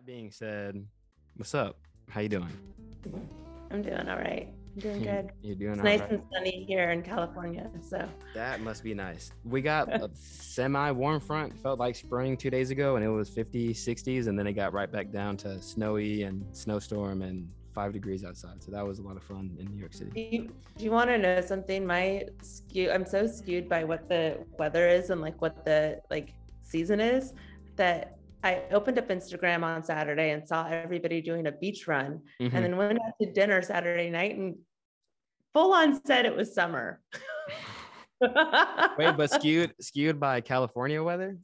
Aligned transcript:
that 0.00 0.06
being 0.06 0.30
said, 0.30 0.82
what's 1.36 1.54
up? 1.54 1.76
How 2.08 2.20
you 2.20 2.28
doing? 2.30 2.48
I'm 3.70 3.82
doing 3.82 4.08
all 4.08 4.16
right. 4.16 4.48
I'm 4.74 4.80
doing 4.80 5.02
good. 5.02 5.30
You're 5.42 5.56
doing 5.56 5.72
It's 5.72 5.78
all 5.80 5.84
nice 5.84 6.00
right. 6.00 6.10
and 6.12 6.22
sunny 6.32 6.64
here 6.66 6.90
in 6.90 7.02
California. 7.02 7.70
So 7.86 8.08
That 8.34 8.62
must 8.62 8.82
be 8.82 8.94
nice. 8.94 9.30
We 9.44 9.60
got 9.60 9.92
a 9.92 10.10
semi 10.14 10.90
warm 10.90 11.20
front. 11.20 11.58
Felt 11.58 11.78
like 11.78 11.96
spring 11.96 12.36
two 12.38 12.48
days 12.50 12.70
ago, 12.70 12.96
and 12.96 13.04
it 13.04 13.08
was 13.08 13.30
50s, 13.30 13.72
60s, 13.72 14.26
and 14.26 14.38
then 14.38 14.46
it 14.46 14.54
got 14.54 14.72
right 14.72 14.90
back 14.90 15.12
down 15.12 15.36
to 15.38 15.60
snowy 15.60 16.22
and 16.22 16.44
snowstorm 16.56 17.20
and 17.20 17.46
five 17.74 17.92
degrees 17.92 18.24
outside. 18.24 18.62
So 18.62 18.70
that 18.72 18.86
was 18.86 19.00
a 19.00 19.02
lot 19.02 19.16
of 19.16 19.22
fun 19.22 19.54
in 19.60 19.66
New 19.66 19.78
York 19.78 19.92
do 19.92 19.98
City. 19.98 20.28
you, 20.32 20.52
do 20.78 20.84
you 20.84 20.90
want 20.90 21.10
to 21.10 21.18
know 21.18 21.40
something? 21.42 21.86
My 21.86 22.24
skew 22.42 22.90
I'm 22.90 23.04
so 23.04 23.26
skewed 23.26 23.68
by 23.68 23.84
what 23.84 24.08
the 24.08 24.38
weather 24.58 24.88
is 24.88 25.10
and 25.10 25.20
like 25.20 25.40
what 25.42 25.64
the 25.66 26.00
like 26.10 26.32
season 26.62 27.00
is 27.00 27.34
that 27.76 28.16
I 28.42 28.62
opened 28.72 28.98
up 28.98 29.08
Instagram 29.08 29.62
on 29.62 29.82
Saturday 29.82 30.30
and 30.30 30.46
saw 30.46 30.66
everybody 30.66 31.20
doing 31.20 31.46
a 31.46 31.52
beach 31.52 31.86
run 31.86 32.22
Mhm. 32.40 32.52
and 32.54 32.64
then 32.64 32.76
went 32.76 32.98
out 33.04 33.12
to 33.20 33.30
dinner 33.32 33.60
Saturday 33.62 34.10
night 34.10 34.36
and 34.36 34.56
full 35.52 35.72
on 35.72 36.02
said 36.04 36.24
it 36.26 36.34
was 36.34 36.54
summer. 36.54 37.00
Wait, 38.20 39.16
but 39.16 39.30
skewed 39.30 39.74
skewed 39.80 40.18
by 40.20 40.40
California 40.40 41.02
weather? 41.02 41.36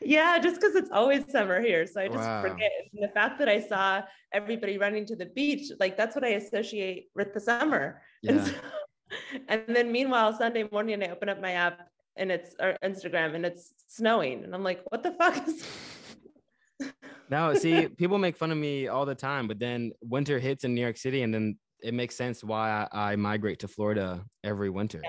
Yeah, 0.00 0.38
just 0.38 0.56
because 0.60 0.74
it's 0.76 0.90
always 0.90 1.30
summer 1.30 1.60
here. 1.60 1.86
So 1.86 2.00
I 2.00 2.06
just 2.08 2.18
Wow. 2.18 2.42
forget. 2.42 2.72
And 2.92 3.02
the 3.02 3.12
fact 3.12 3.38
that 3.40 3.48
I 3.48 3.60
saw 3.60 4.02
everybody 4.32 4.78
running 4.78 5.04
to 5.06 5.16
the 5.16 5.26
beach, 5.26 5.70
like 5.78 5.96
that's 5.96 6.14
what 6.14 6.24
I 6.24 6.28
associate 6.30 7.10
with 7.14 7.34
the 7.34 7.40
summer. 7.40 8.02
And, 8.26 8.38
Yeah. 8.38 8.44
so- 8.44 8.54
and 9.48 9.64
then 9.68 9.92
meanwhile, 9.92 10.32
Sunday 10.32 10.66
morning, 10.70 11.02
I 11.02 11.08
open 11.10 11.28
up 11.28 11.40
my 11.40 11.52
app 11.52 11.88
and 12.16 12.30
it's 12.32 12.54
or 12.60 12.76
Instagram 12.82 13.34
and 13.34 13.44
it's 13.44 13.74
snowing. 13.88 14.44
And 14.44 14.54
I'm 14.54 14.64
like, 14.64 14.80
what 14.90 15.02
the 15.02 15.12
fuck 15.12 15.46
is 15.46 15.62
No, 17.30 17.54
see, 17.54 17.88
people 17.88 18.18
make 18.18 18.36
fun 18.36 18.50
of 18.50 18.58
me 18.58 18.88
all 18.88 19.06
the 19.06 19.14
time, 19.14 19.46
but 19.46 19.58
then 19.60 19.92
winter 20.02 20.38
hits 20.40 20.64
in 20.64 20.74
New 20.74 20.80
York 20.80 20.96
City, 20.96 21.22
and 21.22 21.32
then 21.32 21.58
it 21.80 21.94
makes 21.94 22.16
sense 22.16 22.42
why 22.42 22.86
I, 22.92 23.12
I 23.12 23.16
migrate 23.16 23.60
to 23.60 23.68
Florida 23.68 24.24
every 24.44 24.68
winter. 24.68 25.02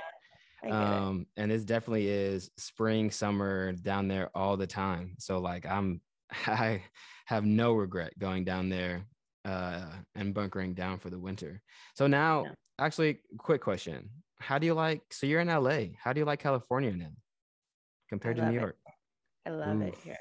I 0.64 0.68
get 0.68 0.78
it. 0.78 0.78
um 0.84 1.26
and 1.38 1.50
this 1.50 1.64
definitely 1.66 2.08
is 2.08 2.52
spring 2.58 3.10
summer 3.10 3.74
down 3.74 4.08
there 4.08 4.30
all 4.36 4.56
the 4.58 4.68
time 4.68 5.16
so 5.18 5.40
like 5.40 5.66
i'm 5.66 6.00
i 6.46 6.84
have 7.26 7.44
no 7.44 7.74
regret 7.74 8.14
going 8.20 8.46
down 8.46 8.70
there 8.70 9.08
uh 9.44 9.92
and 10.14 10.36
bunkering 10.36 10.76
down 10.76 11.00
for 11.00 11.10
the 11.10 11.18
winter 11.18 11.64
so 11.96 12.06
now 12.06 12.44
Yeah. 12.44 12.54
actually 12.78 13.22
quick 13.40 13.60
question 13.62 14.12
how 14.40 14.60
do 14.60 14.68
you 14.68 14.76
like 14.76 15.02
so 15.12 15.26
you're 15.26 15.42
in 15.42 15.48
la 15.48 15.80
how 15.98 16.14
do 16.14 16.20
you 16.20 16.26
like 16.26 16.40
california 16.40 16.92
now 16.92 17.10
compared 18.08 18.36
to 18.36 18.44
new 18.44 18.52
it. 18.52 18.62
york 18.62 18.78
I 19.48 19.50
love 19.50 19.82
it 19.82 19.96
here. 20.04 20.18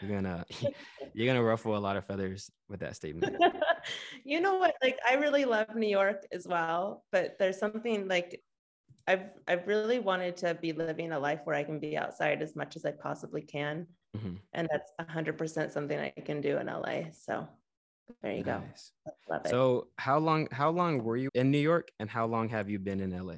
You're 0.00 0.14
gonna 0.14 0.44
you're 1.14 1.26
gonna 1.26 1.42
ruffle 1.42 1.76
a 1.76 1.78
lot 1.78 1.96
of 1.96 2.04
feathers 2.06 2.50
with 2.68 2.80
that 2.80 2.96
statement 2.96 3.30
you 4.24 4.40
know 4.40 4.56
what? 4.56 4.74
Like 4.82 4.98
I 5.08 5.14
really 5.14 5.44
love 5.44 5.74
New 5.74 5.88
York 5.88 6.24
as 6.32 6.46
well, 6.46 7.04
but 7.12 7.38
there's 7.38 7.58
something 7.58 8.08
like 8.08 8.42
I've 9.06 9.30
I've 9.48 9.66
really 9.66 9.98
wanted 10.00 10.36
to 10.38 10.54
be 10.54 10.72
living 10.72 11.12
a 11.12 11.18
life 11.18 11.42
where 11.44 11.56
I 11.56 11.64
can 11.64 11.80
be 11.80 11.96
outside 11.96 12.42
as 12.42 12.56
much 12.56 12.76
as 12.76 12.84
I 12.84 12.92
possibly 12.92 13.42
can. 13.42 13.88
Mhm. 14.14 14.42
And 14.54 14.68
that's 14.72 14.92
hundred 15.10 15.38
percent 15.38 15.72
something 15.72 15.98
I 15.98 16.10
can 16.10 16.40
do 16.40 16.58
in 16.58 16.68
LA. 16.68 17.12
So 17.12 17.48
there 18.22 18.34
you 18.34 18.44
Nice. 18.44 18.92
go. 19.06 19.12
Love 19.28 19.46
so 19.46 19.90
how 19.98 20.18
long 20.18 20.48
how 20.52 20.70
long 20.70 21.02
were 21.04 21.16
you 21.16 21.30
in 21.34 21.50
new 21.50 21.58
york 21.58 21.90
and 22.00 22.10
how 22.10 22.26
long 22.26 22.48
have 22.48 22.70
you 22.70 22.78
been 22.78 23.00
in 23.00 23.10
la 23.26 23.36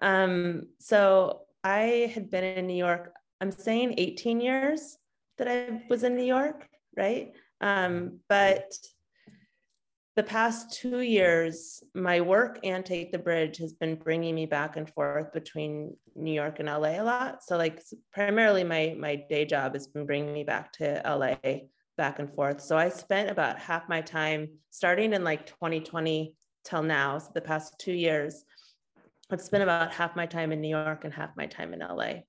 um, 0.00 0.68
so 0.78 1.46
I 1.64 2.10
had 2.12 2.30
been 2.30 2.44
in 2.44 2.66
New 2.66 2.74
York, 2.76 3.14
I'm 3.42 3.50
saying 3.50 3.94
18 3.98 4.40
years 4.40 4.98
that 5.36 5.48
I 5.48 5.82
was 5.90 6.04
in 6.04 6.14
New 6.14 6.22
York, 6.22 6.68
right? 6.96 7.32
Um, 7.60 8.20
but 8.28 8.72
the 10.14 10.22
past 10.22 10.80
two 10.80 11.00
years, 11.00 11.82
my 11.92 12.20
work 12.20 12.60
and 12.62 12.86
Take 12.86 13.10
the 13.10 13.18
Bridge 13.18 13.56
has 13.56 13.72
been 13.72 13.96
bringing 13.96 14.36
me 14.36 14.46
back 14.46 14.76
and 14.76 14.88
forth 14.88 15.32
between 15.32 15.96
New 16.14 16.30
York 16.30 16.60
and 16.60 16.68
LA 16.68 17.00
a 17.00 17.02
lot. 17.02 17.42
So, 17.42 17.56
like, 17.56 17.82
primarily 18.12 18.62
my 18.62 18.94
my 18.96 19.16
day 19.16 19.44
job 19.44 19.74
has 19.74 19.88
been 19.88 20.06
bringing 20.06 20.32
me 20.32 20.44
back 20.44 20.72
to 20.74 21.02
LA, 21.04 21.34
back 21.96 22.20
and 22.20 22.32
forth. 22.32 22.60
So, 22.60 22.78
I 22.78 22.90
spent 22.90 23.28
about 23.28 23.58
half 23.58 23.88
my 23.88 24.02
time 24.02 24.50
starting 24.70 25.14
in 25.14 25.24
like 25.24 25.46
2020 25.46 26.32
till 26.64 26.84
now, 26.84 27.18
so 27.18 27.30
the 27.34 27.40
past 27.40 27.74
two 27.80 27.92
years, 27.92 28.44
I've 29.32 29.40
spent 29.40 29.64
about 29.64 29.92
half 29.92 30.14
my 30.14 30.26
time 30.26 30.52
in 30.52 30.60
New 30.60 30.68
York 30.68 31.04
and 31.04 31.12
half 31.12 31.36
my 31.36 31.46
time 31.46 31.74
in 31.74 31.80
LA. 31.80 32.20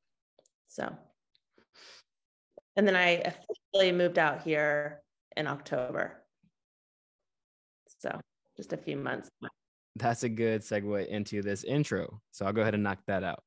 So, 0.73 0.91
and 2.75 2.87
then 2.87 2.95
I 2.95 3.21
officially 3.21 3.91
moved 3.91 4.17
out 4.17 4.41
here 4.41 5.03
in 5.37 5.45
October. 5.45 6.23
So 7.99 8.19
just 8.57 8.73
a 8.73 8.77
few 8.77 8.97
months. 8.97 9.29
that's 9.97 10.23
a 10.23 10.29
good 10.29 10.61
segue 10.61 11.05
into 11.09 11.43
this 11.43 11.63
intro. 11.63 12.21
So 12.31 12.47
I'll 12.47 12.53
go 12.53 12.61
ahead 12.61 12.73
and 12.73 12.81
knock 12.81 12.97
that 13.05 13.23
out. 13.23 13.43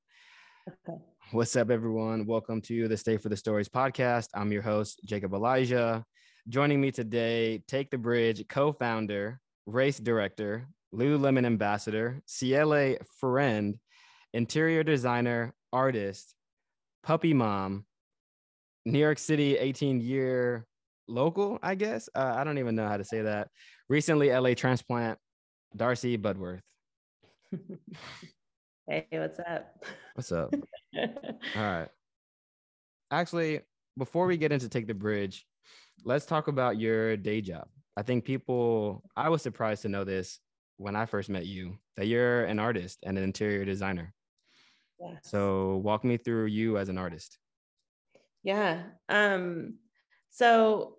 Okay. 0.68 0.98
What's 1.32 1.56
up, 1.56 1.68
everyone? 1.68 2.26
Welcome 2.26 2.60
to 2.60 2.86
the 2.86 2.96
Stay 2.96 3.16
for 3.16 3.28
the 3.28 3.36
Stories 3.36 3.68
podcast. 3.68 4.28
I'm 4.32 4.52
your 4.52 4.62
host, 4.62 5.00
Jacob 5.04 5.34
Elijah. 5.34 6.04
Joining 6.48 6.80
me 6.80 6.92
today, 6.92 7.60
Take 7.66 7.90
the 7.90 7.98
Bridge 7.98 8.44
co 8.48 8.72
founder, 8.72 9.40
race 9.66 9.98
director, 9.98 10.68
Lululemon 10.94 11.44
ambassador, 11.44 12.22
CLA 12.38 12.98
friend, 13.18 13.80
interior 14.32 14.84
designer, 14.84 15.54
artist, 15.72 16.35
puppy 17.06 17.32
mom, 17.32 17.84
New 18.84 18.98
York 18.98 19.18
City 19.18 19.56
18 19.56 20.00
year 20.00 20.66
local, 21.06 21.56
I 21.62 21.76
guess. 21.76 22.08
Uh, 22.12 22.34
I 22.36 22.42
don't 22.42 22.58
even 22.58 22.74
know 22.74 22.88
how 22.88 22.96
to 22.96 23.04
say 23.04 23.22
that. 23.22 23.48
Recently, 23.88 24.30
LA 24.32 24.54
transplant, 24.54 25.16
Darcy 25.74 26.18
Budworth. 26.18 26.62
hey, 28.88 29.06
what's 29.12 29.38
up? 29.38 29.86
What's 30.14 30.32
up? 30.32 30.52
All 30.96 31.62
right. 31.62 31.88
Actually, 33.12 33.60
before 33.96 34.26
we 34.26 34.36
get 34.36 34.50
into 34.50 34.68
Take 34.68 34.88
the 34.88 34.94
Bridge, 34.94 35.46
let's 36.04 36.26
talk 36.26 36.48
about 36.48 36.76
your 36.76 37.16
day 37.16 37.40
job. 37.40 37.68
I 37.96 38.02
think 38.02 38.24
people, 38.24 39.04
I 39.16 39.28
was 39.28 39.42
surprised 39.42 39.82
to 39.82 39.88
know 39.88 40.02
this 40.02 40.40
when 40.76 40.96
I 40.96 41.06
first 41.06 41.28
met 41.28 41.46
you 41.46 41.78
that 41.96 42.08
you're 42.08 42.44
an 42.46 42.58
artist 42.58 42.98
and 43.04 43.16
an 43.16 43.22
interior 43.22 43.64
designer. 43.64 44.12
Yes. 45.00 45.18
So, 45.24 45.76
walk 45.78 46.04
me 46.04 46.16
through 46.16 46.46
you 46.46 46.78
as 46.78 46.88
an 46.88 46.98
artist. 46.98 47.38
Yeah. 48.42 48.82
Um, 49.08 49.74
so 50.30 50.96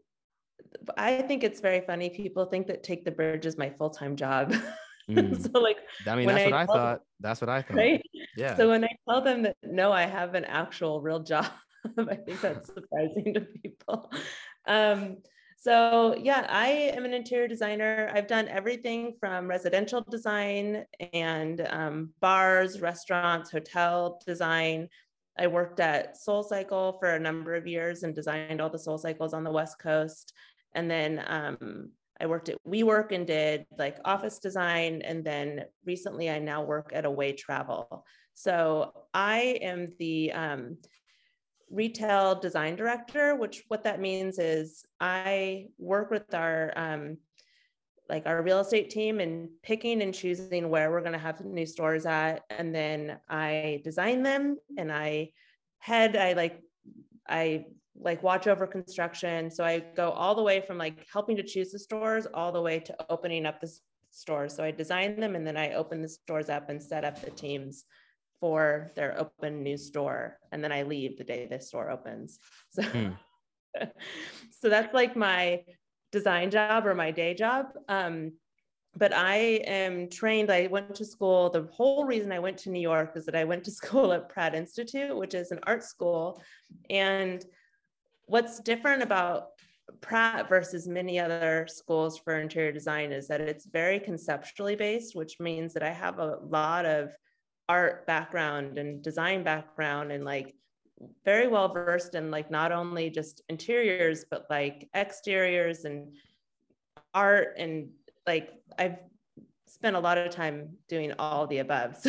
I 0.97 1.21
think 1.21 1.43
it's 1.43 1.61
very 1.61 1.81
funny. 1.81 2.09
People 2.09 2.45
think 2.45 2.67
that 2.67 2.83
Take 2.83 3.05
the 3.05 3.11
Bridge 3.11 3.45
is 3.45 3.57
my 3.57 3.69
full-time 3.69 4.15
job. 4.15 4.53
Mm. 5.09 5.41
so 5.41 5.57
like, 5.61 5.77
I 6.05 6.17
mean, 6.17 6.27
that's 6.27 6.43
what 6.43 6.51
I 6.53 6.63
I 6.63 6.65
tell- 6.65 6.75
thought. 6.75 7.01
That's 7.21 7.39
what 7.39 7.49
I 7.49 7.61
thought. 7.61 7.77
right? 7.77 8.03
Yeah. 8.35 8.57
So 8.57 8.67
when 8.67 8.83
I 8.83 8.89
tell 9.09 9.21
them 9.21 9.43
that 9.43 9.55
no, 9.63 9.89
I 9.93 10.01
have 10.03 10.35
an 10.35 10.43
actual 10.43 10.99
real 10.99 11.21
job, 11.21 11.47
I 11.97 12.15
think 12.15 12.41
that's 12.41 12.67
surprising 12.67 13.33
to 13.35 13.39
people. 13.63 14.11
Um, 14.67 15.19
so 15.59 16.15
yeah, 16.21 16.45
I 16.49 16.67
am 16.95 17.03
an 17.03 17.13
interior 17.13 17.47
designer. 17.47 18.11
I've 18.13 18.27
done 18.27 18.47
everything 18.47 19.15
from 19.19 19.47
residential 19.47 20.05
design 20.07 20.85
and 21.13 21.67
um, 21.71 22.09
bars, 22.19 22.79
restaurants, 22.79 23.49
hotel 23.49 24.21
design. 24.25 24.87
I 25.39 25.47
worked 25.47 25.79
at 25.79 26.15
Soul 26.15 26.43
Cycle 26.43 26.97
for 26.99 27.09
a 27.09 27.19
number 27.19 27.55
of 27.55 27.65
years 27.65 28.03
and 28.03 28.13
designed 28.13 28.61
all 28.61 28.69
the 28.69 28.77
Soul 28.77 28.99
Cycles 28.99 29.33
on 29.33 29.43
the 29.43 29.51
West 29.51 29.79
Coast. 29.79 30.31
And 30.75 30.89
then 30.89 31.23
um, 31.25 31.89
I 32.21 32.27
worked 32.27 32.49
at 32.49 32.57
WeWork 32.67 33.11
and 33.11 33.25
did 33.25 33.65
like 33.79 33.97
office 34.05 34.37
design. 34.37 35.01
And 35.01 35.25
then 35.25 35.65
recently 35.85 36.29
I 36.29 36.37
now 36.37 36.63
work 36.63 36.91
at 36.93 37.05
Away 37.05 37.33
Travel. 37.33 38.05
So 38.35 38.93
I 39.11 39.57
am 39.61 39.93
the 39.97 40.31
um, 40.33 40.77
retail 41.69 42.35
design 42.35 42.75
director, 42.75 43.35
which 43.35 43.63
what 43.67 43.83
that 43.83 43.99
means 43.99 44.39
is 44.39 44.85
I 44.99 45.67
work 45.77 46.11
with 46.11 46.33
our 46.33 46.73
um, 46.75 47.17
like 48.09 48.25
our 48.25 48.41
real 48.41 48.59
estate 48.59 48.89
team 48.89 49.19
and 49.19 49.49
picking 49.63 50.01
and 50.01 50.13
choosing 50.13 50.69
where 50.69 50.91
we're 50.91 51.01
going 51.01 51.13
to 51.13 51.17
have 51.17 51.43
new 51.43 51.65
stores 51.65 52.05
at. 52.05 52.43
And 52.49 52.73
then 52.73 53.19
i 53.29 53.81
design 53.83 54.23
them 54.23 54.57
and 54.77 54.91
i 54.91 55.31
head 55.79 56.15
i 56.15 56.33
like 56.33 56.61
i 57.27 57.65
like 57.99 58.23
watch 58.23 58.47
over 58.47 58.67
construction. 58.67 59.51
So 59.51 59.63
i 59.63 59.79
go 59.79 60.11
all 60.11 60.35
the 60.35 60.43
way 60.43 60.61
from 60.61 60.77
like 60.77 61.05
helping 61.11 61.35
to 61.37 61.43
choose 61.43 61.71
the 61.71 61.79
stores 61.79 62.27
all 62.33 62.51
the 62.51 62.61
way 62.61 62.79
to 62.79 62.95
opening 63.09 63.45
up 63.45 63.59
the 63.59 63.71
stores. 64.11 64.55
So 64.55 64.63
i 64.63 64.71
design 64.71 65.19
them 65.19 65.35
and 65.35 65.45
then 65.45 65.57
i 65.57 65.73
open 65.73 66.01
the 66.01 66.09
stores 66.09 66.49
up 66.49 66.69
and 66.69 66.81
set 66.81 67.03
up 67.03 67.21
the 67.21 67.31
teams 67.31 67.85
for 68.39 68.91
their 68.95 69.19
open 69.19 69.63
new 69.63 69.77
store 69.77 70.37
and 70.51 70.63
then 70.63 70.71
i 70.71 70.83
leave 70.83 71.17
the 71.17 71.23
day 71.23 71.47
this 71.49 71.67
store 71.67 71.89
opens 71.89 72.39
so 72.69 72.83
Hmm. 72.83 73.09
so 74.59 74.69
that's 74.69 74.93
like 74.93 75.15
my 75.15 75.63
design 76.11 76.51
job 76.51 76.85
or 76.85 76.95
my 76.95 77.11
day 77.11 77.33
job. 77.33 77.67
Um, 77.87 78.33
but 78.95 79.13
I 79.13 79.35
am 79.65 80.09
trained. 80.09 80.51
I 80.51 80.67
went 80.67 80.95
to 80.95 81.05
school. 81.05 81.49
The 81.49 81.67
whole 81.71 82.05
reason 82.05 82.31
I 82.31 82.39
went 82.39 82.57
to 82.59 82.71
New 82.71 82.79
York 82.79 83.13
is 83.15 83.25
that 83.25 83.35
I 83.35 83.43
went 83.43 83.63
to 83.65 83.71
school 83.81 84.13
at 84.13 84.29
Pratt 84.29 84.55
Institute, 84.55 85.15
which 85.15 85.33
is 85.33 85.51
an 85.51 85.59
art 85.63 85.83
school. 85.83 86.41
And 86.89 87.45
what's 88.25 88.59
different 88.59 89.03
about 89.03 89.49
Pratt 90.01 90.49
versus 90.49 90.87
many 90.87 91.19
other 91.19 91.65
schools 91.69 92.17
for 92.17 92.39
interior 92.39 92.71
design 92.71 93.11
is 93.11 93.27
that 93.27 93.39
it's 93.39 93.65
very 93.65 93.99
conceptually 93.99 94.75
based, 94.75 95.15
which 95.15 95.39
means 95.39 95.73
that 95.73 95.83
I 95.83 95.91
have 95.91 96.19
a 96.19 96.39
lot 96.43 96.85
of 96.85 97.11
art 97.69 98.05
background 98.07 98.77
and 98.77 99.01
design 99.03 99.43
background 99.43 100.11
and 100.11 100.23
like 100.23 100.55
very 101.25 101.47
well 101.47 101.71
versed 101.71 102.15
in 102.15 102.31
like 102.31 102.49
not 102.49 102.71
only 102.71 103.09
just 103.09 103.41
interiors 103.49 104.25
but 104.29 104.45
like 104.49 104.89
exteriors 104.93 105.85
and 105.85 106.15
art 107.13 107.55
and 107.57 107.89
like 108.25 108.53
I've 108.79 108.97
spent 109.67 109.95
a 109.95 109.99
lot 109.99 110.17
of 110.17 110.31
time 110.31 110.69
doing 110.87 111.13
all 111.19 111.47
the 111.47 111.59
above. 111.59 111.97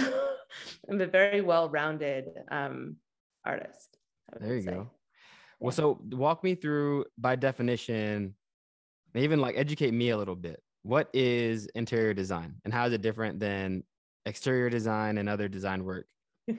So 0.51 0.91
I'm 0.91 0.99
a 1.03 1.07
very 1.07 1.43
well-rounded 1.43 2.31
um, 2.51 2.97
artist. 3.45 3.99
There 4.41 4.57
you 4.57 4.63
say. 4.63 4.71
go. 4.71 4.91
Well, 5.61 5.73
so 5.73 6.01
walk 6.11 6.43
me 6.43 6.55
through 6.55 7.05
by 7.19 7.37
definition, 7.37 8.35
even 9.15 9.43
like 9.43 9.59
educate 9.59 9.93
me 9.93 10.09
a 10.09 10.17
little 10.17 10.35
bit. 10.35 10.63
What 10.85 11.11
is 11.13 11.67
interior 11.75 12.15
design 12.15 12.55
and 12.65 12.73
how 12.73 12.87
is 12.87 12.95
it 12.95 13.03
different 13.03 13.41
than 13.41 13.83
exterior 14.29 14.71
design 14.71 15.19
and 15.19 15.29
other 15.29 15.49
design 15.49 15.85
work? 15.85 16.07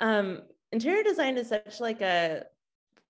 um, 0.00 0.42
interior 0.72 1.02
design 1.02 1.36
is 1.36 1.48
such 1.48 1.80
like 1.80 2.00
a 2.00 2.44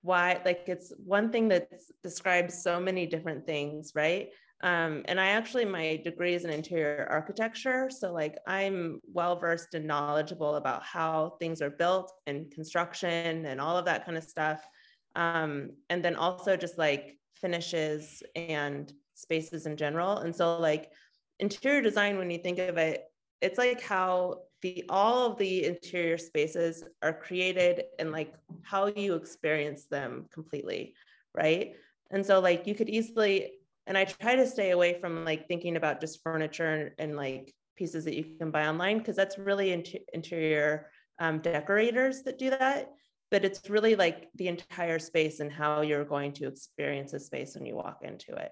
why 0.03 0.41
like 0.45 0.65
it's 0.67 0.93
one 1.05 1.31
thing 1.31 1.49
that 1.49 1.69
describes 2.03 2.63
so 2.63 2.81
many 2.81 3.07
different 3.07 3.47
things, 3.47 3.93
right? 3.95 4.31
Um, 4.63 5.03
and 5.07 5.21
I 5.21 5.29
actually, 5.29 5.65
my 5.65 6.01
degree 6.05 6.35
is 6.35 6.45
in 6.45 6.51
interior 6.51 7.09
architecture. 7.11 7.91
So, 7.91 8.13
like, 8.13 8.39
I'm 8.47 9.01
well 9.13 9.35
versed 9.35 9.75
and 9.75 9.87
knowledgeable 9.87 10.55
about 10.55 10.85
how 10.85 11.37
things 11.41 11.61
are 11.61 11.71
built 11.71 12.13
and 12.29 12.49
construction 12.53 13.45
and 13.47 13.61
all 13.61 13.77
of 13.77 13.85
that 13.87 14.05
kind 14.05 14.17
of 14.17 14.23
stuff. 14.23 14.65
Um, 15.17 15.71
and 15.91 16.03
then 16.03 16.15
also 16.15 16.57
just 16.57 16.79
like 16.79 17.19
finishes 17.35 18.23
and 18.37 18.93
spaces 19.15 19.67
in 19.67 19.77
general. 19.77 20.19
And 20.19 20.35
so, 20.35 20.59
like, 20.59 20.93
interior 21.41 21.83
design, 21.83 22.17
when 22.17 22.31
you 22.31 22.39
think 22.39 22.61
of 22.61 22.79
it, 22.79 23.03
it's 23.43 23.59
like 23.59 23.81
how 23.81 24.43
the 24.63 24.85
all 24.89 25.33
of 25.33 25.39
the 25.39 25.65
interior 25.65 26.17
spaces 26.17 26.85
are 27.03 27.13
created 27.13 27.85
and 27.99 28.13
like 28.13 28.33
how 28.63 28.87
you 28.87 29.15
experience 29.15 29.85
them 29.87 30.27
completely, 30.33 30.95
right? 31.35 31.75
And 32.11 32.25
so, 32.25 32.41
like, 32.41 32.67
you 32.67 32.75
could 32.75 32.89
easily 32.89 33.53
and 33.87 33.99
I 33.99 34.05
try 34.05 34.37
to 34.37 34.47
stay 34.47 34.71
away 34.71 35.01
from 35.01 35.25
like 35.25 35.49
thinking 35.49 35.77
about 35.77 36.01
just 36.01 36.23
furniture 36.23 36.67
and, 36.67 36.91
and 36.99 37.17
like 37.17 37.53
pieces 37.77 38.05
that 38.05 38.15
you 38.15 38.25
can 38.39 38.51
buy 38.51 38.69
online 38.69 38.99
because 38.99 39.17
that's 39.17 39.39
really 39.39 39.73
inter- 39.73 39.99
interior 40.13 40.91
um, 41.19 41.41
decorators 41.41 42.23
that 42.23 42.39
do 42.39 42.51
that. 42.51 42.93
But 43.31 43.45
it's 43.45 43.69
really 43.69 43.97
like 43.97 44.29
the 44.37 44.49
entire 44.49 44.99
space 44.99 45.41
and 45.41 45.51
how 45.51 45.81
you're 45.81 46.05
going 46.05 46.33
to 46.35 46.47
experience 46.47 47.13
a 47.13 47.21
space 47.21 47.55
when 47.55 47.67
you 47.67 47.75
walk 47.75 48.01
into 48.03 48.35
it. 48.35 48.51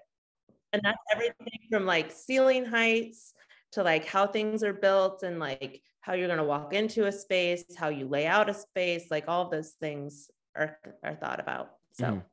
And 0.73 0.81
that's 0.83 0.97
everything 1.11 1.59
from 1.69 1.85
like 1.85 2.11
ceiling 2.11 2.65
heights 2.65 3.33
to 3.73 3.83
like 3.83 4.05
how 4.05 4.27
things 4.27 4.63
are 4.63 4.73
built 4.73 5.23
and 5.23 5.39
like 5.39 5.81
how 6.01 6.13
you're 6.13 6.27
going 6.27 6.39
to 6.39 6.43
walk 6.43 6.73
into 6.73 7.05
a 7.05 7.11
space, 7.11 7.63
how 7.77 7.89
you 7.89 8.07
lay 8.07 8.25
out 8.25 8.49
a 8.49 8.53
space, 8.53 9.05
like 9.11 9.25
all 9.27 9.49
those 9.49 9.71
things 9.79 10.29
are, 10.55 10.77
are 11.03 11.15
thought 11.15 11.39
about. 11.39 11.71
So. 11.93 12.05
Mm. 12.05 12.23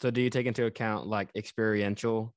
So 0.00 0.10
do 0.10 0.20
you 0.20 0.30
take 0.30 0.46
into 0.46 0.66
account 0.66 1.06
like 1.06 1.28
experiential 1.34 2.32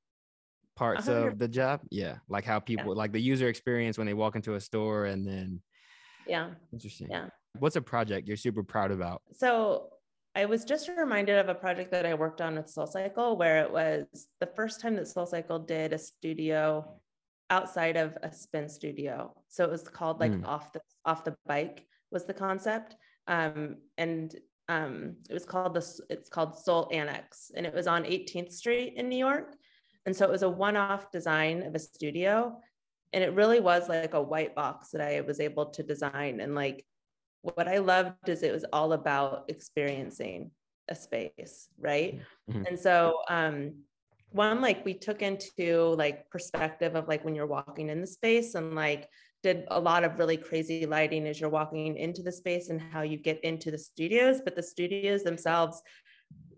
parts 0.75 1.07
100. 1.07 1.33
of 1.33 1.39
the 1.39 1.47
job? 1.47 1.81
Yeah. 1.91 2.15
Like 2.27 2.45
how 2.45 2.59
people 2.59 2.93
yeah. 2.93 2.97
like 2.97 3.11
the 3.11 3.21
user 3.21 3.47
experience 3.47 3.97
when 3.97 4.07
they 4.07 4.15
walk 4.15 4.35
into 4.35 4.55
a 4.55 4.61
store 4.61 5.05
and 5.05 5.27
then 5.27 5.61
Yeah. 6.25 6.51
Interesting. 6.73 7.09
Yeah. 7.11 7.27
What's 7.59 7.75
a 7.75 7.81
project 7.81 8.27
you're 8.27 8.38
super 8.38 8.63
proud 8.63 8.91
about? 8.91 9.21
So 9.33 9.89
I 10.33 10.45
was 10.45 10.63
just 10.63 10.88
reminded 10.88 11.38
of 11.38 11.49
a 11.49 11.55
project 11.55 11.91
that 11.91 12.05
I 12.05 12.13
worked 12.13 12.39
on 12.39 12.55
with 12.55 12.69
Soul 12.69 12.88
Cycle 12.88 13.35
where 13.35 13.61
it 13.63 13.71
was 13.71 14.07
the 14.39 14.47
first 14.47 14.79
time 14.79 14.95
that 14.95 15.07
Soul 15.07 15.25
Cycle 15.25 15.59
did 15.59 15.91
a 15.91 15.97
studio 15.97 17.00
outside 17.51 17.98
of 17.98 18.18
a 18.24 18.33
spin 18.33 18.68
studio. 18.68 19.31
So 19.50 19.63
it 19.63 19.69
was 19.69 19.88
called 19.88 20.19
like 20.19 20.31
mm. 20.31 20.45
off 20.48 20.74
the 20.74 20.81
off 21.06 21.24
the 21.24 21.36
bike 21.45 21.86
was 22.09 22.25
the 22.25 22.33
concept. 22.33 22.95
Um, 23.27 23.75
and 23.98 24.33
um, 24.69 25.18
it 25.30 25.33
was 25.33 25.45
called 25.45 25.75
the 25.75 25.86
it's 26.09 26.30
called 26.30 26.57
Soul 26.57 26.89
Annex, 26.92 27.51
and 27.56 27.65
it 27.65 27.74
was 27.74 27.88
on 27.88 28.03
18th 28.06 28.53
Street 28.53 28.94
in 28.95 29.09
New 29.09 29.18
York. 29.18 29.56
And 30.06 30.15
so 30.15 30.25
it 30.25 30.31
was 30.31 30.42
a 30.42 30.50
one-off 30.50 31.12
design 31.12 31.62
of 31.62 31.75
a 31.75 31.80
studio, 31.80 32.57
and 33.13 33.24
it 33.24 33.33
really 33.33 33.59
was 33.59 33.89
like 33.89 34.15
a 34.15 34.21
white 34.21 34.56
box 34.56 34.89
that 34.92 35.01
I 35.01 35.21
was 35.21 35.39
able 35.39 35.68
to 35.68 35.83
design. 35.83 36.39
And 36.39 36.56
like 36.56 36.86
what 37.42 37.68
I 37.68 37.80
loved 37.80 38.30
is 38.30 38.44
it 38.44 38.53
was 38.53 38.65
all 38.71 38.94
about 38.94 39.45
experiencing 39.50 40.51
a 40.88 40.95
space, 40.95 41.68
right? 41.77 42.19
Mm-hmm. 42.50 42.63
And 42.68 42.80
so 42.80 43.18
um, 43.30 43.74
one 44.31 44.61
like 44.61 44.85
we 44.85 44.93
took 44.93 45.21
into 45.21 45.95
like 45.97 46.29
perspective 46.29 46.95
of 46.95 47.07
like 47.07 47.23
when 47.25 47.35
you're 47.35 47.45
walking 47.45 47.89
in 47.89 48.01
the 48.01 48.07
space 48.07 48.55
and 48.55 48.75
like 48.75 49.09
did 49.43 49.65
a 49.71 49.79
lot 49.79 50.03
of 50.03 50.19
really 50.19 50.37
crazy 50.37 50.85
lighting 50.85 51.27
as 51.27 51.39
you're 51.39 51.49
walking 51.49 51.97
into 51.97 52.21
the 52.21 52.31
space 52.31 52.69
and 52.69 52.79
how 52.79 53.01
you 53.01 53.17
get 53.17 53.43
into 53.43 53.71
the 53.71 53.77
studios. 53.77 54.41
But 54.43 54.55
the 54.55 54.63
studios 54.63 55.23
themselves, 55.23 55.81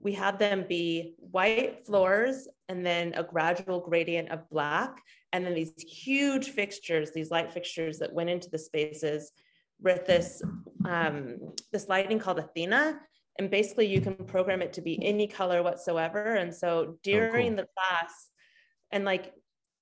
we 0.02 0.14
had 0.14 0.38
them 0.38 0.66
be 0.68 1.16
white 1.18 1.86
floors 1.86 2.48
and 2.70 2.86
then 2.86 3.14
a 3.14 3.24
gradual 3.24 3.80
gradient 3.80 4.30
of 4.30 4.50
black. 4.50 5.02
And 5.32 5.46
then 5.46 5.56
these 5.56 5.74
huge 5.78 6.50
fixtures, 6.50 7.12
these 7.12 7.32
light 7.32 7.52
fixtures 7.52 8.00
that 8.00 8.14
went 8.14 8.30
into 8.30 8.50
the 8.50 8.60
spaces 8.60 9.32
with 9.82 10.06
this, 10.06 10.44
um, 10.86 11.38
this 11.72 11.88
lighting 11.88 12.20
called 12.20 12.40
Athena. 12.40 13.00
And 13.40 13.50
basically, 13.50 13.88
you 13.88 14.00
can 14.00 14.16
program 14.16 14.62
it 14.62 14.74
to 14.74 14.82
be 14.82 15.04
any 15.04 15.28
color 15.28 15.64
whatsoever. 15.64 16.36
And 16.36 16.54
so 16.54 16.98
during 17.04 17.54
oh, 17.54 17.56
cool. 17.56 17.56
the 17.58 17.68
class, 17.76 18.30
and 18.92 19.06
like 19.06 19.34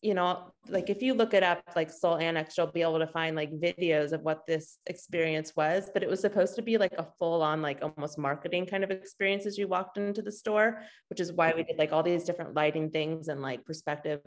you 0.01 0.15
know, 0.15 0.51
like 0.67 0.89
if 0.89 1.03
you 1.03 1.13
look 1.13 1.35
it 1.35 1.43
up, 1.43 1.61
like 1.75 1.91
Soul 1.91 2.17
Annex, 2.17 2.57
you'll 2.57 2.67
be 2.67 2.81
able 2.81 2.97
to 2.97 3.07
find 3.07 3.35
like 3.35 3.51
videos 3.51 4.13
of 4.13 4.21
what 4.21 4.47
this 4.47 4.79
experience 4.87 5.55
was. 5.55 5.91
But 5.93 6.01
it 6.01 6.09
was 6.09 6.19
supposed 6.19 6.55
to 6.55 6.63
be 6.63 6.79
like 6.79 6.93
a 6.93 7.07
full 7.19 7.43
on, 7.43 7.61
like 7.61 7.83
almost 7.83 8.17
marketing 8.17 8.65
kind 8.65 8.83
of 8.83 8.89
experience 8.89 9.45
as 9.45 9.59
you 9.59 9.67
walked 9.67 9.97
into 9.97 10.23
the 10.23 10.31
store, 10.31 10.81
which 11.09 11.19
is 11.19 11.31
why 11.31 11.53
we 11.55 11.63
did 11.63 11.77
like 11.77 11.93
all 11.93 12.01
these 12.01 12.23
different 12.23 12.55
lighting 12.55 12.89
things 12.89 13.27
and 13.27 13.43
like 13.43 13.63
perspective 13.63 14.21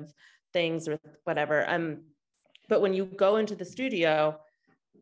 things 0.53 0.87
or 0.87 1.01
whatever. 1.25 1.69
Um, 1.69 2.05
but 2.69 2.81
when 2.81 2.95
you 2.95 3.07
go 3.07 3.37
into 3.37 3.57
the 3.57 3.65
studio, 3.65 4.39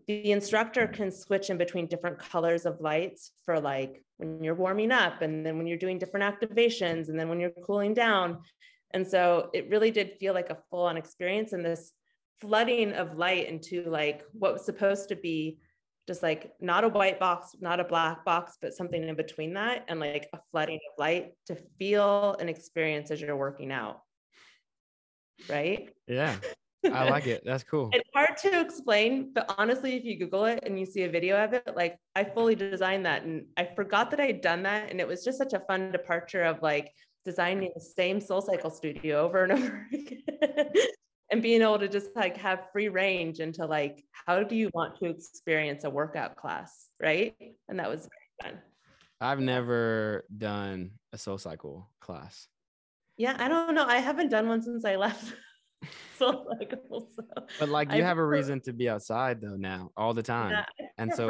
the 0.06 0.32
instructor 0.32 0.87
can 0.87 1.10
switch 1.10 1.50
in 1.50 1.58
between 1.58 1.87
different 1.87 2.19
colors 2.19 2.66
of 2.66 2.81
lights 2.81 3.32
for 3.44 3.60
like 3.60 4.04
when 4.16 4.43
you're 4.43 4.54
warming 4.54 4.93
up 4.93 5.22
and 5.22 5.44
then 5.44 5.56
when 5.56 5.66
you're 5.66 5.78
doing 5.78 5.99
different 5.99 6.25
activations 6.25 7.08
and 7.08 7.19
then 7.19 7.28
when 7.28 7.40
you're 7.40 7.50
cooling 7.64 7.94
down 7.94 8.38
and 8.94 9.06
so 9.06 9.50
it 9.53 9.69
really 9.70 9.91
did 9.91 10.19
feel 10.19 10.34
like 10.34 10.50
a 10.50 10.58
full 10.70 10.82
on 10.82 10.96
experience 10.96 11.53
and 11.53 11.65
this 11.65 11.93
flooding 12.41 12.93
of 12.93 13.17
light 13.17 13.48
into 13.48 13.84
like 13.88 14.24
what 14.32 14.53
was 14.53 14.65
supposed 14.65 15.08
to 15.08 15.17
be 15.17 15.58
just 16.08 16.22
like 16.22 16.53
not 16.60 16.82
a 16.82 16.88
white 16.88 17.20
box, 17.20 17.55
not 17.60 17.79
a 17.79 17.84
black 17.84 18.24
box, 18.24 18.58
but 18.60 18.74
something 18.74 19.03
in 19.06 19.15
between 19.15 19.55
that 19.55 19.84
and 19.88 20.00
like 20.00 20.29
a 20.32 20.38
flooding 20.50 20.81
of 20.91 20.98
light 20.98 21.32
to 21.46 21.56
feel 21.79 22.34
an 22.41 22.48
experience 22.48 23.10
as 23.10 23.20
you're 23.20 23.36
working 23.36 23.70
out. 23.70 24.00
Right? 25.48 25.91
Yeah. 26.08 26.36
I 26.84 27.08
like 27.10 27.27
it. 27.27 27.43
That's 27.44 27.65
cool. 27.65 27.91
It's 27.93 28.08
hard 28.15 28.36
to 28.39 28.60
explain, 28.60 29.32
but 29.34 29.55
honestly, 29.58 29.96
if 29.96 30.05
you 30.05 30.19
Google 30.19 30.46
it 30.46 30.60
and 30.65 30.79
you 30.79 30.86
see 30.86 31.03
a 31.03 31.08
video 31.10 31.43
of 31.43 31.53
it, 31.53 31.72
like 31.77 31.96
I 32.17 32.24
fully 32.24 32.55
designed 32.55 33.06
that 33.06 33.22
and 33.22 33.46
I 33.56 33.69
forgot 33.77 34.10
that 34.10 34.20
I 34.20 34.27
had 34.27 34.41
done 34.41 34.62
that. 34.65 34.91
And 34.91 35.01
it 35.01 35.06
was 35.06 35.24
just 35.24 35.39
such 35.39 35.53
a 35.53 35.60
fun 35.60 35.93
departure 35.93 36.43
of 36.43 36.62
like 36.62 36.93
designing 37.24 37.70
the 37.74 37.81
same 37.81 38.20
soul 38.20 38.41
cycle 38.41 38.70
studio 38.70 39.20
over 39.20 39.44
and 39.44 39.53
over 39.58 39.86
again 39.93 40.72
and 41.32 41.43
being 41.43 41.62
able 41.62 41.79
to 41.79 41.89
just 41.89 42.15
like 42.15 42.36
have 42.36 42.69
free 42.72 42.89
range 42.89 43.41
into 43.41 43.65
like 43.65 44.05
how 44.12 44.43
do 44.43 44.55
you 44.55 44.70
want 44.74 44.96
to 44.98 45.06
experience 45.06 45.84
a 45.84 45.91
workout 45.91 46.36
class 46.36 46.89
right 47.01 47.34
and 47.69 47.79
that 47.79 47.89
was 47.89 48.08
fun 48.41 48.58
i've 49.20 49.41
never 49.41 50.24
done 50.36 50.91
a 51.12 51.19
soul 51.19 51.39
cycle 51.39 51.89
class 52.01 52.48
yeah 53.17 53.34
i 53.39 53.48
don't 53.48 53.74
know 53.74 53.86
i 53.86 53.96
haven't 53.96 54.29
done 54.29 54.46
one 54.46 54.62
since 54.62 54.84
i 54.84 54.94
left 54.94 55.32
soul 56.19 56.46
cycle 56.58 57.08
so 57.15 57.24
but 57.58 57.69
like 57.69 57.91
you 57.91 57.98
I 57.98 58.06
have 58.06 58.17
prefer, 58.17 58.24
a 58.24 58.39
reason 58.39 58.60
to 58.62 58.72
be 58.72 58.89
outside 58.89 59.41
though 59.41 59.56
now 59.56 59.91
all 59.96 60.15
the 60.15 60.22
time 60.22 60.53
yeah, 60.53 60.86
and 60.98 61.12
so 61.12 61.27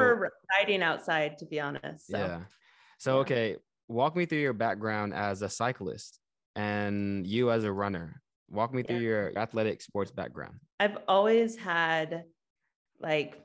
riding 0.58 0.82
outside 0.82 1.38
to 1.38 1.46
be 1.46 1.60
honest 1.60 2.08
so. 2.08 2.18
yeah 2.18 2.40
so 2.98 3.18
okay 3.18 3.56
walk 3.88 4.16
me 4.16 4.26
through 4.26 4.40
your 4.40 4.52
background 4.52 5.14
as 5.14 5.42
a 5.42 5.48
cyclist 5.48 6.18
and 6.56 7.26
you 7.26 7.50
as 7.50 7.64
a 7.64 7.72
runner. 7.72 8.20
Walk 8.50 8.74
me 8.74 8.82
through 8.82 8.96
yeah. 8.96 9.02
your 9.02 9.38
athletic 9.38 9.80
sports 9.80 10.10
background. 10.10 10.54
I've 10.80 10.98
always 11.08 11.56
had 11.56 12.24
like 13.00 13.40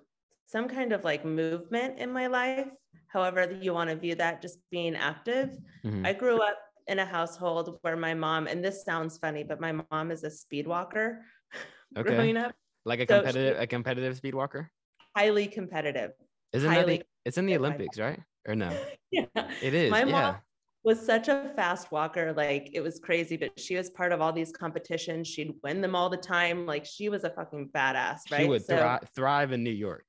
some 0.48 0.68
kind 0.68 0.94
of 0.94 1.04
like 1.04 1.26
movement 1.26 2.00
in 2.00 2.12
my 2.12 2.28
life, 2.28 2.68
however 3.08 3.58
you 3.62 3.74
want 3.74 3.90
to 3.90 3.96
view 3.96 4.16
that, 4.16 4.42
just 4.42 4.60
being 4.70 4.96
active. 4.96 5.58
Mm-hmm. 5.86 6.06
I 6.06 6.14
grew 6.14 6.42
up 6.42 6.58
in 6.88 7.00
a 7.00 7.06
household 7.06 7.78
where 7.82 7.98
my 7.98 8.14
mom, 8.14 8.48
and 8.48 8.64
this 8.64 8.84
sounds 8.84 9.18
funny, 9.18 9.44
but 9.44 9.60
my 9.60 9.74
mom 9.92 10.12
is 10.12 10.24
a 10.24 10.32
speed 10.32 10.68
walker 10.68 11.22
okay. 11.98 12.10
growing 12.10 12.38
up. 12.38 12.54
Like 12.86 13.00
a 13.00 13.06
competitive, 13.06 13.58
she, 13.58 13.64
a 13.64 13.68
competitive 13.68 14.16
speed 14.16 14.36
walker? 14.36 14.72
Highly 15.16 15.48
competitive. 15.48 16.12
Isn't 16.54 16.72
highly 16.72 16.98
that 16.98 17.04
the, 17.04 17.06
it's 17.26 17.38
in 17.38 17.46
the 17.46 17.58
Olympics, 17.58 18.00
right? 18.00 18.22
Or 18.48 18.56
no? 18.56 18.70
yeah. 19.12 19.26
It 19.62 19.74
is. 19.74 19.92
My 19.92 20.06
mom 20.06 20.38
was 20.84 21.06
such 21.06 21.28
a 21.28 21.52
fast 21.58 21.92
walker. 21.92 22.34
Like 22.34 22.70
it 22.72 22.80
was 22.80 23.00
crazy, 23.00 23.36
but 23.36 23.60
she 23.60 23.76
was 23.76 23.90
part 23.90 24.14
of 24.14 24.22
all 24.22 24.32
these 24.32 24.54
competitions. 24.54 25.28
She'd 25.28 25.54
win 25.62 25.82
them 25.82 25.96
all 25.96 26.10
the 26.10 26.16
time. 26.16 26.66
Like 26.66 26.86
she 26.86 27.10
was 27.10 27.26
a 27.26 27.30
fucking 27.30 27.72
badass, 27.76 28.20
right? 28.32 28.42
She 28.42 28.48
would 28.48 28.66
so, 28.66 28.78
thri- 28.78 29.08
thrive 29.14 29.52
in 29.52 29.64
New 29.64 29.70
York. 29.70 30.06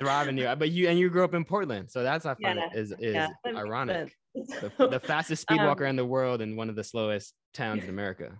Thrive 0.00 0.28
in 0.28 0.36
New 0.36 0.42
York. 0.42 0.58
But 0.58 0.70
you 0.70 0.88
and 0.88 0.98
you 0.98 1.10
grew 1.10 1.24
up 1.24 1.34
in 1.34 1.44
Portland. 1.44 1.90
So 1.90 2.02
that's 2.02 2.26
I 2.26 2.34
find 2.34 2.58
yeah, 2.58 2.78
is 2.78 2.92
is 2.92 3.14
yeah, 3.14 3.28
ironic. 3.46 4.16
The, 4.34 4.72
the, 4.90 5.00
fastest 5.00 5.42
speed 5.42 5.58
walker 5.58 5.84
um, 5.84 5.90
in 5.90 5.96
the 5.96 6.04
world 6.04 6.42
and 6.42 6.56
one 6.56 6.68
of 6.68 6.76
the 6.76 6.84
slowest 6.84 7.34
towns 7.52 7.84
in 7.84 7.90
America. 7.90 8.32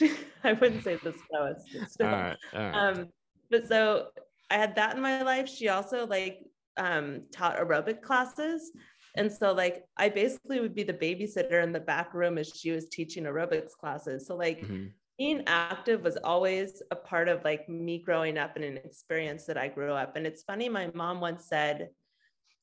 I 0.44 0.52
wouldn't 0.54 0.84
say 0.84 0.96
the 0.96 1.14
slowest. 1.28 1.92
Still. 1.92 2.06
All 2.06 2.12
right, 2.12 2.36
all 2.54 2.60
right. 2.60 2.74
Um, 2.74 3.08
but 3.50 3.68
so 3.68 4.08
I 4.50 4.56
had 4.56 4.74
that 4.76 4.96
in 4.96 5.02
my 5.02 5.22
life. 5.22 5.48
She 5.48 5.68
also 5.68 6.06
like 6.06 6.40
um, 6.76 7.22
taught 7.32 7.58
aerobic 7.58 8.02
classes. 8.02 8.72
And 9.16 9.30
so 9.30 9.52
like 9.52 9.84
I 9.96 10.08
basically 10.08 10.60
would 10.60 10.74
be 10.74 10.84
the 10.84 10.94
babysitter 10.94 11.62
in 11.62 11.72
the 11.72 11.80
back 11.80 12.14
room 12.14 12.38
as 12.38 12.48
she 12.48 12.70
was 12.70 12.86
teaching 12.88 13.24
aerobics 13.24 13.72
classes. 13.78 14.26
So 14.26 14.36
like 14.36 14.60
mm-hmm. 14.60 14.86
Being 15.18 15.42
active 15.46 16.02
was 16.02 16.16
always 16.24 16.82
a 16.90 16.96
part 16.96 17.28
of 17.28 17.44
like 17.44 17.68
me 17.68 17.98
growing 17.98 18.38
up 18.38 18.56
and 18.56 18.64
an 18.64 18.78
experience 18.78 19.44
that 19.46 19.58
I 19.58 19.68
grew 19.68 19.92
up. 19.92 20.16
And 20.16 20.26
it's 20.26 20.42
funny, 20.42 20.68
my 20.68 20.90
mom 20.94 21.20
once 21.20 21.44
said, 21.44 21.90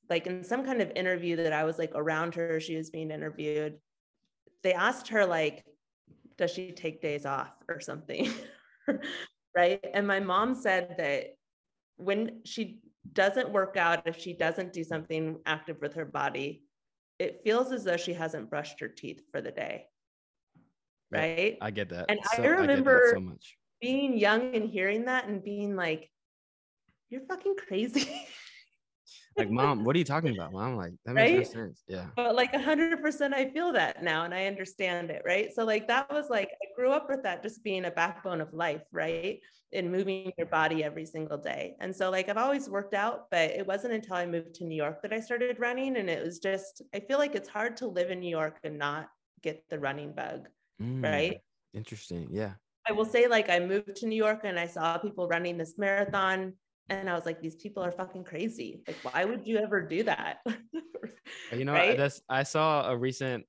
like 0.10 0.26
in 0.26 0.44
some 0.44 0.66
kind 0.66 0.82
of 0.82 0.92
interview 0.96 1.36
that 1.38 1.54
I 1.54 1.64
was 1.64 1.78
like 1.78 1.92
around 1.94 2.36
her, 2.36 2.60
she 2.60 2.76
was 2.76 2.90
being 2.90 3.12
interviewed. 3.12 3.78
They 4.64 4.74
asked 4.74 5.10
her 5.10 5.26
like, 5.26 5.64
does 6.38 6.52
she 6.52 6.72
take 6.72 7.02
days 7.02 7.26
off 7.26 7.52
or 7.68 7.80
something? 7.80 8.32
right. 9.56 9.84
And 9.94 10.08
my 10.08 10.20
mom 10.20 10.56
said 10.56 10.96
that 10.98 11.36
when 11.98 12.42
she 12.46 12.80
doesn't 13.14 13.52
work 13.52 13.78
out, 13.78 14.08
if 14.08 14.18
she 14.18 14.34
doesn't 14.34 14.74
do 14.74 14.84
something 14.84 15.38
active 15.46 15.78
with 15.82 15.94
her 15.94 16.06
body, 16.06 16.64
it 17.20 17.42
feels 17.44 17.72
as 17.72 17.84
though 17.84 17.98
she 17.98 18.14
hasn't 18.14 18.50
brushed 18.50 18.80
her 18.80 18.88
teeth 18.88 19.22
for 19.32 19.42
the 19.42 19.52
day. 19.52 19.86
Right. 21.12 21.58
I 21.62 21.72
get 21.72 21.90
that. 21.90 22.06
And 22.10 22.20
so, 22.36 22.44
I 22.44 22.48
remember 22.48 23.04
I 23.08 23.16
so 23.16 23.20
much. 23.20 23.58
being 23.82 24.18
young 24.18 24.56
and 24.56 24.70
hearing 24.70 25.06
that 25.06 25.28
and 25.28 25.44
being 25.44 25.76
like, 25.76 26.10
you're 27.10 27.26
fucking 27.28 27.56
crazy. 27.68 28.28
like 29.38 29.50
mom 29.50 29.84
what 29.84 29.96
are 29.96 30.00
you 30.00 30.06
talking 30.06 30.36
about 30.36 30.52
mom 30.52 30.76
like 30.76 30.94
that 31.06 31.14
makes 31.14 31.32
right? 31.32 31.56
no 31.56 31.66
sense 31.66 31.84
yeah 31.88 32.06
but 32.16 32.36
like 32.36 32.52
100% 32.54 33.34
i 33.34 33.50
feel 33.50 33.72
that 33.72 34.04
now 34.04 34.24
and 34.24 34.34
i 34.34 34.46
understand 34.46 35.10
it 35.10 35.22
right 35.26 35.54
so 35.54 35.64
like 35.64 35.88
that 35.88 36.12
was 36.12 36.30
like 36.30 36.50
i 36.62 36.66
grew 36.76 36.92
up 36.92 37.10
with 37.10 37.24
that 37.24 37.42
just 37.42 37.64
being 37.64 37.86
a 37.86 37.92
backbone 37.92 38.42
of 38.42 38.54
life 38.54 38.84
right 38.92 39.40
in 39.72 39.92
moving 39.92 40.32
your 40.38 40.48
body 40.48 40.84
every 40.84 41.06
single 41.06 41.38
day 41.38 41.76
and 41.80 41.96
so 41.96 42.10
like 42.10 42.28
i've 42.30 42.38
always 42.38 42.70
worked 42.70 42.94
out 42.94 43.30
but 43.32 43.52
it 43.52 43.66
wasn't 43.66 43.94
until 43.94 44.16
i 44.16 44.26
moved 44.26 44.54
to 44.54 44.66
new 44.66 44.76
york 44.76 45.02
that 45.02 45.14
i 45.14 45.20
started 45.20 45.60
running 45.60 45.98
and 45.98 46.10
it 46.10 46.24
was 46.24 46.40
just 46.40 46.82
i 46.94 47.00
feel 47.00 47.18
like 47.18 47.36
it's 47.36 47.50
hard 47.50 47.78
to 47.78 47.88
live 47.88 48.12
in 48.12 48.20
new 48.20 48.30
york 48.30 48.58
and 48.64 48.78
not 48.78 49.10
get 49.42 49.64
the 49.70 49.80
running 49.80 50.12
bug 50.12 50.48
mm, 50.82 51.04
right 51.04 51.40
interesting 51.74 52.28
yeah 52.32 52.54
I 52.88 52.92
will 52.92 53.06
say, 53.06 53.28
like, 53.28 53.52
I 53.52 53.60
moved 53.60 53.98
to 53.98 54.08
New 54.08 54.16
York 54.16 54.42
and 54.46 54.58
I 54.58 54.66
saw 54.66 54.98
people 54.98 55.28
running 55.28 55.58
this 55.58 55.78
marathon 55.78 56.54
and 56.90 57.08
I 57.08 57.14
was 57.14 57.26
like, 57.26 57.40
these 57.40 57.56
people 57.56 57.84
are 57.84 57.92
fucking 57.92 58.24
crazy. 58.24 58.82
Like, 58.88 58.98
why 59.04 59.26
would 59.26 59.46
you 59.46 59.58
ever 59.58 59.82
do 59.82 60.04
that? 60.04 60.38
you 61.54 61.66
know, 61.66 61.74
right? 61.74 61.96
that's 61.96 62.20
I 62.28 62.42
saw 62.44 62.90
a 62.90 62.98
recent 62.98 63.46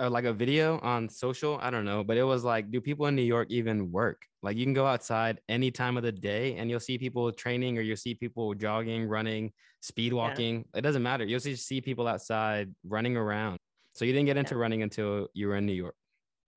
uh, 0.00 0.10
like 0.10 0.24
a 0.24 0.32
video 0.32 0.80
on 0.80 1.08
social. 1.08 1.58
I 1.62 1.70
don't 1.70 1.84
know, 1.84 2.02
but 2.02 2.16
it 2.16 2.24
was 2.24 2.42
like, 2.42 2.70
do 2.72 2.80
people 2.80 3.06
in 3.06 3.14
New 3.14 3.22
York 3.22 3.46
even 3.50 3.92
work? 3.92 4.22
Like, 4.42 4.56
you 4.56 4.64
can 4.64 4.74
go 4.74 4.86
outside 4.86 5.40
any 5.48 5.70
time 5.70 5.96
of 5.96 6.02
the 6.02 6.10
day, 6.10 6.56
and 6.56 6.68
you'll 6.68 6.80
see 6.80 6.98
people 6.98 7.30
training, 7.30 7.78
or 7.78 7.82
you'll 7.82 7.96
see 7.96 8.14
people 8.14 8.54
jogging, 8.54 9.06
running, 9.06 9.52
speed 9.82 10.12
walking. 10.12 10.64
Yeah. 10.72 10.78
It 10.78 10.80
doesn't 10.80 11.02
matter. 11.02 11.24
You'll 11.24 11.40
just 11.40 11.66
see 11.66 11.80
people 11.80 12.08
outside 12.08 12.74
running 12.84 13.16
around. 13.16 13.58
So 13.94 14.04
you 14.04 14.12
didn't 14.12 14.26
get 14.26 14.36
into 14.36 14.54
yeah. 14.54 14.62
running 14.62 14.82
until 14.82 15.28
you 15.34 15.48
were 15.48 15.56
in 15.56 15.66
New 15.66 15.74
York. 15.74 15.94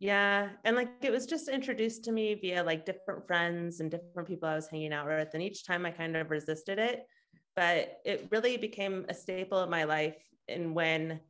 Yeah. 0.03 0.49
And 0.65 0.75
like 0.75 0.89
it 1.01 1.13
was 1.13 1.25
just 1.25 1.47
introduced 1.47 2.03
to 2.03 2.11
me 2.11 2.33
via 2.33 2.61
like 2.61 2.85
different 2.85 3.25
friends 3.25 3.79
and 3.79 3.89
different 3.89 4.27
people 4.27 4.49
I 4.49 4.55
was 4.55 4.67
hanging 4.67 4.91
out 4.91 5.07
with. 5.07 5.29
And 5.33 5.41
each 5.41 5.65
time 5.65 5.85
I 5.85 5.91
kind 5.91 6.17
of 6.17 6.29
resisted 6.29 6.77
it. 6.77 7.05
But 7.55 7.99
it 8.03 8.27
really 8.29 8.57
became 8.57 9.05
a 9.07 9.13
staple 9.13 9.57
of 9.57 9.69
my 9.69 9.85
life. 9.85 10.17
And 10.49 10.75
when 10.75 11.21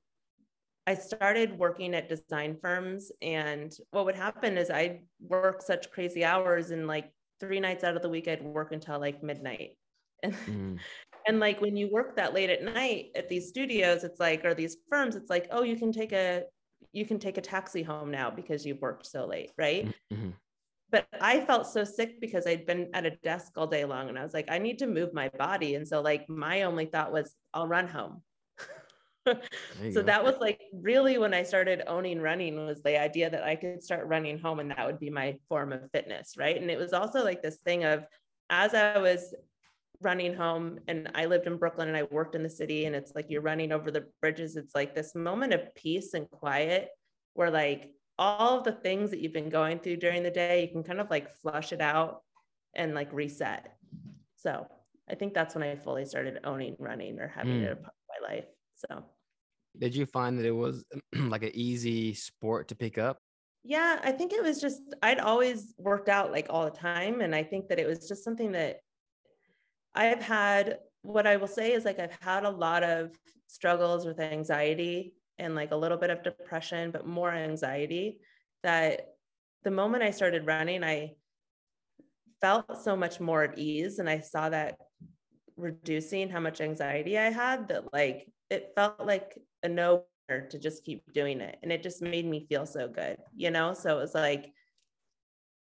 I 0.87 0.95
started 0.95 1.59
working 1.59 1.93
at 1.93 2.09
design 2.09 2.57
firms, 2.59 3.11
and 3.21 3.71
what 3.91 4.05
would 4.05 4.15
happen 4.15 4.57
is 4.57 4.71
I'd 4.71 5.01
work 5.21 5.61
such 5.61 5.91
crazy 5.91 6.25
hours 6.25 6.71
and 6.71 6.87
like 6.87 7.11
three 7.39 7.59
nights 7.59 7.83
out 7.83 7.95
of 7.95 8.01
the 8.01 8.09
week, 8.09 8.27
I'd 8.27 8.43
work 8.43 8.71
until 8.71 8.99
like 8.99 9.21
midnight. 9.21 9.77
And, 10.23 10.33
mm. 10.47 10.79
and 11.27 11.39
like 11.39 11.61
when 11.61 11.77
you 11.77 11.91
work 11.91 12.15
that 12.15 12.33
late 12.33 12.49
at 12.49 12.63
night 12.63 13.11
at 13.15 13.29
these 13.29 13.49
studios, 13.49 14.03
it's 14.03 14.19
like, 14.19 14.43
or 14.43 14.55
these 14.55 14.77
firms, 14.89 15.15
it's 15.15 15.29
like, 15.29 15.47
oh, 15.51 15.61
you 15.61 15.75
can 15.75 15.91
take 15.91 16.11
a 16.11 16.45
you 16.91 17.05
can 17.05 17.19
take 17.19 17.37
a 17.37 17.41
taxi 17.41 17.83
home 17.83 18.11
now 18.11 18.29
because 18.29 18.65
you've 18.65 18.81
worked 18.81 19.05
so 19.05 19.25
late, 19.25 19.51
right? 19.57 19.87
Mm-hmm. 20.11 20.29
But 20.91 21.07
I 21.19 21.41
felt 21.41 21.65
so 21.65 21.83
sick 21.83 22.21
because 22.21 22.45
I'd 22.45 22.67
been 22.67 22.89
at 22.93 23.05
a 23.05 23.11
desk 23.23 23.53
all 23.57 23.65
day 23.65 23.83
long 23.83 24.09
and 24.09 24.19
I 24.19 24.23
was 24.23 24.33
like, 24.33 24.51
I 24.51 24.59
need 24.59 24.77
to 24.79 24.87
move 24.87 25.13
my 25.13 25.29
body. 25.29 25.73
And 25.73 25.87
so, 25.87 26.01
like, 26.01 26.29
my 26.29 26.63
only 26.63 26.85
thought 26.85 27.11
was, 27.11 27.33
I'll 27.53 27.67
run 27.67 27.87
home. 27.87 28.21
so 29.25 29.35
go. 29.93 30.01
that 30.03 30.23
was 30.23 30.35
like 30.39 30.61
really 30.73 31.17
when 31.17 31.33
I 31.33 31.43
started 31.43 31.81
owning 31.87 32.19
running 32.19 32.65
was 32.65 32.81
the 32.83 32.99
idea 32.99 33.29
that 33.29 33.43
I 33.43 33.55
could 33.55 33.81
start 33.81 34.07
running 34.07 34.37
home 34.37 34.59
and 34.59 34.71
that 34.71 34.85
would 34.85 34.99
be 34.99 35.09
my 35.09 35.37
form 35.47 35.71
of 35.71 35.89
fitness, 35.91 36.33
right? 36.37 36.61
And 36.61 36.69
it 36.69 36.77
was 36.77 36.93
also 36.93 37.23
like 37.23 37.41
this 37.41 37.57
thing 37.57 37.85
of 37.85 38.05
as 38.49 38.73
I 38.73 38.97
was 38.99 39.33
running 40.03 40.33
home 40.33 40.79
and 40.87 41.09
I 41.15 41.25
lived 41.25 41.47
in 41.47 41.57
Brooklyn 41.57 41.87
and 41.87 41.97
I 41.97 42.03
worked 42.03 42.35
in 42.35 42.43
the 42.43 42.49
city 42.49 42.85
and 42.85 42.95
it's 42.95 43.13
like 43.15 43.27
you're 43.29 43.41
running 43.41 43.71
over 43.71 43.91
the 43.91 44.07
bridges. 44.21 44.55
It's 44.55 44.75
like 44.75 44.95
this 44.95 45.15
moment 45.15 45.53
of 45.53 45.73
peace 45.75 46.13
and 46.13 46.29
quiet 46.29 46.89
where 47.33 47.49
like 47.49 47.91
all 48.19 48.57
of 48.57 48.63
the 48.63 48.71
things 48.71 49.09
that 49.09 49.19
you've 49.19 49.33
been 49.33 49.49
going 49.49 49.79
through 49.79 49.97
during 49.97 50.23
the 50.23 50.31
day, 50.31 50.61
you 50.61 50.67
can 50.67 50.83
kind 50.83 50.99
of 50.99 51.09
like 51.09 51.35
flush 51.37 51.71
it 51.71 51.81
out 51.81 52.21
and 52.75 52.93
like 52.93 53.11
reset. 53.11 53.75
So 54.35 54.67
I 55.09 55.15
think 55.15 55.33
that's 55.33 55.55
when 55.55 55.63
I 55.63 55.75
fully 55.75 56.05
started 56.05 56.39
owning 56.43 56.75
running 56.79 57.19
or 57.19 57.27
having 57.27 57.61
mm. 57.61 57.63
it 57.63 57.71
a 57.71 57.75
part 57.75 57.93
of 57.93 58.21
my 58.21 58.35
life. 58.35 58.45
So 58.75 59.03
did 59.77 59.95
you 59.95 60.05
find 60.05 60.37
that 60.37 60.45
it 60.45 60.51
was 60.51 60.85
like 61.15 61.43
an 61.43 61.51
easy 61.53 62.13
sport 62.13 62.67
to 62.69 62.75
pick 62.75 62.97
up? 62.97 63.17
Yeah, 63.63 63.99
I 64.03 64.11
think 64.11 64.33
it 64.33 64.43
was 64.43 64.59
just 64.59 64.81
I'd 65.01 65.19
always 65.19 65.73
worked 65.77 66.09
out 66.09 66.31
like 66.31 66.47
all 66.49 66.65
the 66.65 66.71
time. 66.71 67.21
And 67.21 67.33
I 67.33 67.43
think 67.43 67.69
that 67.69 67.79
it 67.79 67.87
was 67.87 68.07
just 68.07 68.23
something 68.23 68.51
that 68.51 68.77
I've 69.95 70.21
had 70.21 70.79
what 71.01 71.27
I 71.27 71.35
will 71.35 71.47
say 71.47 71.73
is 71.73 71.85
like 71.85 71.99
I've 71.99 72.17
had 72.21 72.45
a 72.45 72.49
lot 72.49 72.83
of 72.83 73.11
struggles 73.47 74.05
with 74.05 74.19
anxiety 74.19 75.13
and 75.37 75.55
like 75.55 75.71
a 75.71 75.75
little 75.75 75.97
bit 75.97 76.09
of 76.09 76.23
depression, 76.23 76.91
but 76.91 77.05
more 77.05 77.31
anxiety 77.31 78.19
that 78.63 79.07
the 79.63 79.71
moment 79.71 80.03
I 80.03 80.11
started 80.11 80.47
running, 80.47 80.83
I 80.83 81.15
felt 82.41 82.83
so 82.83 82.95
much 82.95 83.19
more 83.19 83.43
at 83.43 83.57
ease. 83.57 83.99
And 83.99 84.09
I 84.09 84.19
saw 84.19 84.49
that 84.49 84.77
reducing 85.55 86.29
how 86.29 86.39
much 86.39 86.61
anxiety 86.61 87.17
I 87.17 87.29
had 87.29 87.67
that 87.67 87.93
like 87.93 88.27
it 88.49 88.71
felt 88.75 89.05
like 89.05 89.37
a 89.61 89.69
no 89.69 90.05
to 90.29 90.57
just 90.57 90.83
keep 90.83 91.11
doing 91.13 91.41
it. 91.41 91.57
And 91.61 91.71
it 91.71 91.83
just 91.83 92.01
made 92.01 92.25
me 92.25 92.45
feel 92.47 92.65
so 92.65 92.87
good, 92.87 93.17
you 93.35 93.51
know? 93.51 93.73
So 93.73 93.97
it 93.97 94.01
was 94.01 94.15
like, 94.15 94.51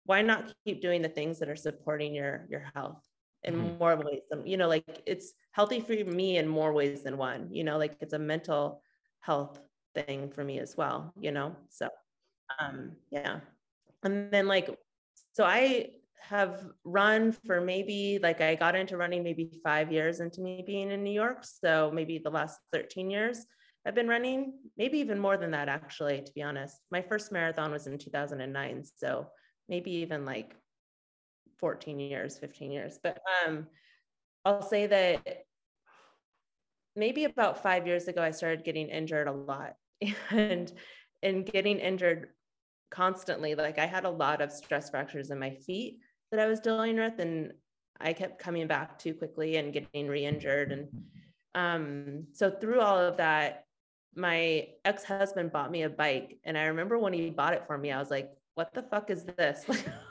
why 0.04 0.23
not 0.23 0.52
keep 0.64 0.80
doing 0.80 1.02
the 1.02 1.09
things 1.09 1.38
that 1.38 1.49
are 1.49 1.56
supporting 1.56 2.14
your 2.14 2.47
your 2.49 2.64
health? 2.75 3.06
In 3.47 3.55
mm-hmm. 3.55 3.79
more 3.79 3.97
ways 3.97 4.23
than 4.31 4.47
you 4.47 4.57
know 4.57 4.69
like 4.69 5.03
it's 5.07 5.33
healthy 5.53 5.81
for 5.81 5.93
me 5.93 6.37
in 6.37 6.47
more 6.47 6.73
ways 6.73 7.03
than 7.03 7.17
one 7.17 7.49
you 7.50 7.65
know 7.65 7.79
like 7.79 7.97
it's 8.00 8.12
a 8.12 8.19
mental 8.19 8.83
health 9.21 9.59
thing 9.95 10.31
for 10.31 10.45
me 10.45 10.59
as 10.59 10.76
well 10.76 11.12
you 11.19 11.33
know 11.33 11.55
so 11.69 11.88
um 12.59 12.93
yeah 13.11 13.41
and 14.03 14.31
then 14.31 14.47
like 14.47 14.69
so 15.33 15.45
i 15.45 15.88
have 16.21 16.67
run 16.85 17.33
for 17.33 17.61
maybe 17.61 18.19
like 18.23 18.41
i 18.41 18.55
got 18.55 18.75
into 18.75 18.97
running 18.97 19.23
maybe 19.23 19.61
five 19.62 19.93
years 19.93 20.21
into 20.21 20.41
me 20.41 20.62
being 20.67 20.91
in 20.91 21.03
new 21.03 21.12
york 21.12 21.38
so 21.43 21.91
maybe 21.95 22.19
the 22.19 22.31
last 22.31 22.59
13 22.73 23.11
years 23.11 23.47
i've 23.87 23.95
been 23.95 24.09
running 24.09 24.55
maybe 24.76 24.99
even 24.99 25.19
more 25.19 25.37
than 25.37 25.53
that 25.53 25.69
actually 25.69 26.21
to 26.21 26.33
be 26.33 26.43
honest 26.43 26.81
my 26.91 27.00
first 27.00 27.31
marathon 27.31 27.71
was 27.71 27.87
in 27.87 27.97
2009 27.97 28.83
so 28.97 29.26
maybe 29.69 29.91
even 29.91 30.25
like 30.25 30.57
14 31.59 31.99
years, 31.99 32.39
15 32.39 32.71
years. 32.71 32.99
But 33.03 33.21
um, 33.47 33.67
I'll 34.45 34.63
say 34.63 34.87
that 34.87 35.45
maybe 36.95 37.25
about 37.25 37.63
five 37.63 37.87
years 37.87 38.09
ago, 38.09 38.23
I 38.23 38.31
started 38.31 38.65
getting 38.65 38.89
injured 38.89 39.29
a 39.29 39.33
lot 39.33 39.75
and 40.31 40.73
and 41.23 41.47
getting 41.47 41.79
injured 41.79 42.29
constantly. 42.91 43.55
Like 43.55 43.79
I 43.79 43.87
had 43.87 44.05
a 44.05 44.11
lot 44.11 44.41
of 44.41 44.53
stress 44.53 44.91
fractures 44.91 45.31
in 45.31 45.39
my 45.39 45.51
feet 45.51 45.99
that 46.31 46.41
I 46.41 46.47
was 46.47 46.61
dealing 46.61 46.97
with, 46.97 47.19
and 47.19 47.53
I 48.01 48.13
kept 48.13 48.39
coming 48.39 48.67
back 48.67 48.99
too 48.99 49.15
quickly 49.15 49.57
and 49.57 49.73
getting 49.73 50.09
re-injured. 50.09 50.73
And 50.73 50.89
um, 51.55 52.27
so 52.33 52.51
through 52.51 52.81
all 52.81 52.99
of 52.99 53.17
that, 53.17 53.65
my 54.15 54.69
ex-husband 54.85 55.53
bought 55.53 55.71
me 55.71 55.83
a 55.83 55.91
bike. 55.91 56.39
And 56.45 56.57
I 56.57 56.65
remember 56.65 56.99
when 56.99 57.13
he 57.13 57.31
bought 57.31 57.55
it 57.55 57.65
for 57.67 57.77
me, 57.77 57.93
I 57.93 57.99
was 57.99 58.11
like, 58.11 58.31
what 58.55 58.73
the 58.73 58.83
fuck 58.83 59.11
is 59.11 59.25
this? 59.25 59.65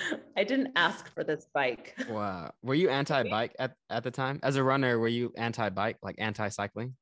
I 0.36 0.44
didn't 0.44 0.72
ask 0.76 1.12
for 1.12 1.24
this 1.24 1.46
bike. 1.54 1.94
Wow. 2.08 2.52
Were 2.62 2.74
you 2.74 2.88
anti-bike 2.88 3.54
at, 3.58 3.74
at 3.90 4.04
the 4.04 4.10
time? 4.10 4.40
As 4.42 4.56
a 4.56 4.62
runner, 4.62 4.98
were 4.98 5.08
you 5.08 5.32
anti-bike, 5.36 5.98
like 6.02 6.16
anti-cycling? 6.18 6.96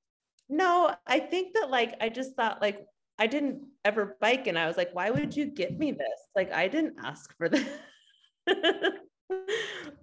No, 0.48 0.94
I 1.06 1.20
think 1.20 1.54
that 1.54 1.70
like 1.70 1.94
I 2.00 2.08
just 2.08 2.34
thought 2.34 2.60
like 2.60 2.84
I 3.18 3.26
didn't 3.26 3.62
ever 3.84 4.16
bike 4.20 4.46
and 4.46 4.58
I 4.58 4.66
was 4.66 4.76
like, 4.76 4.90
why 4.92 5.10
would 5.10 5.36
you 5.36 5.46
get 5.46 5.78
me 5.78 5.92
this? 5.92 6.20
Like 6.34 6.52
I 6.52 6.68
didn't 6.68 6.96
ask 7.04 7.34
for 7.36 7.48
this. 7.50 7.68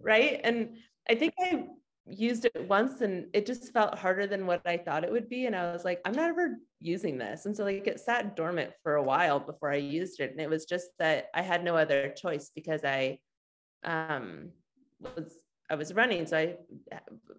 right. 0.02 0.40
And 0.44 0.78
I 1.10 1.16
think 1.16 1.34
I 1.40 1.66
used 2.10 2.46
it 2.46 2.68
once 2.68 3.02
and 3.02 3.28
it 3.34 3.46
just 3.46 3.74
felt 3.74 3.98
harder 3.98 4.28
than 4.28 4.46
what 4.46 4.62
I 4.66 4.78
thought 4.78 5.04
it 5.04 5.12
would 5.12 5.30
be. 5.30 5.46
And 5.46 5.56
I 5.56 5.72
was 5.72 5.86
like, 5.86 6.02
I'm 6.06 6.14
not 6.14 6.30
ever 6.30 6.58
using 6.80 7.18
this. 7.18 7.46
And 7.46 7.56
so 7.56 7.64
like 7.64 7.88
it 7.88 8.00
sat 8.00 8.36
dormant 8.36 8.72
for 8.84 8.96
a 8.96 9.04
while 9.04 9.40
before 9.40 9.72
I 9.72 9.78
used 9.78 10.20
it. 10.20 10.32
And 10.32 10.40
it 10.40 10.50
was 10.50 10.66
just 10.66 10.88
that 11.00 11.28
I 11.34 11.42
had 11.42 11.64
no 11.64 11.76
other 11.76 12.14
choice 12.16 12.52
because 12.54 12.84
I 12.84 13.20
um 13.84 14.50
was 15.02 15.36
I 15.70 15.76
was 15.76 15.94
running. 15.94 16.26
So 16.26 16.38
I 16.38 16.56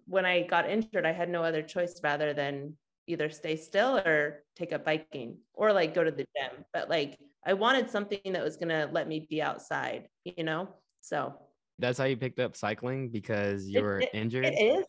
when 0.05 0.25
I 0.25 0.43
got 0.43 0.69
injured, 0.69 1.05
I 1.05 1.11
had 1.13 1.29
no 1.29 1.43
other 1.43 1.61
choice 1.63 1.99
rather 2.03 2.33
than 2.33 2.77
either 3.07 3.29
stay 3.29 3.55
still 3.55 3.97
or 3.97 4.43
take 4.55 4.71
up 4.71 4.85
biking 4.85 5.37
or 5.53 5.73
like 5.73 5.93
go 5.95 6.03
to 6.03 6.11
the 6.11 6.27
gym. 6.37 6.65
But 6.73 6.89
like 6.89 7.17
I 7.45 7.53
wanted 7.53 7.89
something 7.89 8.19
that 8.33 8.43
was 8.43 8.57
gonna 8.57 8.89
let 8.91 9.07
me 9.07 9.25
be 9.29 9.41
outside, 9.41 10.09
you 10.25 10.43
know? 10.43 10.69
So 11.01 11.33
that's 11.79 11.97
how 11.97 12.05
you 12.05 12.17
picked 12.17 12.39
up 12.39 12.55
cycling 12.55 13.09
because 13.09 13.67
you 13.67 13.81
were 13.81 13.99
it, 13.99 14.09
injured? 14.13 14.45
It 14.45 14.61
is. 14.61 14.85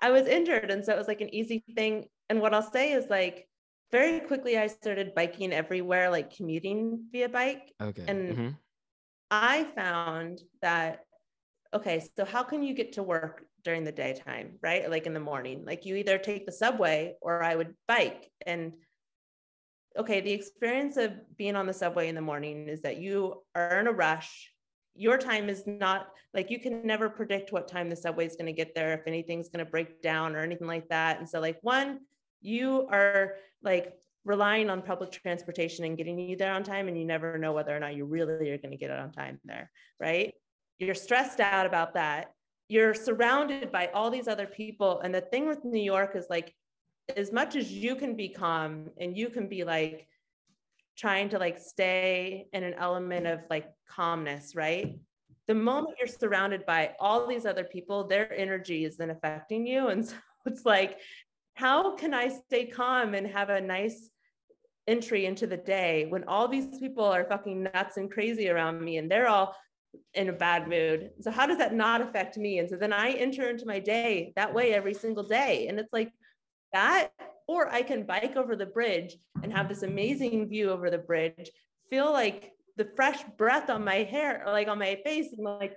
I 0.00 0.10
was 0.10 0.26
injured. 0.26 0.70
And 0.70 0.84
so 0.84 0.92
it 0.92 0.98
was 0.98 1.08
like 1.08 1.20
an 1.20 1.34
easy 1.34 1.64
thing. 1.74 2.06
And 2.30 2.40
what 2.40 2.54
I'll 2.54 2.70
say 2.70 2.92
is 2.92 3.10
like 3.10 3.48
very 3.90 4.20
quickly 4.20 4.58
I 4.58 4.66
started 4.68 5.14
biking 5.14 5.52
everywhere, 5.52 6.10
like 6.10 6.34
commuting 6.34 7.06
via 7.10 7.28
bike. 7.28 7.72
Okay. 7.80 8.04
And 8.06 8.32
mm-hmm. 8.32 8.48
I 9.30 9.66
found 9.74 10.40
that 10.62 11.00
okay, 11.74 12.02
so 12.16 12.24
how 12.24 12.42
can 12.42 12.62
you 12.62 12.74
get 12.74 12.92
to 12.92 13.02
work 13.02 13.44
during 13.64 13.84
the 13.84 13.92
daytime, 13.92 14.52
right? 14.62 14.88
Like 14.90 15.06
in 15.06 15.14
the 15.14 15.20
morning, 15.20 15.64
like 15.66 15.84
you 15.84 15.96
either 15.96 16.18
take 16.18 16.46
the 16.46 16.52
subway 16.52 17.16
or 17.20 17.42
I 17.42 17.54
would 17.54 17.74
bike. 17.86 18.30
And 18.46 18.72
okay, 19.98 20.20
the 20.20 20.32
experience 20.32 20.96
of 20.96 21.12
being 21.36 21.56
on 21.56 21.66
the 21.66 21.74
subway 21.74 22.08
in 22.08 22.14
the 22.14 22.20
morning 22.20 22.68
is 22.68 22.82
that 22.82 22.98
you 22.98 23.42
are 23.54 23.80
in 23.80 23.86
a 23.86 23.92
rush. 23.92 24.50
Your 24.98 25.16
time 25.16 25.48
is 25.48 25.62
not 25.66 26.08
like 26.34 26.50
you 26.50 26.58
can 26.58 26.86
never 26.86 27.08
predict 27.08 27.52
what 27.52 27.68
time 27.68 27.88
the 27.88 27.96
subway 27.96 28.26
is 28.26 28.34
going 28.36 28.46
to 28.46 28.52
get 28.52 28.74
there, 28.74 28.92
if 28.92 29.06
anything's 29.06 29.48
going 29.48 29.64
to 29.64 29.70
break 29.70 30.02
down 30.02 30.34
or 30.34 30.40
anything 30.40 30.66
like 30.66 30.88
that. 30.88 31.18
And 31.18 31.28
so, 31.28 31.40
like, 31.40 31.58
one, 31.62 32.00
you 32.40 32.86
are 32.90 33.36
like 33.62 33.94
relying 34.24 34.68
on 34.68 34.82
public 34.82 35.10
transportation 35.10 35.84
and 35.84 35.96
getting 35.96 36.18
you 36.18 36.36
there 36.36 36.52
on 36.52 36.62
time, 36.62 36.88
and 36.88 36.98
you 36.98 37.04
never 37.04 37.38
know 37.38 37.52
whether 37.52 37.74
or 37.74 37.80
not 37.80 37.94
you 37.94 38.04
really 38.04 38.50
are 38.50 38.58
going 38.58 38.72
to 38.72 38.76
get 38.76 38.90
it 38.90 38.98
on 38.98 39.12
time 39.12 39.40
there, 39.44 39.70
right? 40.00 40.34
You're 40.78 40.94
stressed 40.94 41.40
out 41.40 41.66
about 41.66 41.94
that. 41.94 42.32
You're 42.68 42.94
surrounded 42.94 43.72
by 43.72 43.86
all 43.94 44.10
these 44.10 44.28
other 44.28 44.46
people. 44.46 45.00
And 45.00 45.14
the 45.14 45.22
thing 45.22 45.46
with 45.46 45.64
New 45.64 45.80
York 45.80 46.16
is 46.16 46.26
like, 46.28 46.54
as 47.16 47.32
much 47.32 47.56
as 47.56 47.72
you 47.72 47.96
can 47.96 48.16
be 48.16 48.28
calm 48.28 48.90
and 48.98 49.16
you 49.16 49.30
can 49.30 49.48
be 49.48 49.64
like 49.64 50.06
trying 50.98 51.28
to 51.30 51.38
like 51.38 51.58
stay 51.58 52.46
in 52.52 52.64
an 52.64 52.74
element 52.74 53.26
of 53.26 53.40
like 53.48 53.66
calmness, 53.88 54.54
right? 54.54 54.98
The 55.46 55.54
moment 55.54 55.96
you're 55.98 56.08
surrounded 56.08 56.66
by 56.66 56.94
all 56.98 57.26
these 57.26 57.46
other 57.46 57.64
people, 57.64 58.06
their 58.06 58.32
energy 58.32 58.84
is 58.84 58.96
then 58.96 59.10
affecting 59.10 59.66
you. 59.66 59.88
And 59.88 60.06
so 60.08 60.16
it's 60.46 60.66
like, 60.66 60.98
how 61.54 61.96
can 61.96 62.14
I 62.14 62.28
stay 62.28 62.66
calm 62.66 63.14
and 63.14 63.26
have 63.26 63.50
a 63.50 63.60
nice 63.60 64.10
entry 64.86 65.26
into 65.26 65.46
the 65.46 65.56
day 65.56 66.06
when 66.08 66.24
all 66.24 66.48
these 66.48 66.78
people 66.78 67.04
are 67.04 67.24
fucking 67.24 67.62
nuts 67.74 67.98
and 67.98 68.10
crazy 68.10 68.48
around 68.48 68.80
me 68.80 68.96
and 68.96 69.10
they're 69.10 69.28
all 69.28 69.54
in 70.14 70.28
a 70.28 70.32
bad 70.32 70.68
mood. 70.68 71.10
So 71.20 71.30
how 71.30 71.46
does 71.46 71.58
that 71.58 71.74
not 71.74 72.00
affect 72.00 72.36
me? 72.36 72.58
And 72.58 72.68
so 72.68 72.76
then 72.76 72.92
I 72.92 73.10
enter 73.12 73.48
into 73.48 73.66
my 73.66 73.78
day 73.78 74.32
that 74.36 74.52
way 74.52 74.72
every 74.72 74.94
single 74.94 75.24
day. 75.24 75.68
And 75.68 75.78
it's 75.78 75.92
like 75.92 76.10
that, 76.72 77.10
or 77.48 77.68
I 77.68 77.82
can 77.82 78.04
bike 78.04 78.36
over 78.36 78.54
the 78.54 78.66
bridge 78.66 79.16
and 79.42 79.52
have 79.52 79.68
this 79.68 79.82
amazing 79.82 80.48
view 80.48 80.70
over 80.70 80.90
the 80.90 80.98
bridge, 80.98 81.50
feel 81.90 82.12
like 82.12 82.52
the 82.76 82.88
fresh 82.94 83.20
breath 83.36 83.70
on 83.70 83.84
my 83.84 84.04
hair, 84.04 84.44
like 84.46 84.68
on 84.68 84.78
my 84.78 85.00
face, 85.04 85.32
and 85.32 85.44
like 85.44 85.76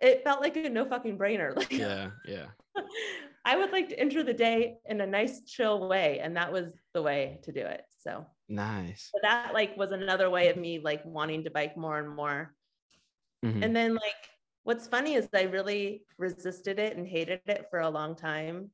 it 0.00 0.24
felt 0.24 0.40
like 0.40 0.56
a 0.56 0.70
no 0.70 0.86
fucking 0.86 1.18
brainer. 1.18 1.54
Like 1.56 1.72
yeah, 1.72 2.10
yeah. 2.26 2.46
I 3.44 3.56
would 3.56 3.72
like 3.72 3.90
to 3.90 3.98
enter 3.98 4.22
the 4.22 4.32
day 4.32 4.78
in 4.86 5.00
a 5.00 5.06
nice 5.06 5.42
chill 5.42 5.86
way. 5.86 6.18
And 6.20 6.36
that 6.36 6.52
was 6.52 6.72
the 6.94 7.02
way 7.02 7.38
to 7.44 7.52
do 7.52 7.60
it. 7.60 7.82
So 8.02 8.26
nice. 8.48 9.10
But 9.12 9.22
that 9.22 9.54
like 9.54 9.76
was 9.76 9.92
another 9.92 10.30
way 10.30 10.48
of 10.48 10.56
me 10.56 10.80
like 10.80 11.04
wanting 11.04 11.44
to 11.44 11.50
bike 11.50 11.76
more 11.76 11.98
and 11.98 12.08
more 12.08 12.56
Mm-hmm. 13.44 13.62
And 13.62 13.76
then 13.76 13.94
like 13.94 14.14
what's 14.64 14.86
funny 14.86 15.14
is 15.14 15.28
I 15.34 15.42
really 15.42 16.02
resisted 16.18 16.78
it 16.78 16.96
and 16.96 17.06
hated 17.06 17.40
it 17.46 17.66
for 17.70 17.80
a 17.80 17.90
long 17.90 18.16
time. 18.16 18.70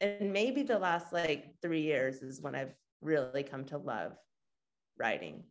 And 0.00 0.32
maybe 0.32 0.62
the 0.62 0.78
last 0.78 1.12
like 1.12 1.54
3 1.62 1.80
years 1.80 2.22
is 2.22 2.40
when 2.40 2.54
I've 2.54 2.74
really 3.00 3.42
come 3.42 3.64
to 3.66 3.78
love 3.78 4.12
riding. 4.98 5.44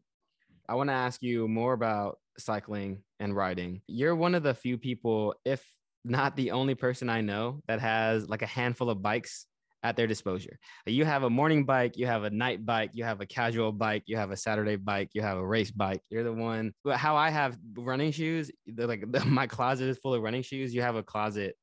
I 0.68 0.76
want 0.76 0.90
to 0.90 0.94
ask 0.94 1.22
you 1.22 1.48
more 1.48 1.74
about 1.74 2.20
cycling 2.38 3.04
and 3.20 3.36
riding. 3.36 3.82
You're 3.88 4.16
one 4.16 4.36
of 4.36 4.44
the 4.44 4.54
few 4.54 4.78
people, 4.78 5.36
if 5.46 5.64
not 6.06 6.36
the 6.36 6.52
only 6.52 6.76
person 6.76 7.10
I 7.10 7.22
know, 7.22 7.62
that 7.68 7.80
has 7.80 8.28
like 8.30 8.42
a 8.42 8.48
handful 8.48 8.90
of 8.90 9.02
bikes 9.02 9.46
at 9.84 9.98
their 9.98 10.08
disposal. 10.08 10.52
You 10.86 11.06
have 11.06 11.24
a 11.24 11.30
morning 11.30 11.66
bike, 11.66 11.98
you 11.98 12.08
have 12.08 12.24
a 12.24 12.30
night 12.30 12.66
bike, 12.66 12.92
you 12.94 13.04
have 13.04 13.20
a 13.20 13.26
casual 13.26 13.72
bike, 13.72 14.04
you 14.06 14.16
have 14.16 14.32
a 14.32 14.38
Saturday 14.38 14.78
bike, 14.78 15.10
you 15.14 15.22
have 15.22 15.38
a 15.38 15.46
race 15.46 15.72
bike. 15.72 16.02
You're 16.10 16.24
the 16.24 16.34
one. 16.34 16.74
But 16.84 16.98
how 16.98 17.18
I 17.18 17.30
have 17.30 17.58
running 17.76 18.12
shoes, 18.12 18.50
like 18.78 19.06
my 19.26 19.48
closet 19.48 19.90
is 19.90 19.98
full 19.98 20.14
of 20.14 20.22
running 20.22 20.42
shoes. 20.42 20.74
You 20.74 20.82
have 20.82 20.96
a 20.96 21.04
closet 21.04 21.56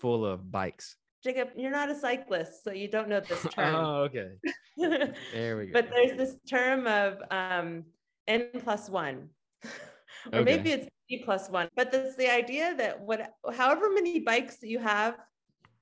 full 0.00 0.24
of 0.24 0.50
bikes. 0.50 0.96
Jacob, 1.22 1.48
you're 1.56 1.70
not 1.70 1.90
a 1.90 1.94
cyclist, 1.94 2.62
so 2.64 2.72
you 2.72 2.88
don't 2.88 3.08
know 3.08 3.20
this 3.20 3.42
term. 3.50 3.74
oh, 3.74 3.94
okay. 4.04 4.30
there 5.32 5.56
we 5.56 5.66
go. 5.66 5.72
But 5.72 5.90
there's 5.90 6.16
this 6.16 6.36
term 6.48 6.86
of 6.86 7.18
um, 7.30 7.84
n 8.28 8.48
plus 8.62 8.88
one, 8.88 9.30
or 9.64 10.40
okay. 10.40 10.44
maybe 10.44 10.70
it's 10.70 10.88
p 11.08 11.22
plus 11.24 11.48
one. 11.48 11.68
But 11.76 11.92
that's 11.92 12.16
the 12.16 12.32
idea 12.32 12.74
that 12.76 13.00
what, 13.00 13.32
however 13.54 13.90
many 13.92 14.20
bikes 14.20 14.56
that 14.58 14.68
you 14.68 14.78
have, 14.78 15.16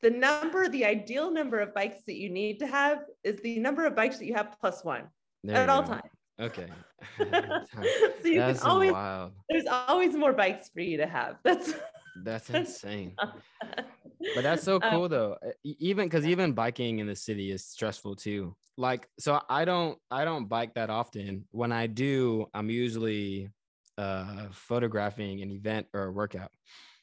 the 0.03 0.11
number, 0.11 0.68
the 0.68 0.85
ideal 0.85 1.31
number 1.31 1.61
of 1.61 1.75
bikes 1.75 2.05
that 2.07 2.16
you 2.16 2.31
need 2.31 2.59
to 2.61 2.66
have 2.66 2.99
is 3.23 3.40
the 3.40 3.59
number 3.59 3.87
of 3.87 3.94
bikes 3.94 4.18
that 4.18 4.27
you 4.27 4.35
have 4.35 4.57
plus 4.61 4.85
one 4.85 5.05
there 5.42 5.57
at 5.57 5.68
all 5.68 5.83
go. 5.83 5.88
times. 5.88 6.11
Okay. 6.40 6.66
so 7.18 7.25
you 8.25 8.38
That's 8.38 8.61
can 8.61 8.70
always 8.70 8.92
wild. 8.92 9.33
there's 9.49 9.66
always 9.66 10.14
more 10.14 10.33
bikes 10.33 10.68
for 10.68 10.81
you 10.81 10.97
to 10.97 11.07
have. 11.07 11.37
That's 11.44 11.75
that's 12.22 12.50
insane. 12.50 13.14
but 14.35 14.42
that's 14.42 14.62
so 14.62 14.77
um, 14.83 14.90
cool 14.90 15.09
though. 15.09 15.37
Even 15.64 16.07
because 16.07 16.27
even 16.27 16.53
biking 16.53 16.98
in 16.98 17.07
the 17.07 17.16
city 17.16 17.50
is 17.50 17.64
stressful 17.64 18.16
too. 18.16 18.55
Like 18.77 19.09
so 19.18 19.40
I 19.48 19.64
don't 19.64 19.98
I 20.11 20.24
don't 20.24 20.48
bike 20.48 20.74
that 20.74 20.90
often. 20.90 21.46
When 21.50 21.72
I 21.72 21.87
do, 21.87 22.46
I'm 22.55 22.70
usually 22.70 23.50
uh 23.96 24.46
photographing 24.50 25.42
an 25.42 25.50
event 25.50 25.87
or 25.94 26.05
a 26.05 26.12
workout. 26.12 26.50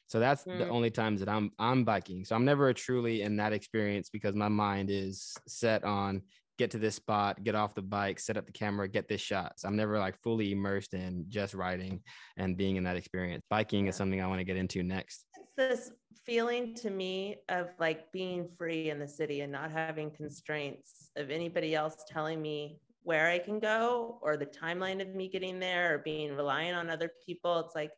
So 0.06 0.20
that's 0.20 0.44
mm. 0.44 0.58
the 0.58 0.68
only 0.68 0.90
times 0.90 1.20
that 1.20 1.28
I'm 1.28 1.52
I'm 1.58 1.84
biking. 1.84 2.24
So 2.24 2.36
I'm 2.36 2.44
never 2.44 2.72
truly 2.74 3.22
in 3.22 3.36
that 3.36 3.52
experience 3.52 4.10
because 4.10 4.34
my 4.34 4.48
mind 4.48 4.90
is 4.90 5.34
set 5.46 5.84
on 5.84 6.22
get 6.58 6.70
to 6.72 6.78
this 6.78 6.94
spot, 6.94 7.42
get 7.44 7.54
off 7.54 7.74
the 7.74 7.82
bike, 7.82 8.20
set 8.20 8.36
up 8.36 8.46
the 8.46 8.52
camera, 8.52 8.88
get 8.88 9.08
this 9.08 9.20
shot. 9.20 9.58
So 9.58 9.68
I'm 9.68 9.76
never 9.76 9.98
like 9.98 10.20
fully 10.22 10.52
immersed 10.52 10.94
in 10.94 11.24
just 11.28 11.54
riding 11.54 12.00
and 12.36 12.56
being 12.56 12.76
in 12.76 12.84
that 12.84 12.96
experience. 12.96 13.42
Biking 13.50 13.86
is 13.86 13.96
something 13.96 14.20
I 14.20 14.26
want 14.26 14.40
to 14.40 14.44
get 14.44 14.56
into 14.56 14.82
next. 14.82 15.24
It's 15.40 15.52
this 15.56 15.90
feeling 16.24 16.74
to 16.74 16.90
me 16.90 17.36
of 17.48 17.70
like 17.80 18.12
being 18.12 18.48
free 18.56 18.90
in 18.90 18.98
the 18.98 19.08
city 19.08 19.40
and 19.40 19.50
not 19.50 19.70
having 19.70 20.10
constraints 20.10 21.10
of 21.16 21.30
anybody 21.30 21.74
else 21.74 21.96
telling 22.08 22.40
me 22.40 22.78
where 23.02 23.28
I 23.28 23.38
can 23.38 23.58
go 23.58 24.18
or 24.22 24.36
the 24.36 24.46
timeline 24.46 25.02
of 25.02 25.14
me 25.14 25.28
getting 25.28 25.58
there 25.58 25.94
or 25.94 25.98
being 25.98 26.36
reliant 26.36 26.76
on 26.76 26.90
other 26.90 27.10
people. 27.26 27.58
It's 27.60 27.74
like 27.74 27.92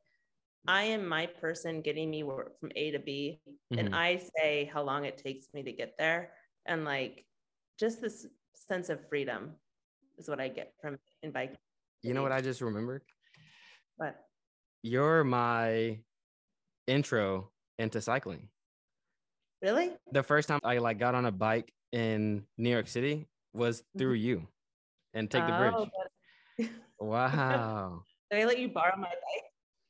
I 0.67 0.85
am 0.85 1.07
my 1.07 1.27
person 1.27 1.83
getting 1.83 2.11
me 2.11 2.23
from 2.23 2.73
A 2.75 2.91
to 2.93 2.99
B, 2.99 3.41
mm-hmm. 3.47 3.79
and 3.79 3.95
I 3.95 4.23
say 4.39 4.71
how 4.73 4.83
long 4.83 5.05
it 5.05 5.19
takes 5.19 5.49
me 5.53 5.63
to 5.63 5.73
get 5.73 5.95
there, 5.99 6.31
and 6.65 6.87
like 6.87 7.27
just 7.79 8.01
this 8.01 8.27
sense 8.55 8.89
of 8.89 9.07
freedom 9.09 9.53
is 10.19 10.29
what 10.29 10.41
I 10.41 10.49
get 10.49 10.73
from 10.81 10.99
in 11.23 11.31
biking. 11.31 11.57
You 12.03 12.15
know 12.15 12.23
what 12.23 12.33
I 12.33 12.41
just 12.41 12.61
remembered? 12.61 13.03
What? 13.97 14.17
You're 14.83 15.25
my 15.25 15.99
intro 16.87 17.51
into 17.79 18.01
cycling. 18.01 18.49
Really? 19.63 19.93
The 20.13 20.23
first 20.23 20.49
time 20.49 20.61
I 20.63 20.79
like 20.79 20.99
got 20.99 21.15
on 21.15 21.25
a 21.25 21.33
bike 21.33 21.73
in 21.93 22.45
New 22.59 22.71
York 22.71 22.89
City 22.89 23.27
was 23.53 23.83
through 23.97 24.13
you 24.15 24.47
and 25.15 25.31
take 25.31 25.45
oh, 25.45 25.47
the 25.47 25.87
bridge. 26.57 26.69
But... 26.99 27.07
wow. 27.07 28.03
Did 28.31 28.43
I 28.43 28.45
let 28.45 28.59
you 28.59 28.69
borrow 28.69 28.97
my 28.97 29.05
bike? 29.05 29.45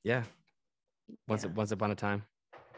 Yeah. 0.04 0.22
Once 1.28 1.44
yeah. 1.44 1.50
once 1.50 1.72
upon 1.72 1.90
a 1.90 1.94
time. 1.94 2.22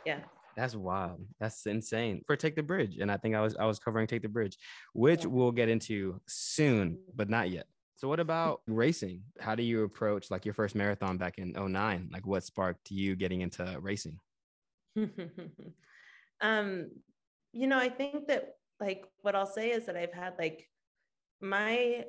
Yeah. 0.05 0.21
That's 0.57 0.75
wild. 0.75 1.21
That's 1.39 1.67
insane. 1.67 2.23
For 2.27 2.35
Take 2.35 2.57
the 2.57 2.63
Bridge. 2.63 2.97
And 2.99 3.13
I 3.13 3.19
think 3.19 3.35
I 3.35 3.41
was 3.43 3.55
I 3.57 3.67
was 3.67 3.79
covering 3.79 4.07
Take 4.07 4.23
the 4.23 4.29
Bridge, 4.29 4.57
which 4.95 5.27
we'll 5.27 5.53
get 5.53 5.69
into 5.69 6.21
soon, 6.27 6.99
but 7.15 7.29
not 7.29 7.51
yet. 7.51 7.67
So 7.97 8.09
what 8.09 8.21
about 8.21 8.63
racing? 8.67 9.23
How 9.39 9.55
do 9.55 9.63
you 9.63 9.85
approach 9.85 10.31
like 10.31 10.45
your 10.45 10.55
first 10.55 10.75
marathon 10.75 11.19
back 11.19 11.39
in 11.39 11.53
09? 11.53 12.11
Like 12.13 12.27
what 12.27 12.45
sparked 12.45 12.91
you 12.91 13.17
getting 13.17 13.43
into 13.43 13.79
racing? 13.81 14.19
um, 16.41 16.91
you 17.53 17.67
know, 17.67 17.79
I 17.79 17.89
think 17.89 18.29
that 18.29 18.57
like 18.81 19.07
what 19.23 19.35
I'll 19.35 19.47
say 19.47 19.71
is 19.71 19.87
that 19.87 19.97
I've 19.97 20.13
had 20.13 20.35
like 20.39 20.69
my 21.41 22.05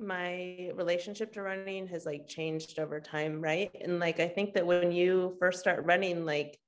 my 0.00 0.70
relationship 0.74 1.32
to 1.32 1.42
running 1.42 1.88
has 1.88 2.06
like 2.06 2.28
changed 2.28 2.78
over 2.78 3.00
time, 3.00 3.40
right? 3.40 3.70
And 3.80 3.98
like 3.98 4.20
I 4.20 4.28
think 4.28 4.54
that 4.54 4.66
when 4.66 4.92
you 4.92 5.36
first 5.40 5.58
start 5.58 5.84
running, 5.84 6.24
like 6.24 6.58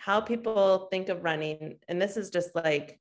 how 0.00 0.20
people 0.20 0.88
think 0.90 1.10
of 1.10 1.22
running, 1.22 1.76
and 1.88 2.00
this 2.00 2.16
is 2.16 2.30
just 2.30 2.54
like 2.54 2.98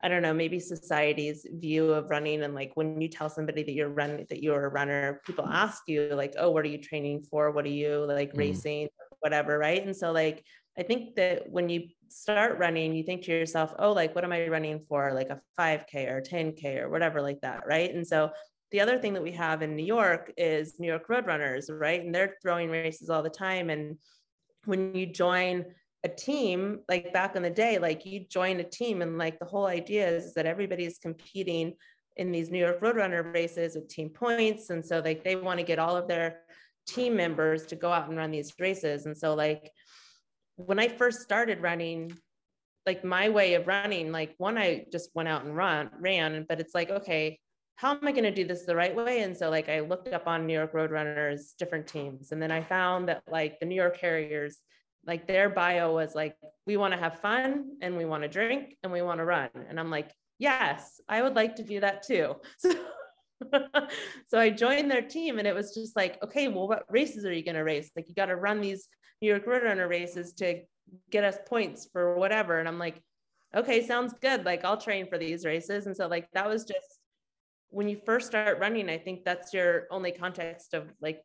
I 0.00 0.06
don't 0.06 0.22
know, 0.22 0.32
maybe 0.32 0.60
society's 0.60 1.44
view 1.50 1.92
of 1.92 2.08
running. 2.08 2.42
And 2.42 2.54
like 2.54 2.70
when 2.74 3.00
you 3.00 3.08
tell 3.08 3.28
somebody 3.28 3.64
that 3.64 3.72
you're 3.72 3.88
running, 3.88 4.26
that 4.28 4.42
you're 4.42 4.64
a 4.64 4.68
runner, 4.68 5.20
people 5.26 5.44
ask 5.44 5.82
you, 5.88 6.10
like, 6.14 6.34
oh, 6.38 6.50
what 6.50 6.64
are 6.64 6.68
you 6.68 6.78
training 6.78 7.24
for? 7.24 7.50
What 7.50 7.64
are 7.64 7.68
you 7.68 8.04
like 8.06 8.32
mm. 8.32 8.38
racing, 8.38 8.88
whatever. 9.20 9.58
Right. 9.58 9.84
And 9.84 9.96
so, 9.96 10.12
like, 10.12 10.44
I 10.78 10.84
think 10.84 11.16
that 11.16 11.50
when 11.50 11.68
you 11.68 11.88
start 12.08 12.58
running, 12.58 12.94
you 12.94 13.02
think 13.02 13.22
to 13.24 13.32
yourself, 13.32 13.74
oh, 13.80 13.90
like, 13.90 14.14
what 14.14 14.22
am 14.22 14.32
I 14.32 14.46
running 14.46 14.84
for? 14.88 15.12
Like 15.12 15.30
a 15.30 15.40
5K 15.58 16.08
or 16.08 16.22
10K 16.22 16.82
or 16.82 16.88
whatever, 16.88 17.20
like 17.20 17.40
that. 17.40 17.66
Right. 17.66 17.92
And 17.92 18.06
so, 18.06 18.30
the 18.70 18.80
other 18.82 18.98
thing 18.98 19.14
that 19.14 19.22
we 19.22 19.32
have 19.32 19.62
in 19.62 19.74
New 19.74 19.84
York 19.84 20.30
is 20.36 20.78
New 20.78 20.88
York 20.88 21.08
Roadrunners, 21.08 21.70
right? 21.70 22.04
And 22.04 22.14
they're 22.14 22.36
throwing 22.42 22.68
races 22.68 23.08
all 23.08 23.22
the 23.22 23.30
time. 23.30 23.70
And 23.70 23.96
when 24.66 24.94
you 24.94 25.06
join 25.06 25.64
a 26.04 26.08
team 26.08 26.80
like 26.88 27.12
back 27.12 27.34
in 27.34 27.42
the 27.42 27.50
day 27.50 27.78
like 27.78 28.06
you 28.06 28.24
join 28.28 28.60
a 28.60 28.64
team 28.64 29.02
and 29.02 29.18
like 29.18 29.38
the 29.38 29.44
whole 29.44 29.66
idea 29.66 30.08
is, 30.08 30.34
that 30.34 30.46
everybody's 30.46 30.98
competing 30.98 31.74
in 32.16 32.30
these 32.32 32.50
new 32.50 32.58
york 32.58 32.80
roadrunner 32.80 33.32
races 33.34 33.74
with 33.74 33.88
team 33.88 34.08
points. 34.08 34.70
And 34.70 34.84
so 34.84 35.00
like 35.00 35.24
they 35.24 35.36
want 35.36 35.58
to 35.58 35.66
get 35.66 35.78
all 35.78 35.96
of 35.96 36.08
their 36.08 36.40
team 36.86 37.16
members 37.16 37.66
to 37.66 37.76
go 37.76 37.92
out 37.92 38.08
and 38.08 38.16
run 38.16 38.30
these 38.30 38.52
races. 38.58 39.06
And 39.06 39.16
so 39.16 39.34
like 39.34 39.70
when 40.58 40.80
i 40.80 40.88
first 40.88 41.20
started 41.20 41.62
running 41.62 42.12
like 42.84 43.04
my 43.04 43.28
way 43.28 43.54
of 43.54 43.68
running 43.68 44.10
like 44.10 44.34
one 44.38 44.58
i 44.58 44.84
just 44.90 45.10
went 45.14 45.28
out 45.28 45.44
and 45.44 45.54
run 45.54 45.88
ran 46.00 46.44
but 46.48 46.58
it's 46.58 46.74
like 46.74 46.90
okay 46.90 47.38
how 47.76 47.92
am 47.92 48.00
i 48.02 48.10
going 48.10 48.24
to 48.24 48.34
do 48.34 48.44
this 48.44 48.64
the 48.64 48.74
right 48.74 48.96
way? 48.96 49.22
And 49.22 49.36
so 49.36 49.50
like 49.50 49.68
i 49.68 49.78
looked 49.78 50.08
up 50.08 50.26
on 50.26 50.46
new 50.46 50.54
york 50.54 50.72
roadrunners 50.72 51.56
different 51.58 51.86
teams. 51.86 52.32
And 52.32 52.42
then 52.42 52.50
i 52.50 52.60
found 52.60 53.08
that 53.08 53.22
like 53.30 53.60
the 53.60 53.66
new 53.66 53.76
york 53.76 53.98
harriers 53.98 54.58
like 55.08 55.26
their 55.26 55.48
bio 55.48 55.92
was 55.94 56.14
like 56.14 56.36
we 56.66 56.76
want 56.76 56.92
to 56.92 57.00
have 57.00 57.20
fun 57.20 57.78
and 57.80 57.96
we 57.96 58.04
want 58.04 58.22
to 58.22 58.28
drink 58.28 58.76
and 58.82 58.92
we 58.92 59.02
want 59.02 59.18
to 59.18 59.24
run. 59.24 59.48
And 59.68 59.80
i'm 59.80 59.90
like 59.90 60.12
yes 60.38 61.00
i 61.08 61.20
would 61.20 61.34
like 61.34 61.56
to 61.56 61.64
do 61.64 61.80
that 61.80 62.06
too. 62.06 62.36
So 63.40 63.60
so 64.26 64.38
i 64.40 64.50
joined 64.50 64.90
their 64.90 65.00
team 65.00 65.38
and 65.38 65.46
it 65.46 65.54
was 65.54 65.72
just 65.72 65.94
like 65.94 66.20
okay 66.24 66.48
well 66.48 66.66
what 66.66 66.82
races 66.90 67.24
are 67.24 67.32
you 67.32 67.44
going 67.44 67.54
to 67.54 67.62
race? 67.62 67.88
Like 67.94 68.08
you 68.08 68.14
got 68.14 68.26
to 68.26 68.36
run 68.36 68.60
these 68.60 68.88
new 69.22 69.28
york 69.28 69.46
roadrunner 69.46 69.88
races 69.88 70.32
to 70.34 70.62
get 71.10 71.22
us 71.22 71.38
points 71.48 71.88
for 71.92 72.16
whatever. 72.16 72.58
And 72.58 72.68
i'm 72.68 72.80
like 72.80 73.00
okay 73.54 73.86
sounds 73.86 74.12
good. 74.20 74.44
Like 74.44 74.64
i'll 74.64 74.76
train 74.76 75.06
for 75.08 75.18
these 75.18 75.44
races. 75.44 75.86
And 75.86 75.96
so 75.96 76.08
like 76.08 76.28
that 76.32 76.48
was 76.48 76.64
just 76.64 76.98
when 77.70 77.88
you 77.88 78.00
first 78.04 78.26
start 78.26 78.58
running 78.58 78.88
i 78.88 78.98
think 78.98 79.24
that's 79.24 79.52
your 79.52 79.86
only 79.90 80.10
context 80.10 80.74
of 80.74 80.90
like 81.00 81.20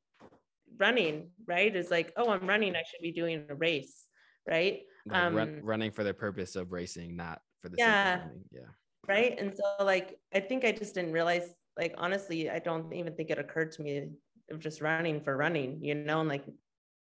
running, 0.77 1.29
right? 1.47 1.75
Is 1.75 1.91
like, 1.91 2.13
oh, 2.17 2.29
I'm 2.29 2.47
running, 2.47 2.75
I 2.75 2.83
should 2.89 3.01
be 3.01 3.11
doing 3.11 3.45
a 3.49 3.55
race, 3.55 4.05
right? 4.47 4.81
Like 5.07 5.21
um, 5.21 5.35
run, 5.35 5.59
running 5.63 5.91
for 5.91 6.03
the 6.03 6.13
purpose 6.13 6.55
of 6.55 6.71
racing, 6.71 7.15
not 7.15 7.41
for 7.61 7.69
the 7.69 7.75
yeah, 7.77 8.21
yeah, 8.51 8.61
right. 9.07 9.37
And 9.37 9.53
so, 9.55 9.83
like, 9.83 10.17
I 10.33 10.39
think 10.39 10.65
I 10.65 10.71
just 10.71 10.95
didn't 10.95 11.13
realize, 11.13 11.49
like, 11.77 11.93
honestly, 11.97 12.49
I 12.49 12.59
don't 12.59 12.93
even 12.93 13.15
think 13.15 13.29
it 13.29 13.39
occurred 13.39 13.71
to 13.73 13.81
me 13.81 14.09
of 14.51 14.59
just 14.59 14.81
running 14.81 15.21
for 15.21 15.35
running, 15.35 15.79
you 15.81 15.95
know, 15.95 16.19
and 16.19 16.29
like, 16.29 16.45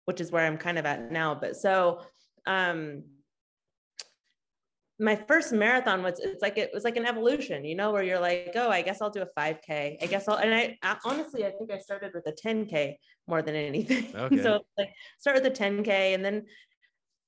which 0.04 0.20
is 0.20 0.30
where 0.30 0.46
I'm 0.46 0.58
kind 0.58 0.78
of 0.78 0.86
at 0.86 1.10
now. 1.10 1.34
But 1.34 1.56
so, 1.56 2.02
um, 2.46 3.02
my 5.00 5.14
first 5.14 5.52
marathon 5.52 6.02
was 6.02 6.18
it's 6.18 6.42
like 6.42 6.58
it 6.58 6.70
was 6.74 6.82
like 6.82 6.96
an 6.96 7.06
evolution 7.06 7.64
you 7.64 7.74
know 7.76 7.92
where 7.92 8.02
you're 8.02 8.18
like 8.18 8.50
oh 8.56 8.68
i 8.68 8.82
guess 8.82 9.00
i'll 9.00 9.10
do 9.10 9.22
a 9.22 9.40
5k 9.40 9.96
i 10.02 10.06
guess 10.06 10.26
i'll 10.28 10.36
and 10.36 10.52
i, 10.52 10.76
I 10.82 10.96
honestly 11.04 11.44
i 11.46 11.50
think 11.50 11.70
i 11.70 11.78
started 11.78 12.10
with 12.14 12.26
a 12.26 12.32
10k 12.32 12.96
more 13.26 13.42
than 13.42 13.54
anything. 13.54 14.06
Okay. 14.14 14.42
so 14.42 14.60
like 14.76 14.90
start 15.18 15.36
with 15.36 15.46
a 15.46 15.50
10k 15.50 15.88
and 15.88 16.24
then 16.24 16.46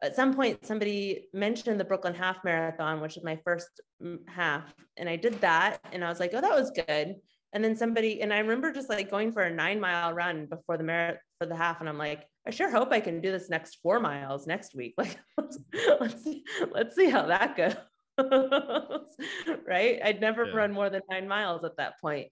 at 0.02 0.16
some 0.16 0.34
point 0.34 0.66
somebody 0.66 1.28
mentioned 1.32 1.78
the 1.78 1.84
brooklyn 1.84 2.14
half 2.14 2.42
marathon 2.42 3.00
which 3.00 3.16
is 3.16 3.22
my 3.22 3.38
first 3.44 3.80
half 4.26 4.74
and 4.96 5.08
i 5.08 5.14
did 5.16 5.40
that 5.40 5.78
and 5.92 6.04
i 6.04 6.08
was 6.08 6.18
like 6.18 6.32
oh 6.34 6.40
that 6.40 6.58
was 6.58 6.70
good 6.70 7.16
and 7.52 7.64
then 7.64 7.76
somebody 7.76 8.22
and 8.22 8.32
i 8.32 8.38
remember 8.38 8.72
just 8.72 8.88
like 8.88 9.10
going 9.10 9.32
for 9.32 9.42
a 9.42 9.54
nine 9.54 9.80
mile 9.80 10.12
run 10.12 10.46
before 10.46 10.76
the 10.76 10.84
marathon 10.84 11.20
for 11.38 11.46
the 11.46 11.56
half 11.56 11.80
and 11.80 11.88
i'm 11.88 11.98
like 11.98 12.26
I 12.46 12.50
sure 12.50 12.70
hope 12.70 12.90
I 12.92 13.00
can 13.00 13.20
do 13.20 13.30
this 13.30 13.50
next 13.50 13.78
four 13.82 14.00
miles 14.00 14.46
next 14.46 14.74
week. 14.74 14.94
Like, 14.98 15.18
let's, 15.36 15.58
let's 16.00 16.24
see, 16.24 16.44
let's 16.72 16.96
see 16.96 17.08
how 17.08 17.26
that 17.26 17.56
goes. 17.56 17.74
right. 19.66 20.00
I'd 20.04 20.20
never 20.20 20.44
yeah. 20.46 20.54
run 20.54 20.72
more 20.72 20.90
than 20.90 21.02
nine 21.10 21.28
miles 21.28 21.64
at 21.64 21.76
that 21.76 22.00
point. 22.00 22.28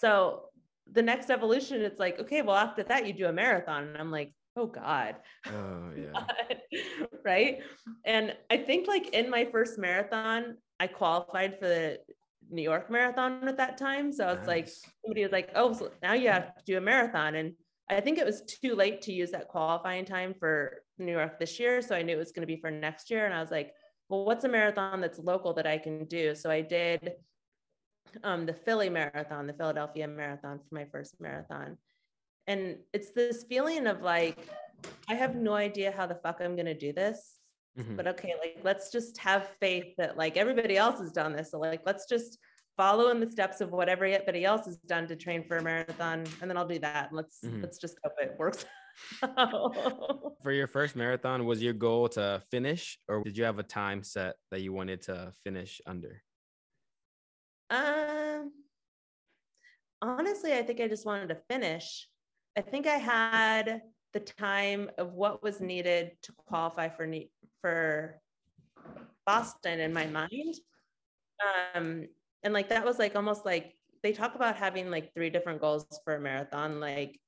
So 0.00 0.48
the 0.90 1.02
next 1.02 1.30
evolution, 1.30 1.82
it's 1.82 1.98
like, 1.98 2.20
okay, 2.20 2.42
well, 2.42 2.56
after 2.56 2.82
that, 2.84 3.06
you 3.06 3.12
do 3.12 3.26
a 3.26 3.32
marathon. 3.32 3.84
And 3.84 3.96
I'm 3.96 4.10
like, 4.10 4.32
oh 4.56 4.66
God. 4.66 5.16
Oh, 5.46 5.90
yeah. 5.96 6.80
right. 7.24 7.60
And 8.04 8.36
I 8.50 8.58
think 8.58 8.86
like 8.86 9.08
in 9.08 9.30
my 9.30 9.44
first 9.46 9.78
marathon, 9.78 10.56
I 10.78 10.88
qualified 10.88 11.58
for 11.58 11.68
the 11.68 11.98
New 12.50 12.62
York 12.62 12.90
marathon 12.90 13.46
at 13.48 13.56
that 13.56 13.78
time. 13.78 14.12
So 14.12 14.28
it's 14.28 14.46
nice. 14.46 14.48
like 14.48 14.68
somebody 15.04 15.22
was 15.22 15.32
like, 15.32 15.50
oh, 15.54 15.72
so 15.72 15.90
now 16.02 16.12
you 16.12 16.28
have 16.28 16.54
to 16.56 16.64
do 16.64 16.78
a 16.78 16.80
marathon. 16.80 17.34
And 17.34 17.52
I 17.90 18.00
think 18.00 18.18
it 18.18 18.26
was 18.26 18.42
too 18.42 18.74
late 18.74 19.02
to 19.02 19.12
use 19.12 19.30
that 19.32 19.48
qualifying 19.48 20.04
time 20.04 20.34
for 20.38 20.82
New 20.98 21.12
York 21.12 21.38
this 21.38 21.58
year. 21.58 21.82
So 21.82 21.94
I 21.94 22.02
knew 22.02 22.14
it 22.14 22.18
was 22.18 22.32
going 22.32 22.46
to 22.46 22.54
be 22.54 22.60
for 22.60 22.70
next 22.70 23.10
year. 23.10 23.26
And 23.26 23.34
I 23.34 23.40
was 23.40 23.50
like, 23.50 23.72
well, 24.08 24.24
what's 24.24 24.44
a 24.44 24.48
marathon 24.48 25.00
that's 25.00 25.18
local 25.18 25.54
that 25.54 25.66
I 25.66 25.78
can 25.78 26.04
do? 26.04 26.34
So 26.34 26.50
I 26.50 26.60
did 26.60 27.12
um, 28.22 28.46
the 28.46 28.54
Philly 28.54 28.88
marathon, 28.88 29.46
the 29.46 29.52
Philadelphia 29.52 30.06
marathon 30.06 30.58
for 30.58 30.74
my 30.74 30.84
first 30.84 31.20
marathon. 31.20 31.76
And 32.46 32.76
it's 32.92 33.12
this 33.12 33.44
feeling 33.44 33.86
of 33.86 34.02
like, 34.02 34.38
I 35.08 35.14
have 35.14 35.34
no 35.34 35.54
idea 35.54 35.92
how 35.96 36.06
the 36.06 36.14
fuck 36.14 36.40
I'm 36.40 36.56
going 36.56 36.66
to 36.66 36.74
do 36.74 36.92
this. 36.92 37.38
Mm-hmm. 37.78 37.96
But 37.96 38.06
okay, 38.08 38.34
like, 38.40 38.58
let's 38.62 38.90
just 38.92 39.18
have 39.18 39.48
faith 39.60 39.94
that 39.98 40.16
like 40.16 40.36
everybody 40.36 40.76
else 40.76 41.00
has 41.00 41.10
done 41.10 41.34
this. 41.34 41.50
So, 41.50 41.58
like, 41.58 41.82
let's 41.84 42.06
just 42.06 42.38
follow 42.76 43.10
in 43.10 43.20
the 43.20 43.30
steps 43.30 43.60
of 43.60 43.70
what 43.70 43.88
everybody 43.88 44.44
else 44.44 44.66
has 44.66 44.76
done 44.78 45.06
to 45.06 45.16
train 45.16 45.44
for 45.44 45.58
a 45.58 45.62
marathon 45.62 46.24
and 46.40 46.50
then 46.50 46.56
i'll 46.56 46.66
do 46.66 46.78
that 46.78 47.10
let's 47.12 47.38
mm-hmm. 47.44 47.62
let's 47.62 47.78
just 47.78 47.96
hope 48.02 48.14
it 48.20 48.34
works 48.38 48.64
for 50.42 50.52
your 50.52 50.66
first 50.66 50.96
marathon 50.96 51.46
was 51.46 51.62
your 51.62 51.72
goal 51.72 52.08
to 52.08 52.42
finish 52.50 52.98
or 53.08 53.22
did 53.22 53.36
you 53.36 53.44
have 53.44 53.58
a 53.58 53.62
time 53.62 54.02
set 54.02 54.36
that 54.50 54.60
you 54.60 54.72
wanted 54.72 55.00
to 55.02 55.32
finish 55.44 55.80
under 55.86 56.22
um 57.70 58.52
honestly 60.02 60.52
i 60.52 60.62
think 60.62 60.80
i 60.80 60.88
just 60.88 61.06
wanted 61.06 61.28
to 61.28 61.36
finish 61.48 62.08
i 62.56 62.60
think 62.60 62.86
i 62.86 62.96
had 62.96 63.82
the 64.14 64.20
time 64.20 64.90
of 64.96 65.12
what 65.12 65.42
was 65.42 65.60
needed 65.60 66.12
to 66.22 66.32
qualify 66.46 66.88
for 66.88 67.06
for 67.60 68.20
boston 69.26 69.80
in 69.80 69.92
my 69.92 70.06
mind. 70.06 70.54
Um 71.74 72.06
and 72.42 72.54
like 72.54 72.68
that 72.68 72.84
was 72.84 72.98
like 72.98 73.16
almost 73.16 73.44
like 73.44 73.74
they 74.02 74.12
talk 74.12 74.34
about 74.34 74.56
having 74.56 74.90
like 74.90 75.12
three 75.14 75.30
different 75.30 75.60
goals 75.60 75.86
for 76.04 76.14
a 76.14 76.20
marathon. 76.20 76.80
Like 76.80 77.20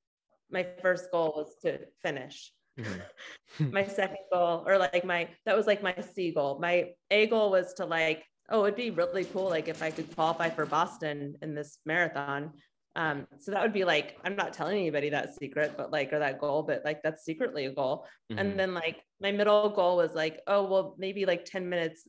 my 0.49 0.65
first 0.81 1.11
goal 1.11 1.33
was 1.35 1.55
to 1.63 1.79
finish. 2.01 2.51
Mm-hmm. 2.79 3.71
my 3.71 3.85
second 3.85 4.25
goal 4.31 4.63
or 4.65 4.77
like 4.77 5.03
my 5.03 5.27
that 5.45 5.55
was 5.55 5.67
like 5.67 5.83
my 5.83 5.95
c 6.15 6.31
goal. 6.31 6.57
My 6.59 6.91
a 7.11 7.27
goal 7.27 7.51
was 7.51 7.73
to 7.75 7.85
like 7.85 8.23
oh 8.49 8.63
it'd 8.63 8.75
be 8.75 8.91
really 8.91 9.25
cool 9.25 9.49
like 9.49 9.67
if 9.67 9.83
i 9.83 9.91
could 9.91 10.13
qualify 10.15 10.49
for 10.49 10.65
boston 10.65 11.35
in 11.41 11.53
this 11.53 11.79
marathon 11.85 12.51
um, 12.97 13.27
so 13.39 13.51
that 13.51 13.61
would 13.61 13.73
be 13.73 13.85
like 13.85 14.17
i'm 14.25 14.35
not 14.35 14.51
telling 14.51 14.77
anybody 14.77 15.09
that 15.09 15.33
secret 15.35 15.75
but 15.77 15.91
like 15.91 16.11
or 16.11 16.19
that 16.19 16.39
goal 16.39 16.63
but 16.63 16.81
like 16.83 17.01
that's 17.03 17.23
secretly 17.23 17.65
a 17.65 17.71
goal 17.71 18.05
mm-hmm. 18.29 18.39
and 18.39 18.59
then 18.59 18.73
like 18.73 19.03
my 19.21 19.31
middle 19.31 19.69
goal 19.69 19.97
was 19.97 20.13
like 20.13 20.41
oh 20.47 20.63
well 20.63 20.95
maybe 20.97 21.25
like 21.25 21.45
10 21.45 21.69
minutes 21.69 22.07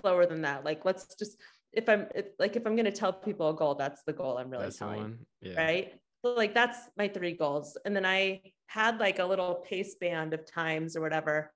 slower 0.00 0.26
than 0.26 0.42
that 0.42 0.64
like 0.64 0.84
let's 0.84 1.14
just 1.16 1.38
if 1.76 1.88
I'm 1.88 2.06
if, 2.14 2.26
like 2.38 2.56
if 2.56 2.66
I'm 2.66 2.74
gonna 2.74 2.90
tell 2.90 3.12
people 3.12 3.50
a 3.50 3.54
goal, 3.54 3.74
that's 3.74 4.02
the 4.04 4.12
goal 4.12 4.38
I'm 4.38 4.50
really 4.50 4.64
that's 4.64 4.78
telling. 4.78 5.18
Yeah. 5.42 5.62
Right. 5.62 5.92
So 6.24 6.32
like 6.32 6.54
that's 6.54 6.78
my 6.96 7.06
three 7.06 7.32
goals. 7.32 7.76
And 7.84 7.94
then 7.94 8.06
I 8.06 8.40
had 8.66 8.98
like 8.98 9.18
a 9.18 9.24
little 9.24 9.56
pace 9.68 9.94
band 10.00 10.32
of 10.32 10.50
times 10.50 10.96
or 10.96 11.02
whatever. 11.02 11.52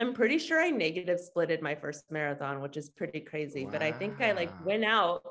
I'm 0.00 0.14
pretty 0.14 0.38
sure 0.38 0.60
I 0.60 0.70
negative 0.70 1.20
splitted 1.20 1.60
my 1.60 1.74
first 1.76 2.04
marathon, 2.10 2.60
which 2.60 2.76
is 2.76 2.88
pretty 2.88 3.20
crazy. 3.20 3.66
Wow. 3.66 3.72
But 3.72 3.82
I 3.82 3.92
think 3.92 4.20
I 4.20 4.32
like 4.32 4.50
went 4.64 4.84
out 4.84 5.22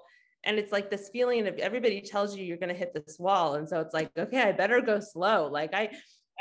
and 0.44 0.58
it's 0.58 0.72
like 0.72 0.90
this 0.90 1.10
feeling 1.10 1.48
of 1.48 1.56
everybody 1.60 2.02
tells 2.02 2.36
you 2.36 2.44
you're 2.44 2.58
going 2.58 2.70
to 2.70 2.76
hit 2.76 2.94
this 2.94 3.18
wall 3.20 3.56
and 3.56 3.68
so 3.70 3.80
it's 3.80 3.94
like 3.94 4.10
okay 4.18 4.42
i 4.42 4.52
better 4.52 4.82
go 4.82 5.00
slow 5.00 5.48
like 5.48 5.74
i 5.74 5.84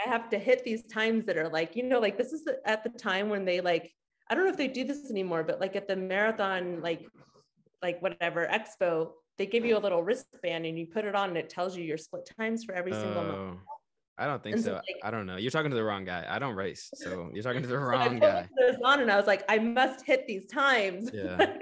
i 0.05 0.09
have 0.09 0.29
to 0.31 0.39
hit 0.39 0.65
these 0.65 0.87
times 0.87 1.27
that 1.27 1.37
are 1.37 1.49
like 1.49 1.77
you 1.77 1.83
know 1.83 1.99
like 2.01 2.17
this 2.17 2.33
is 2.33 2.45
the, 2.45 2.57
at 2.65 2.83
the 2.83 2.91
time 2.91 3.29
when 3.29 3.45
they 3.45 3.61
like 3.61 3.93
i 4.29 4.35
don't 4.35 4.45
know 4.45 4.51
if 4.51 4.57
they 4.57 4.69
do 4.69 4.85
this 4.85 5.11
anymore 5.11 5.43
but 5.45 5.61
like 5.61 5.77
at 5.77 5.87
the 5.89 5.97
marathon 5.97 6.81
like 6.81 7.07
like 7.83 8.01
whatever 8.03 8.47
expo, 8.53 9.11
they 9.39 9.47
give 9.47 9.65
you 9.65 9.75
a 9.75 9.81
little 9.81 10.03
wristband 10.03 10.67
and 10.67 10.79
you 10.79 10.87
put 10.87 11.07
it 11.07 11.15
on 11.15 11.31
and 11.31 11.39
it 11.39 11.49
tells 11.49 11.75
you 11.77 11.83
your 11.83 11.97
split 11.97 12.29
times 12.39 12.63
for 12.63 12.75
every 12.75 12.93
single 12.93 13.25
month. 13.25 13.39
Oh, 13.39 13.57
I 14.19 14.27
don't 14.27 14.43
think 14.43 14.57
And 14.57 14.65
so. 14.65 14.73
like- 14.75 14.85
I 15.03 15.11
don't 15.11 15.25
know. 15.25 15.37
You're 15.37 15.51
talking 15.51 15.71
to 15.71 15.77
the 15.77 15.83
wrong 15.83 16.05
guy. 16.05 16.27
I 16.29 16.39
don't 16.39 16.55
race, 16.55 16.91
so 16.93 17.31
you're 17.33 17.43
talking 17.43 17.63
to 17.63 17.69
the 17.69 17.75
So 17.79 17.81
I 17.81 17.89
wrong 18.07 18.19
guy. 18.19 18.47
this 18.59 18.77
on 18.85 19.01
and 19.01 19.11
I 19.11 19.17
was 19.17 19.27
like, 19.27 19.45
I 19.49 19.59
must 19.59 20.05
hit 20.05 20.27
these 20.27 20.47
times. 20.47 21.11
Yeah. 21.15 21.39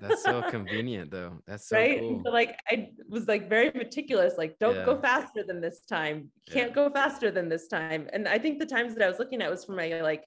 That's 0.00 0.22
so 0.22 0.42
convenient, 0.50 1.10
though. 1.10 1.38
That's 1.46 1.68
so 1.68 1.76
right. 1.76 1.98
cool. 2.00 2.22
So 2.24 2.30
like 2.30 2.58
I 2.68 2.90
was 3.08 3.28
like 3.28 3.48
very 3.48 3.70
meticulous, 3.74 4.34
like, 4.38 4.58
don't 4.58 4.84
go 4.84 5.00
faster 5.00 5.42
than 5.46 5.60
this 5.60 5.80
time. 5.80 6.30
Can't 6.48 6.74
go 6.74 6.90
faster 6.90 7.30
than 7.30 7.48
this 7.48 7.68
time. 7.68 8.08
And 8.12 8.26
I 8.26 8.38
think 8.38 8.58
the 8.58 8.66
times 8.66 8.94
that 8.94 9.04
I 9.04 9.08
was 9.08 9.18
looking 9.18 9.42
at 9.42 9.50
was 9.50 9.64
for 9.64 9.72
my 9.72 10.00
like 10.00 10.24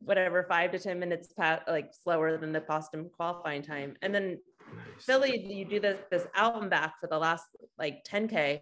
whatever 0.00 0.44
five 0.48 0.72
to 0.72 0.78
10 0.78 0.98
minutes 0.98 1.32
past 1.32 1.62
like 1.66 1.90
slower 2.02 2.36
than 2.36 2.52
the 2.52 2.60
Boston 2.60 3.08
qualifying 3.16 3.62
time. 3.62 3.94
And 4.02 4.14
then 4.14 4.38
Nice. 4.76 5.04
Philly, 5.04 5.46
you 5.46 5.64
do 5.64 5.80
this 5.80 5.98
this 6.10 6.26
out 6.34 6.60
and 6.60 6.70
back 6.70 6.94
for 7.00 7.06
the 7.06 7.18
last 7.18 7.44
like 7.78 8.04
10K. 8.04 8.60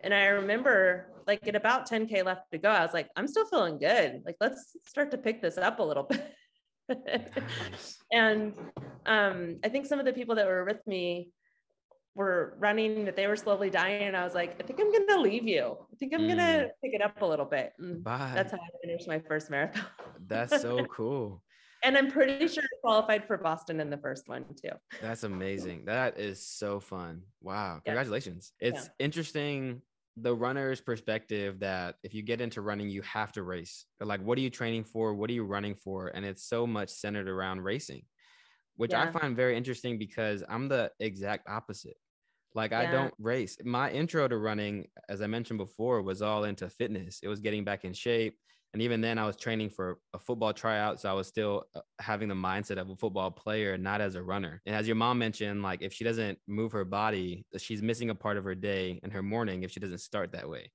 And 0.00 0.14
I 0.14 0.26
remember 0.26 1.06
like 1.26 1.46
at 1.46 1.56
about 1.56 1.88
10K 1.88 2.24
left 2.24 2.50
to 2.52 2.58
go, 2.58 2.70
I 2.70 2.82
was 2.82 2.94
like, 2.94 3.08
I'm 3.16 3.28
still 3.28 3.46
feeling 3.46 3.78
good. 3.78 4.22
Like, 4.24 4.36
let's 4.40 4.76
start 4.86 5.10
to 5.10 5.18
pick 5.18 5.42
this 5.42 5.58
up 5.58 5.78
a 5.78 5.82
little 5.82 6.02
bit. 6.10 6.34
And 8.10 8.54
um, 9.06 9.58
I 9.62 9.68
think 9.68 9.86
some 9.86 9.98
of 9.98 10.06
the 10.06 10.12
people 10.12 10.34
that 10.36 10.46
were 10.46 10.64
with 10.64 10.86
me 10.86 11.30
were 12.14 12.56
running, 12.58 13.04
but 13.04 13.16
they 13.16 13.26
were 13.26 13.36
slowly 13.36 13.70
dying. 13.70 14.02
And 14.02 14.16
I 14.16 14.24
was 14.24 14.34
like, 14.34 14.56
I 14.60 14.66
think 14.66 14.80
I'm 14.80 14.90
gonna 14.90 15.20
leave 15.20 15.46
you. 15.46 15.76
I 15.92 15.96
think 15.96 16.14
I'm 16.14 16.26
gonna 16.26 16.68
pick 16.82 16.94
it 16.94 17.02
up 17.02 17.20
a 17.22 17.26
little 17.26 17.44
bit. 17.44 17.72
And 17.78 18.02
Bye. 18.02 18.32
that's 18.34 18.50
how 18.50 18.58
I 18.58 18.86
finished 18.86 19.06
my 19.06 19.20
first 19.20 19.50
marathon. 19.50 19.84
That's 20.26 20.62
so 20.62 20.84
cool. 20.90 21.42
and 21.84 21.96
I'm 21.96 22.10
pretty 22.10 22.48
sure 22.48 22.64
I 22.64 22.76
qualified 22.80 23.26
for 23.26 23.36
Boston 23.36 23.78
in 23.80 23.90
the 23.90 23.98
first 23.98 24.26
one 24.26 24.44
too. 24.60 24.72
That's 25.00 25.22
amazing. 25.22 25.84
That 25.84 26.18
is 26.18 26.44
so 26.44 26.80
fun. 26.80 27.22
Wow. 27.42 27.82
Yeah. 27.84 27.92
Congratulations. 27.92 28.52
It's 28.58 28.88
interesting 28.98 29.82
the 30.22 30.34
runner's 30.34 30.80
perspective 30.80 31.60
that 31.60 31.96
if 32.02 32.14
you 32.14 32.22
get 32.22 32.40
into 32.40 32.60
running, 32.60 32.88
you 32.88 33.02
have 33.02 33.32
to 33.32 33.42
race. 33.42 33.86
They're 33.98 34.06
like, 34.06 34.22
what 34.22 34.38
are 34.38 34.40
you 34.40 34.50
training 34.50 34.84
for? 34.84 35.14
What 35.14 35.30
are 35.30 35.34
you 35.34 35.44
running 35.44 35.74
for? 35.74 36.08
And 36.08 36.24
it's 36.24 36.44
so 36.44 36.66
much 36.66 36.90
centered 36.90 37.28
around 37.28 37.62
racing, 37.62 38.02
which 38.76 38.94
I 38.94 39.10
find 39.10 39.36
very 39.36 39.56
interesting 39.56 39.98
because 39.98 40.42
I'm 40.48 40.68
the 40.68 40.90
exact 41.00 41.48
opposite. 41.48 41.96
Like, 42.54 42.72
I 42.72 42.90
don't 42.90 43.14
race. 43.18 43.58
My 43.64 43.90
intro 43.90 44.26
to 44.26 44.36
running, 44.36 44.88
as 45.08 45.22
I 45.22 45.26
mentioned 45.26 45.58
before, 45.58 46.02
was 46.02 46.22
all 46.22 46.44
into 46.44 46.68
fitness, 46.68 47.20
it 47.22 47.28
was 47.28 47.40
getting 47.40 47.64
back 47.64 47.84
in 47.84 47.92
shape. 47.92 48.38
And 48.72 48.82
even 48.82 49.00
then, 49.00 49.18
I 49.18 49.26
was 49.26 49.36
training 49.36 49.70
for 49.70 49.98
a 50.12 50.18
football 50.18 50.52
tryout. 50.52 51.00
So 51.00 51.10
I 51.10 51.14
was 51.14 51.26
still 51.26 51.64
uh, 51.74 51.80
having 52.00 52.28
the 52.28 52.34
mindset 52.34 52.78
of 52.78 52.90
a 52.90 52.96
football 52.96 53.30
player, 53.30 53.78
not 53.78 54.00
as 54.00 54.14
a 54.14 54.22
runner. 54.22 54.60
And 54.66 54.76
as 54.76 54.86
your 54.86 54.96
mom 54.96 55.18
mentioned, 55.18 55.62
like 55.62 55.82
if 55.82 55.92
she 55.92 56.04
doesn't 56.04 56.38
move 56.46 56.72
her 56.72 56.84
body, 56.84 57.46
she's 57.56 57.82
missing 57.82 58.10
a 58.10 58.14
part 58.14 58.36
of 58.36 58.44
her 58.44 58.54
day 58.54 59.00
and 59.02 59.12
her 59.12 59.22
morning 59.22 59.62
if 59.62 59.70
she 59.70 59.80
doesn't 59.80 59.98
start 59.98 60.32
that 60.32 60.48
way. 60.48 60.70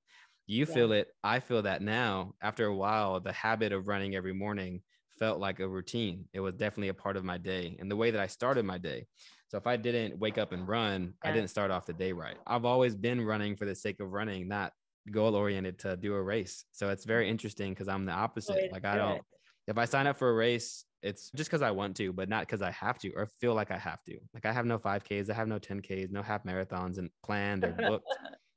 You 0.46 0.66
Yeah. 0.66 0.74
feel 0.74 0.92
it. 0.92 1.08
I 1.22 1.40
feel 1.40 1.62
that 1.62 1.82
now. 1.82 2.34
After 2.42 2.66
a 2.66 2.74
while, 2.74 3.20
the 3.20 3.32
habit 3.32 3.72
of 3.72 3.88
running 3.88 4.14
every 4.14 4.34
morning 4.34 4.82
felt 5.18 5.38
like 5.38 5.60
a 5.60 5.68
routine. 5.68 6.28
It 6.32 6.40
was 6.40 6.54
definitely 6.54 6.88
a 6.88 6.94
part 6.94 7.16
of 7.16 7.24
my 7.24 7.38
day 7.38 7.76
and 7.78 7.90
the 7.90 7.96
way 7.96 8.10
that 8.10 8.20
I 8.20 8.26
started 8.26 8.64
my 8.64 8.78
day. 8.78 9.06
So 9.48 9.56
if 9.58 9.66
I 9.66 9.76
didn't 9.76 10.18
wake 10.18 10.36
up 10.38 10.52
and 10.52 10.66
run, 10.66 11.14
I 11.22 11.30
didn't 11.30 11.50
start 11.50 11.70
off 11.70 11.86
the 11.86 11.92
day 11.92 12.12
right. 12.12 12.36
I've 12.46 12.64
always 12.64 12.96
been 12.96 13.20
running 13.20 13.56
for 13.56 13.66
the 13.66 13.74
sake 13.74 14.00
of 14.00 14.10
running, 14.10 14.48
not 14.48 14.72
goal 15.10 15.34
oriented 15.34 15.78
to 15.80 15.96
do 15.96 16.14
a 16.14 16.22
race. 16.22 16.64
So 16.72 16.90
it's 16.90 17.04
very 17.04 17.28
interesting 17.28 17.72
because 17.72 17.88
I'm 17.88 18.04
the 18.04 18.12
opposite. 18.12 18.70
Like 18.72 18.84
I 18.84 18.92
do 18.92 18.98
don't 18.98 19.22
if 19.66 19.78
I 19.78 19.84
sign 19.86 20.06
up 20.06 20.16
for 20.18 20.30
a 20.30 20.34
race, 20.34 20.84
it's 21.02 21.30
just 21.34 21.48
because 21.50 21.62
I 21.62 21.70
want 21.70 21.96
to, 21.96 22.12
but 22.12 22.28
not 22.28 22.42
because 22.46 22.62
I 22.62 22.70
have 22.70 22.98
to 22.98 23.10
or 23.12 23.26
feel 23.40 23.54
like 23.54 23.70
I 23.70 23.78
have 23.78 24.02
to. 24.04 24.18
Like 24.34 24.46
I 24.46 24.52
have 24.52 24.66
no 24.66 24.78
5Ks, 24.78 25.30
I 25.30 25.34
have 25.34 25.48
no 25.48 25.58
10Ks, 25.58 26.10
no 26.10 26.22
half 26.22 26.44
marathons 26.44 26.98
and 26.98 27.10
planned 27.22 27.64
or 27.64 27.72
booked. 27.88 28.14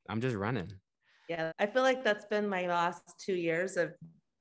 I'm 0.10 0.22
just 0.22 0.36
running. 0.36 0.72
Yeah, 1.30 1.52
I 1.60 1.66
feel 1.66 1.84
like 1.84 2.04
that's 2.04 2.26
been 2.26 2.48
my 2.48 2.68
last 2.68 3.20
two 3.20 3.36
years 3.36 3.76
of 3.78 3.94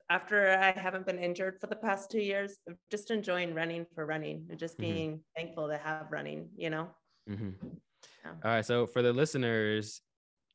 after 0.09 0.51
I 0.57 0.71
haven't 0.71 1.05
been 1.05 1.19
injured 1.19 1.59
for 1.59 1.67
the 1.67 1.75
past 1.75 2.09
two 2.09 2.21
years 2.21 2.57
of 2.67 2.75
just 2.89 3.11
enjoying 3.11 3.53
running 3.53 3.85
for 3.93 4.05
running 4.05 4.47
and 4.49 4.57
just 4.57 4.77
Mhm. 4.77 4.81
being 4.81 5.23
thankful 5.35 5.67
to 5.67 5.77
have 5.77 6.07
running, 6.11 6.49
you 6.55 6.69
know? 6.69 6.89
Mhm. 7.29 7.81
Yeah. 8.23 8.31
All 8.31 8.37
right. 8.51 8.65
So 8.65 8.87
for 8.87 9.01
the 9.01 9.11
listeners, 9.11 10.01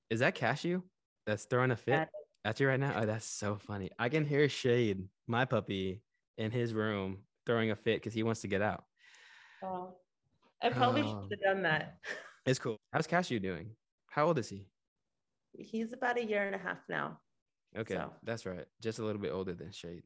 is 0.09 0.21
that 0.21 0.35
Cashew 0.35 0.83
that's 1.27 1.45
throwing 1.45 1.71
a 1.71 1.77
fit 1.77 2.09
at 2.45 2.61
you 2.61 2.69
right 2.69 2.81
now? 2.81 2.95
Oh, 2.97 3.07
that's 3.07 3.27
so 3.27 3.57
funny. 3.57 3.91
I 3.99 4.09
can 4.09 4.25
hear 4.25 4.49
Shade, 4.49 5.05
my 5.27 5.45
puppy, 5.45 6.03
in 6.39 6.51
his 6.51 6.73
room 6.75 7.19
throwing 7.47 7.71
a 7.71 7.77
fit 7.77 7.97
because 7.97 8.15
he 8.15 8.23
wants 8.23 8.41
to 8.41 8.49
get 8.49 8.63
out. 8.63 8.85
Oh, 9.63 9.97
I 10.63 10.71
probably 10.71 11.03
Oh. 11.03 11.23
should 11.29 11.39
have 11.45 11.55
done 11.55 11.63
that. 11.65 11.99
It's 12.47 12.59
cool. 12.59 12.77
How's 12.93 13.07
Cashew 13.07 13.39
doing? 13.39 13.77
How 14.11 14.27
old 14.27 14.39
is 14.39 14.49
he? 14.49 14.67
He's 15.53 15.93
about 15.93 16.19
a 16.19 16.25
year 16.25 16.45
and 16.47 16.55
a 16.55 16.59
half 16.59 16.79
now. 16.89 17.21
Okay, 17.77 17.95
So. 17.95 18.13
that's 18.23 18.45
right. 18.47 18.67
Just 18.81 18.99
a 18.99 19.05
little 19.05 19.21
bit 19.21 19.33
older 19.33 19.55
than 19.55 19.71
Shade. 19.71 20.03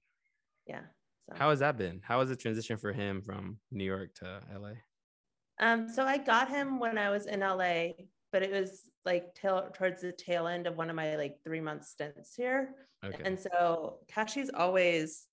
Yeah. 0.67 0.83
So. 1.29 1.35
How 1.37 1.51
has 1.51 1.61
that 1.61 1.77
been? 1.77 2.01
How 2.05 2.19
was 2.19 2.29
the 2.29 2.37
transition 2.37 2.77
for 2.77 2.93
him 2.93 3.23
from 3.23 3.59
New 3.71 3.85
York 3.85 4.15
to 4.17 4.41
LA? 4.55 4.73
Um, 5.59 5.89
so 5.89 6.05
I 6.05 6.19
got 6.19 6.49
him 6.49 6.79
when 6.79 6.99
I 6.99 7.09
was 7.11 7.27
in 7.27 7.41
LA, 7.41 7.93
but 8.37 8.43
it 8.43 8.53
was 8.53 8.83
like 9.07 9.35
tail 9.35 9.67
towards 9.73 10.03
the 10.03 10.13
tail 10.13 10.47
end 10.47 10.67
of 10.67 10.77
one 10.77 10.91
of 10.91 10.97
my 10.97 11.17
like 11.17 11.39
three 11.43 11.59
month 11.59 11.87
stints 11.87 12.35
here. 12.35 12.75
Okay. 13.03 13.17
And 13.25 13.39
so 13.39 14.01
Kashi's 14.15 14.51
always 14.53 15.25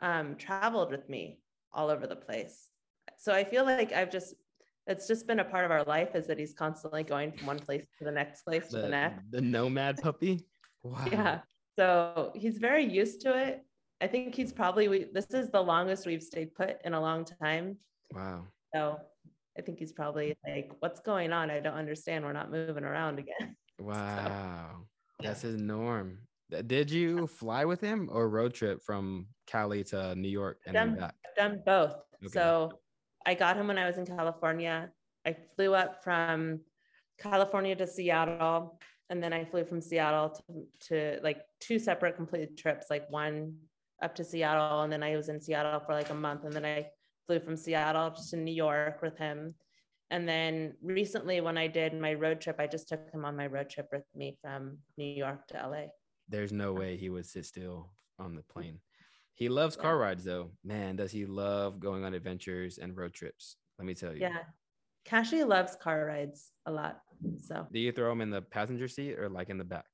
um, 0.00 0.36
traveled 0.36 0.92
with 0.92 1.08
me 1.08 1.40
all 1.72 1.90
over 1.90 2.06
the 2.06 2.14
place. 2.14 2.68
So 3.18 3.32
I 3.32 3.42
feel 3.42 3.64
like 3.64 3.92
I've 3.92 4.12
just, 4.12 4.34
it's 4.86 5.08
just 5.08 5.26
been 5.26 5.40
a 5.40 5.44
part 5.44 5.64
of 5.64 5.72
our 5.72 5.82
life 5.82 6.14
is 6.14 6.28
that 6.28 6.38
he's 6.38 6.54
constantly 6.54 7.02
going 7.02 7.32
from 7.32 7.48
one 7.48 7.58
place 7.58 7.84
to 7.98 8.04
the 8.04 8.12
next 8.12 8.42
place 8.42 8.68
to 8.68 8.76
the, 8.76 8.82
the, 8.82 8.88
next. 8.88 9.30
the 9.32 9.40
nomad 9.40 10.00
puppy. 10.00 10.46
Wow. 10.84 11.04
Yeah. 11.12 11.38
So 11.78 12.32
he's 12.34 12.58
very 12.58 12.84
used 12.84 13.20
to 13.22 13.36
it. 13.36 13.64
I 14.00 14.08
think 14.08 14.34
he's 14.34 14.52
probably, 14.52 14.88
we, 14.88 15.06
this 15.12 15.30
is 15.30 15.48
the 15.50 15.60
longest 15.60 16.06
we've 16.06 16.22
stayed 16.22 16.54
put 16.56 16.76
in 16.84 16.94
a 16.94 17.00
long 17.00 17.24
time. 17.24 17.76
Wow. 18.12 18.46
So 18.74 18.98
I 19.58 19.62
think 19.62 19.78
he's 19.78 19.92
probably 19.92 20.36
like, 20.46 20.72
what's 20.80 21.00
going 21.00 21.32
on? 21.32 21.50
I 21.50 21.60
don't 21.60 21.74
understand. 21.74 22.24
We're 22.24 22.32
not 22.32 22.50
moving 22.50 22.84
around 22.84 23.18
again. 23.18 23.56
Wow. 23.80 24.84
That's 25.18 25.40
his 25.42 25.56
norm. 25.56 26.18
Did 26.66 26.88
you 26.88 27.26
fly 27.26 27.64
with 27.64 27.80
him 27.80 28.08
or 28.12 28.28
road 28.28 28.54
trip 28.54 28.80
from 28.82 29.26
Cali 29.46 29.82
to 29.84 30.14
New 30.14 30.28
York 30.28 30.60
and 30.66 30.74
Done, 30.74 30.94
back? 30.96 31.14
done 31.36 31.62
both. 31.66 31.94
Okay. 32.22 32.30
So 32.32 32.78
I 33.26 33.34
got 33.34 33.56
him 33.56 33.66
when 33.66 33.78
I 33.78 33.86
was 33.86 33.98
in 33.98 34.06
California. 34.06 34.90
I 35.26 35.34
flew 35.56 35.74
up 35.74 36.04
from 36.04 36.60
California 37.18 37.74
to 37.76 37.86
Seattle, 37.86 38.78
and 39.10 39.22
then 39.22 39.32
I 39.32 39.44
flew 39.44 39.64
from 39.64 39.80
Seattle 39.80 40.30
to, 40.30 40.88
to 40.88 41.20
like 41.22 41.40
two 41.58 41.78
separate 41.78 42.14
completed 42.14 42.56
trips, 42.56 42.86
like 42.90 43.10
one 43.10 43.56
up 44.02 44.14
to 44.16 44.24
Seattle, 44.24 44.82
and 44.82 44.92
then 44.92 45.02
I 45.02 45.16
was 45.16 45.28
in 45.28 45.40
Seattle 45.40 45.80
for 45.80 45.92
like 45.92 46.10
a 46.10 46.14
month, 46.14 46.44
and 46.44 46.52
then 46.52 46.64
I 46.64 46.88
flew 47.26 47.40
from 47.40 47.56
Seattle 47.56 48.10
to 48.30 48.36
New 48.36 48.52
York 48.52 49.00
with 49.02 49.16
him. 49.16 49.54
And 50.10 50.28
then 50.28 50.74
recently, 50.82 51.40
when 51.40 51.56
I 51.56 51.66
did 51.66 51.98
my 51.98 52.14
road 52.14 52.40
trip, 52.40 52.56
I 52.58 52.66
just 52.66 52.88
took 52.88 53.10
him 53.10 53.24
on 53.24 53.36
my 53.36 53.46
road 53.46 53.70
trip 53.70 53.88
with 53.92 54.04
me 54.14 54.36
from 54.42 54.78
New 54.98 55.04
York 55.06 55.46
to 55.48 55.54
LA. 55.54 55.86
There's 56.28 56.52
no 56.52 56.72
way 56.72 56.96
he 56.96 57.08
would 57.08 57.26
sit 57.26 57.46
still 57.46 57.90
on 58.18 58.34
the 58.34 58.42
plane. 58.42 58.78
He 59.34 59.48
loves 59.48 59.76
car 59.76 59.96
rides 59.96 60.24
though. 60.24 60.50
Man, 60.62 60.96
does 60.96 61.10
he 61.10 61.24
love 61.24 61.80
going 61.80 62.04
on 62.04 62.14
adventures 62.14 62.78
and 62.78 62.96
road 62.96 63.14
trips? 63.14 63.56
Let 63.78 63.86
me 63.86 63.94
tell 63.94 64.12
you. 64.12 64.20
Yeah. 64.20 64.42
Kashi 65.04 65.42
loves 65.44 65.76
car 65.76 66.04
rides 66.04 66.52
a 66.66 66.70
lot. 66.70 67.00
So 67.38 67.66
Do 67.72 67.80
you 67.80 67.92
throw 67.92 68.12
him 68.12 68.20
in 68.20 68.30
the 68.30 68.42
passenger 68.42 68.88
seat 68.88 69.18
or 69.18 69.28
like 69.28 69.48
in 69.48 69.58
the 69.58 69.64
back? 69.64 69.86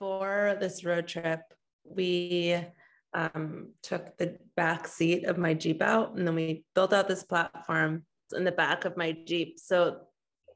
for 0.00 0.56
this 0.58 0.82
road 0.82 1.06
trip, 1.06 1.42
we 1.84 2.56
um, 3.14 3.70
took 3.82 4.16
the 4.18 4.38
back 4.56 4.86
seat 4.86 5.24
of 5.24 5.38
my 5.38 5.54
Jeep 5.54 5.82
out 5.82 6.14
and 6.16 6.26
then 6.26 6.34
we 6.34 6.64
built 6.74 6.92
out 6.92 7.08
this 7.08 7.24
platform 7.24 8.04
in 8.34 8.44
the 8.44 8.52
back 8.52 8.84
of 8.84 8.96
my 8.96 9.12
Jeep. 9.24 9.58
So 9.58 10.02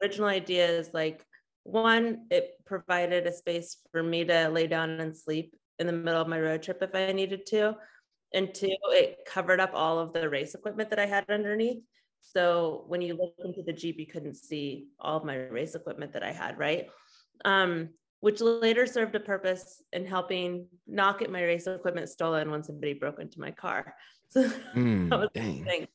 original 0.02 0.28
idea 0.28 0.66
is 0.66 0.90
like 0.94 1.24
one, 1.64 2.26
it 2.30 2.52
provided 2.66 3.26
a 3.26 3.32
space 3.32 3.78
for 3.90 4.02
me 4.02 4.24
to 4.24 4.48
lay 4.48 4.66
down 4.66 4.90
and 4.90 5.16
sleep 5.16 5.54
in 5.78 5.86
the 5.86 5.92
middle 5.92 6.20
of 6.20 6.28
my 6.28 6.40
road 6.40 6.62
trip 6.62 6.82
if 6.82 6.94
I 6.94 7.12
needed 7.12 7.46
to. 7.46 7.76
And 8.32 8.54
two, 8.54 8.74
it 8.88 9.18
covered 9.26 9.60
up 9.60 9.70
all 9.74 9.98
of 9.98 10.12
the 10.12 10.28
race 10.28 10.54
equipment 10.54 10.90
that 10.90 10.98
I 10.98 11.06
had 11.06 11.24
underneath. 11.30 11.82
So 12.20 12.84
when 12.88 13.00
you 13.00 13.14
look 13.14 13.34
into 13.44 13.62
the 13.62 13.72
Jeep, 13.72 13.98
you 13.98 14.06
couldn't 14.06 14.36
see 14.36 14.88
all 14.98 15.18
of 15.18 15.24
my 15.24 15.36
race 15.36 15.74
equipment 15.74 16.12
that 16.12 16.22
I 16.22 16.32
had, 16.32 16.58
right? 16.58 16.88
Um, 17.44 17.90
which 18.24 18.40
later 18.40 18.86
served 18.86 19.14
a 19.14 19.20
purpose 19.20 19.82
in 19.92 20.06
helping 20.06 20.66
not 20.86 21.18
get 21.18 21.30
my 21.30 21.42
race 21.42 21.66
equipment 21.66 22.08
stolen 22.08 22.50
when 22.50 22.62
somebody 22.62 22.94
broke 22.94 23.20
into 23.20 23.38
my 23.38 23.50
car. 23.50 23.94
So 24.30 24.50
Mm, 24.74 25.10
that 25.10 25.18
was 25.20 25.28
the 25.34 25.62
thing. 25.62 25.86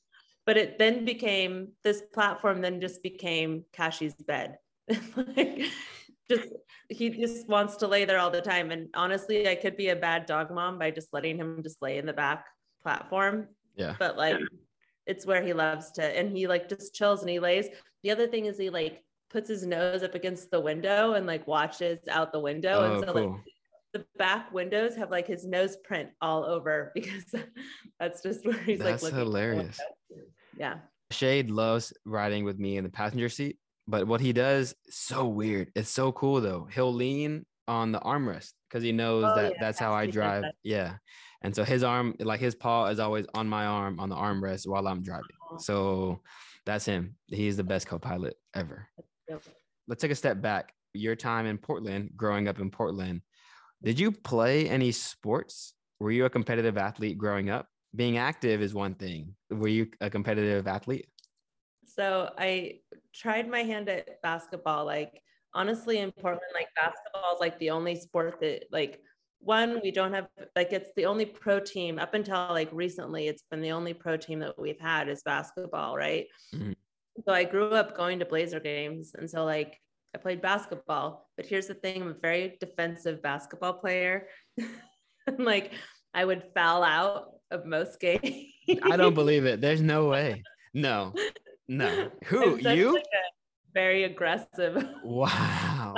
But 0.46 0.56
it 0.56 0.78
then 0.78 1.04
became 1.04 1.70
this 1.84 2.04
platform, 2.14 2.62
then 2.62 2.80
just 2.80 3.02
became 3.02 3.66
Kashi's 3.76 4.14
bed. 4.14 4.60
like, 5.16 5.66
just 6.30 6.50
he 6.90 7.10
just 7.10 7.50
wants 7.50 7.76
to 7.78 7.88
lay 7.88 8.06
there 8.06 8.20
all 8.20 8.30
the 8.30 8.40
time. 8.42 8.70
And 8.70 8.90
honestly, 8.94 9.50
I 9.50 9.56
could 9.56 9.76
be 9.76 9.90
a 9.90 9.96
bad 9.96 10.28
dog 10.28 10.52
mom 10.52 10.78
by 10.78 10.92
just 10.92 11.12
letting 11.12 11.38
him 11.38 11.64
just 11.64 11.82
lay 11.82 11.98
in 11.98 12.06
the 12.06 12.14
back 12.14 12.46
platform. 12.84 13.48
Yeah. 13.76 13.96
But 13.98 14.16
like 14.16 14.38
it's 15.08 15.26
where 15.26 15.42
he 15.42 15.54
loves 15.54 15.92
to, 15.94 16.04
and 16.04 16.38
he 16.38 16.46
like 16.46 16.70
just 16.70 16.94
chills 16.94 17.22
and 17.22 17.30
he 17.30 17.40
lays. 17.40 17.68
The 18.04 18.12
other 18.12 18.28
thing 18.28 18.46
is 18.46 18.60
he 18.60 18.70
like 18.70 19.04
puts 19.30 19.50
his 19.50 19.66
nose 19.66 20.04
up 20.04 20.16
against 20.16 20.52
the 20.52 20.60
window 20.60 21.14
and 21.14 21.26
like 21.26 21.48
watches 21.48 22.00
out 22.10 22.32
the 22.32 22.40
window. 22.40 22.80
Oh, 22.80 22.94
and 22.94 23.06
so 23.06 23.14
cool. 23.14 23.32
like 23.32 23.42
the 23.94 24.06
back 24.18 24.52
windows 24.54 24.96
have 24.96 25.12
like 25.12 25.28
his 25.28 25.46
nose 25.46 25.78
print 25.84 26.10
all 26.22 26.44
over 26.44 26.92
because 26.96 27.26
that's 28.00 28.22
just 28.22 28.46
where 28.46 28.58
he's 28.60 28.80
That's 28.80 29.04
like 29.04 29.14
hilarious. 29.14 29.80
Yeah. 30.58 30.78
Shade 31.12 31.50
loves 31.50 31.94
riding 32.06 32.44
with 32.44 32.60
me 32.60 32.78
in 32.78 32.84
the 32.84 32.90
passenger 32.90 33.30
seat, 33.30 33.58
but 33.88 34.06
what 34.06 34.22
he 34.22 34.32
does 34.34 34.76
so 34.90 35.26
weird. 35.26 35.72
It's 35.76 35.90
so 35.90 36.12
cool 36.12 36.42
though. 36.42 36.68
He'll 36.72 36.94
lean 36.94 37.46
on 37.68 37.92
the 37.92 38.00
armrest 38.00 38.54
because 38.70 38.84
he 38.84 38.92
knows 38.92 39.24
Oh, 39.26 39.36
that 39.36 39.54
yeah, 39.54 39.58
that's 39.60 39.80
how 39.80 39.94
I 39.94 40.08
drive. 40.08 40.44
Yeah. 40.64 40.96
And 41.42 41.56
so 41.56 41.64
his 41.64 41.84
arm, 41.84 42.16
like 42.20 42.40
his 42.40 42.54
paw 42.54 42.88
is 42.88 43.00
always 43.00 43.26
on 43.34 43.48
my 43.48 43.66
arm 43.66 44.00
on 44.00 44.10
the 44.10 44.16
armrest 44.16 44.68
while 44.68 44.88
I'm 44.88 45.02
driving. 45.02 45.26
So 45.60 46.22
that's 46.66 46.86
him. 46.86 47.16
He's 47.28 47.58
the 47.58 47.64
best 47.64 47.88
co-pilot 47.88 48.36
ever. 48.54 48.88
Yep. 49.30 49.44
Let's 49.88 50.02
take 50.02 50.12
a 50.12 50.16
step 50.16 50.42
back. 50.42 50.74
Your 50.94 51.16
time 51.16 51.46
in 51.46 51.58
Portland, 51.58 52.12
growing 52.16 52.48
up 52.48 52.60
in 52.60 52.72
Portland, 52.72 53.22
did 53.84 54.00
you 54.00 54.12
play 54.12 54.68
any 54.68 54.92
sports? 54.92 55.74
Were 56.00 56.12
you 56.12 56.26
a 56.26 56.30
competitive 56.30 56.78
athlete 56.78 57.18
growing 57.18 57.50
up? 57.50 57.68
Being 57.96 58.18
active 58.18 58.62
is 58.62 58.74
one 58.74 58.96
thing. 58.96 59.36
Were 59.50 59.68
you 59.68 59.88
a 60.02 60.10
competitive 60.10 60.68
athlete? 60.68 61.08
So 61.86 62.32
I 62.38 62.80
tried 63.14 63.50
my 63.50 63.64
hand 63.64 63.90
at 63.90 64.22
basketball. 64.22 64.86
Like 64.86 65.22
honestly, 65.54 66.00
in 66.00 66.12
Portland, 66.12 66.52
like 66.54 66.68
basketball 66.76 67.36
is 67.36 67.40
like 67.40 67.58
the 67.60 67.72
only 67.72 67.96
sport 67.96 68.40
that 68.42 68.66
like 68.72 69.02
one 69.40 69.80
we 69.82 69.92
don't 69.92 70.14
have 70.14 70.28
like 70.56 70.74
it's 70.74 70.92
the 70.96 71.06
only 71.06 71.26
pro 71.26 71.60
team 71.60 71.98
up 71.98 72.14
until 72.14 72.48
like 72.50 72.70
recently. 72.72 73.28
It's 73.28 73.44
been 73.50 73.62
the 73.62 73.72
only 73.72 73.94
pro 73.94 74.18
team 74.18 74.40
that 74.40 74.60
we've 74.60 74.80
had 74.80 75.10
is 75.10 75.24
basketball, 75.24 75.96
right? 75.96 76.28
Mhm. 76.54 76.76
So 77.26 77.34
I 77.34 77.44
grew 77.44 77.72
up 77.72 77.96
going 77.96 78.20
to 78.20 78.26
Blazer 78.26 78.60
games, 78.60 79.14
and 79.18 79.30
so 79.30 79.46
like 79.46 79.80
I 80.16 80.18
played 80.18 80.42
basketball. 80.42 81.30
But 81.38 81.46
here's 81.46 81.68
the 81.68 81.74
thing: 81.74 82.02
I'm 82.02 82.10
a 82.10 82.14
very 82.14 82.58
defensive 82.60 83.22
basketball 83.22 83.74
player. 83.74 84.28
like 85.38 85.72
I 86.14 86.26
would 86.26 86.44
foul 86.54 86.84
out 86.84 87.32
of 87.52 87.66
most 87.66 88.00
games. 88.00 88.22
I 88.84 88.98
don't 88.98 89.14
believe 89.14 89.46
it. 89.46 89.62
There's 89.62 89.82
no 89.82 90.08
way. 90.08 90.44
No, 90.74 91.14
no. 91.68 92.12
Who 92.26 92.58
you? 92.58 92.94
like, 92.94 93.04
very 93.74 94.04
aggressive 94.04 94.84
Wow. 95.04 95.94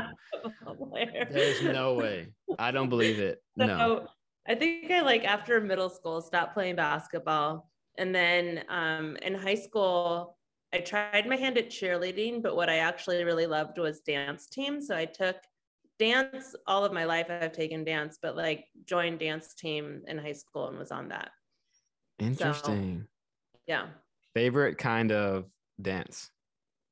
There's 1.31 1.63
no 1.63 1.93
way. 1.93 2.27
I 2.59 2.71
don't 2.71 2.89
believe 2.89 3.19
it. 3.19 3.41
No. 3.55 4.07
I 4.47 4.55
think 4.55 4.91
I 4.91 5.01
like 5.01 5.23
after 5.23 5.61
middle 5.61 5.89
school 5.89 6.21
stopped 6.21 6.53
playing 6.53 6.75
basketball, 6.75 7.69
and 7.97 8.13
then 8.13 8.63
um, 8.69 9.15
in 9.17 9.35
high 9.35 9.55
school 9.55 10.37
I 10.73 10.79
tried 10.79 11.27
my 11.27 11.35
hand 11.35 11.57
at 11.57 11.69
cheerleading, 11.69 12.41
but 12.41 12.55
what 12.55 12.69
I 12.69 12.77
actually 12.77 13.23
really 13.23 13.45
loved 13.45 13.77
was 13.77 13.99
dance 14.01 14.47
team. 14.47 14.81
So 14.81 14.95
I 14.95 15.05
took 15.05 15.35
dance 15.99 16.55
all 16.65 16.85
of 16.85 16.93
my 16.93 17.03
life. 17.03 17.27
I've 17.29 17.51
taken 17.51 17.83
dance, 17.83 18.17
but 18.21 18.35
like 18.35 18.65
joined 18.85 19.19
dance 19.19 19.53
team 19.53 20.01
in 20.07 20.17
high 20.17 20.31
school 20.33 20.67
and 20.67 20.77
was 20.77 20.91
on 20.91 21.09
that. 21.09 21.31
Interesting. 22.19 23.07
Yeah. 23.67 23.87
Favorite 24.33 24.77
kind 24.77 25.11
of 25.11 25.45
dance 25.81 26.31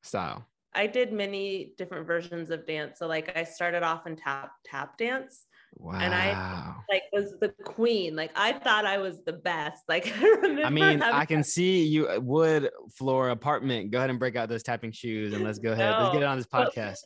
style? 0.04 0.46
I 0.74 0.88
did 0.88 1.14
many 1.14 1.74
different 1.78 2.06
versions 2.06 2.52
of 2.52 2.68
dance. 2.68 3.00
So 3.00 3.08
like 3.08 3.36
I 3.36 3.44
started 3.44 3.84
off 3.84 4.06
in 4.06 4.16
tap 4.16 4.52
tap 4.66 4.98
dance. 4.98 5.46
Wow. 5.78 6.00
And 6.00 6.14
I- 6.14 6.76
Like 6.90 7.04
was 7.14 7.36
the 7.40 7.50
queen. 7.64 8.16
Like 8.16 8.32
I 8.36 8.54
thought 8.54 8.86
I 8.86 8.98
was 8.98 9.22
the 9.26 9.34
best. 9.34 9.84
Like 9.88 10.12
I 10.22 10.24
remember. 10.26 10.64
I 10.66 10.70
mean, 10.70 11.02
I 11.02 11.26
can 11.26 11.44
see 11.56 11.84
you 11.86 12.08
uh, 12.10 12.20
wood 12.20 12.70
floor 12.96 13.30
apartment. 13.30 13.92
Go 13.92 13.98
ahead 14.00 14.10
and 14.10 14.20
break 14.20 14.36
out 14.36 14.50
those 14.50 14.64
tapping 14.64 14.92
shoes 14.92 15.34
and 15.34 15.44
let's 15.44 15.60
go 15.60 15.72
ahead. 15.72 15.94
Let's 16.00 16.14
get 16.14 16.22
it 16.24 16.26
on 16.26 16.38
this 16.38 16.48
podcast. 16.54 16.98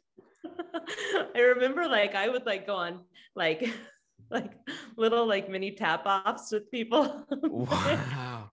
I 1.36 1.40
remember 1.40 1.88
like 1.88 2.16
I 2.16 2.30
would 2.30 2.46
like 2.46 2.66
go 2.68 2.76
on 2.76 3.02
like 3.36 3.70
like 4.32 4.52
little 4.98 5.26
like 5.28 5.50
mini 5.50 5.72
tap 5.72 6.06
offs 6.06 6.52
with 6.52 6.70
people. 6.72 7.26
Wow. 7.32 8.50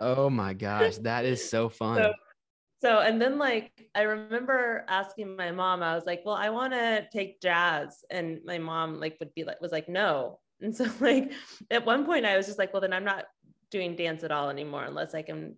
Oh 0.00 0.30
my 0.30 0.54
gosh, 0.54 0.96
that 0.98 1.24
is 1.24 1.48
so 1.50 1.68
fun. 1.68 1.98
So- 1.98 2.12
so 2.80 3.00
and 3.00 3.20
then 3.20 3.38
like 3.38 3.72
I 3.94 4.02
remember 4.02 4.84
asking 4.88 5.36
my 5.36 5.50
mom, 5.50 5.82
I 5.82 5.94
was 5.94 6.06
like, 6.06 6.22
well, 6.24 6.36
I 6.36 6.50
want 6.50 6.72
to 6.74 7.06
take 7.12 7.40
jazz. 7.40 8.04
And 8.10 8.40
my 8.44 8.58
mom 8.58 9.00
like 9.00 9.16
would 9.18 9.34
be 9.34 9.44
like 9.44 9.60
was 9.60 9.72
like, 9.72 9.88
no. 9.88 10.38
And 10.60 10.74
so 10.74 10.86
like 11.00 11.32
at 11.70 11.84
one 11.84 12.04
point 12.04 12.24
I 12.24 12.36
was 12.36 12.46
just 12.46 12.58
like, 12.58 12.72
well, 12.72 12.80
then 12.80 12.92
I'm 12.92 13.04
not 13.04 13.24
doing 13.70 13.96
dance 13.96 14.22
at 14.22 14.32
all 14.32 14.48
anymore 14.48 14.84
unless 14.84 15.14
I 15.14 15.22
can 15.22 15.56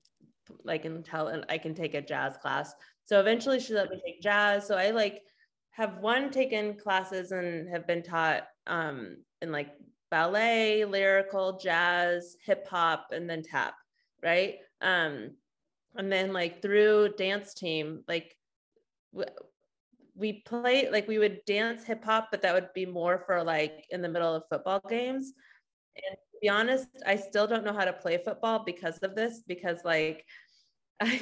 I 0.67 0.79
can 0.79 1.03
tell 1.03 1.29
and 1.29 1.45
I 1.49 1.59
can 1.59 1.75
take 1.75 1.95
a 1.95 2.01
jazz 2.01 2.37
class. 2.39 2.75
So 3.05 3.21
eventually 3.21 3.61
she 3.61 3.75
let 3.75 3.91
me 3.91 4.01
take 4.05 4.23
jazz. 4.23 4.67
So 4.67 4.77
I 4.77 4.91
like 4.91 5.23
have 5.73 5.99
one 5.99 6.31
taken 6.31 6.75
classes 6.75 7.33
and 7.33 7.69
have 7.69 7.87
been 7.87 8.03
taught 8.03 8.45
um 8.67 9.19
in 9.43 9.53
like 9.53 9.73
ballet, 10.11 10.85
lyrical, 10.87 11.59
jazz, 11.59 12.37
hip 12.45 12.67
hop, 12.67 13.09
and 13.13 13.29
then 13.29 13.43
tap, 13.43 13.75
right? 14.23 14.57
Um 14.81 15.33
and 15.97 16.11
then 16.11 16.33
like 16.33 16.63
through 16.63 17.13
dance 17.17 17.55
team 17.55 18.03
like 18.09 18.37
we 20.15 20.43
play 20.45 20.91
like 20.91 21.09
we 21.09 21.19
would 21.19 21.41
dance 21.47 21.85
hip 21.85 22.05
hop 22.05 22.29
but 22.31 22.43
that 22.43 22.55
would 22.55 22.69
be 22.75 22.87
more 22.87 23.23
for 23.27 23.43
like 23.43 23.87
in 23.91 24.03
the 24.03 24.09
middle 24.09 24.35
of 24.35 24.43
football 24.51 24.81
games. 24.89 25.33
And 25.97 26.17
to 26.17 26.39
be 26.41 26.49
honest 26.49 26.89
i 27.07 27.17
still 27.17 27.47
don't 27.47 27.65
know 27.65 27.73
how 27.73 27.85
to 27.85 27.93
play 27.93 28.19
football 28.23 28.63
because 28.65 28.99
of 28.99 29.15
this 29.15 29.43
because 29.47 29.79
like 29.85 30.25
i 31.01 31.21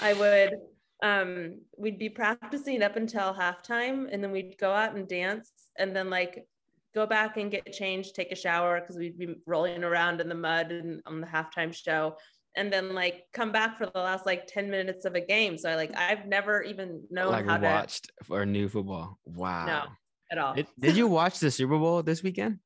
i 0.00 0.12
would 0.12 0.54
um 1.02 1.60
we'd 1.76 1.98
be 1.98 2.08
practicing 2.08 2.82
up 2.82 2.96
until 2.96 3.34
halftime 3.34 4.08
and 4.10 4.22
then 4.22 4.30
we'd 4.30 4.58
go 4.58 4.70
out 4.70 4.94
and 4.94 5.08
dance 5.08 5.50
and 5.78 5.94
then 5.94 6.10
like 6.10 6.46
go 6.94 7.06
back 7.06 7.36
and 7.36 7.50
get 7.50 7.72
changed 7.72 8.14
take 8.14 8.30
a 8.30 8.36
shower 8.36 8.80
because 8.80 8.96
we'd 8.96 9.18
be 9.18 9.36
rolling 9.46 9.82
around 9.82 10.20
in 10.20 10.28
the 10.28 10.34
mud 10.34 10.70
and 10.70 11.02
on 11.06 11.20
the 11.20 11.26
halftime 11.26 11.74
show 11.74 12.16
and 12.56 12.72
then 12.72 12.94
like 12.94 13.24
come 13.32 13.52
back 13.52 13.76
for 13.78 13.86
the 13.86 13.98
last 13.98 14.26
like 14.26 14.46
10 14.46 14.70
minutes 14.70 15.04
of 15.04 15.14
a 15.14 15.20
game. 15.20 15.58
So 15.58 15.68
I 15.70 15.74
like 15.76 15.96
I've 15.96 16.26
never 16.26 16.62
even 16.62 17.02
known 17.10 17.32
like 17.32 17.46
how 17.46 17.60
watched 17.60 18.10
for 18.22 18.44
new 18.46 18.68
football. 18.68 19.18
Wow. 19.24 19.66
to 19.66 19.88
at 20.32 20.38
all. 20.38 20.54
Did, 20.54 20.66
did 20.80 20.96
you 20.96 21.06
watch 21.08 21.38
the 21.38 21.50
Super 21.50 21.78
Bowl 21.78 22.02
this 22.02 22.22
weekend? 22.22 22.58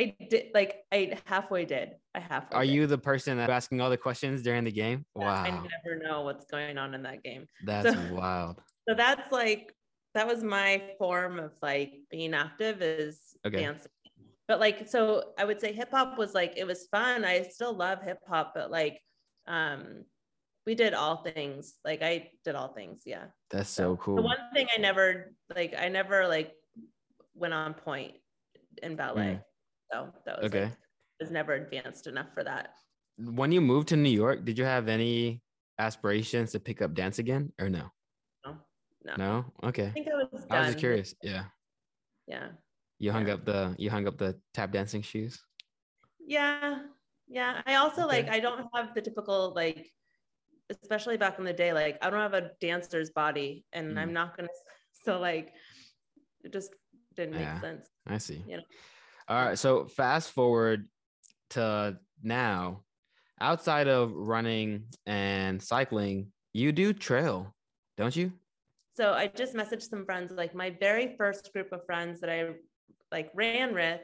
I 0.00 0.14
did 0.28 0.46
like 0.52 0.76
I 0.92 1.18
halfway 1.24 1.64
did. 1.64 1.92
I 2.14 2.20
halfway 2.20 2.56
Are 2.58 2.64
did. 2.64 2.72
you 2.72 2.86
the 2.86 2.98
person 2.98 3.38
that's 3.38 3.50
asking 3.50 3.80
all 3.80 3.88
the 3.90 3.96
questions 3.96 4.42
during 4.42 4.64
the 4.64 4.72
game? 4.72 5.06
Wow. 5.14 5.28
I 5.42 5.50
never 5.50 5.98
know 6.02 6.22
what's 6.22 6.44
going 6.46 6.76
on 6.76 6.92
in 6.94 7.02
that 7.04 7.22
game. 7.22 7.46
That's 7.64 7.94
So- 7.94 8.14
wild. 8.14 8.60
So 8.88 8.94
that's 8.94 9.32
like 9.32 9.72
that 10.14 10.28
was 10.28 10.44
my 10.44 10.80
form 10.96 11.40
of 11.40 11.50
like 11.60 11.92
being 12.08 12.34
active 12.34 12.82
is 12.82 13.18
Okay. 13.44 13.58
dancing. 13.58 13.90
But 14.46 14.60
like 14.60 14.86
so 14.88 15.32
I 15.36 15.44
would 15.44 15.60
say 15.60 15.72
hip 15.72 15.90
hop 15.90 16.16
was 16.16 16.34
like 16.34 16.54
it 16.56 16.64
was 16.68 16.86
fun. 16.92 17.24
I 17.24 17.42
still 17.42 17.74
love 17.74 18.00
hip 18.02 18.20
hop, 18.28 18.52
but 18.54 18.70
like 18.70 19.00
um 19.46 20.04
we 20.66 20.74
did 20.74 20.94
all 20.94 21.18
things. 21.18 21.74
Like 21.84 22.02
I 22.02 22.30
did 22.44 22.54
all 22.56 22.68
things, 22.68 23.02
yeah. 23.06 23.26
That's 23.50 23.70
so 23.70 23.96
cool. 23.96 24.16
The 24.16 24.22
one 24.22 24.38
thing 24.52 24.66
I 24.76 24.80
never 24.80 25.34
like, 25.54 25.74
I 25.78 25.88
never 25.88 26.26
like 26.26 26.54
went 27.34 27.54
on 27.54 27.74
pointe 27.74 28.14
in 28.82 28.96
ballet. 28.96 29.40
So 29.92 30.12
that 30.26 30.42
was 30.42 30.50
Mm. 30.50 30.54
Okay. 30.56 30.64
like, 30.64 30.76
was 31.20 31.30
never 31.30 31.54
advanced 31.54 32.08
enough 32.08 32.26
for 32.34 32.42
that. 32.44 32.74
When 33.18 33.52
you 33.52 33.60
moved 33.60 33.88
to 33.88 33.96
New 33.96 34.10
York, 34.10 34.44
did 34.44 34.58
you 34.58 34.64
have 34.64 34.88
any 34.88 35.40
aspirations 35.78 36.50
to 36.52 36.60
pick 36.60 36.82
up 36.82 36.92
dance 36.94 37.18
again 37.20 37.52
or 37.60 37.70
no? 37.70 37.90
No, 38.44 38.56
no. 39.04 39.14
No? 39.16 39.44
Okay. 39.64 39.86
I 39.86 39.90
think 39.92 40.08
I 40.08 40.14
was. 40.14 40.28
Done. 40.32 40.46
I 40.50 40.58
was 40.58 40.66
just 40.68 40.78
curious. 40.78 41.14
Yeah. 41.22 41.44
Yeah, 42.26 42.48
You 42.98 43.12
hung 43.12 43.28
Yeah. 43.28 43.34
up 43.34 43.44
the 43.44 43.76
you 43.78 43.88
hung 43.88 44.08
up 44.08 44.18
the 44.18 44.40
tap 44.52 44.72
dancing 44.72 45.00
shoes. 45.02 45.38
yeah, 46.26 46.82
yeah. 47.28 47.62
I 47.66 47.76
also 47.76 48.06
like. 48.06 48.28
I 48.28 48.40
don't 48.40 48.66
have 48.74 48.94
the 48.94 49.02
typical 49.02 49.52
like, 49.54 49.90
especially 50.70 51.16
back 51.16 51.38
in 51.38 51.44
the 51.44 51.52
day. 51.52 51.72
Like 51.72 51.98
I 52.02 52.10
don't 52.10 52.20
have 52.20 52.34
a 52.34 52.50
dancer's 52.60 53.10
body, 53.10 53.64
and 53.72 53.96
Mm. 53.96 53.98
I'm 54.00 54.12
not 54.12 54.36
gonna. 54.36 54.48
So 55.04 55.18
like, 55.18 55.52
it 56.44 56.52
just 56.52 56.72
didn't 57.14 57.34
make 57.34 57.42
Yeah. 57.42 57.60
sense. 57.60 57.88
I 58.06 58.18
see. 58.18 58.42
You 58.46 58.58
know. 58.58 58.62
All 59.28 59.44
right. 59.44 59.58
So 59.58 59.86
fast 59.86 60.32
forward 60.32 60.88
to 61.50 61.98
now, 62.22 62.82
outside 63.40 63.88
of 63.88 64.12
running 64.12 64.86
and 65.06 65.62
cycling, 65.62 66.32
you 66.52 66.72
do 66.72 66.92
trail, 66.92 67.54
don't 67.96 68.14
you? 68.16 68.32
so 68.96 69.12
I 69.12 69.26
just 69.26 69.52
messaged 69.54 69.82
some 69.82 70.06
friends, 70.06 70.32
like 70.32 70.54
my 70.54 70.70
very 70.70 71.16
first 71.18 71.52
group 71.52 71.70
of 71.70 71.84
friends 71.84 72.18
that 72.22 72.30
I 72.30 72.54
like 73.12 73.30
ran 73.34 73.74
with, 73.74 74.00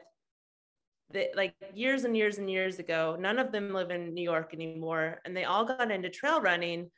that 1.13 1.35
like 1.35 1.55
years 1.73 2.03
and 2.03 2.15
years 2.15 2.37
and 2.37 2.49
years 2.49 2.79
ago, 2.79 3.15
none 3.19 3.39
of 3.39 3.51
them 3.51 3.73
live 3.73 3.91
in 3.91 4.13
New 4.13 4.23
York 4.23 4.53
anymore, 4.53 5.19
and 5.25 5.35
they 5.35 5.45
all 5.45 5.65
got 5.65 5.91
into 5.91 6.09
trail 6.09 6.41
running. 6.41 6.89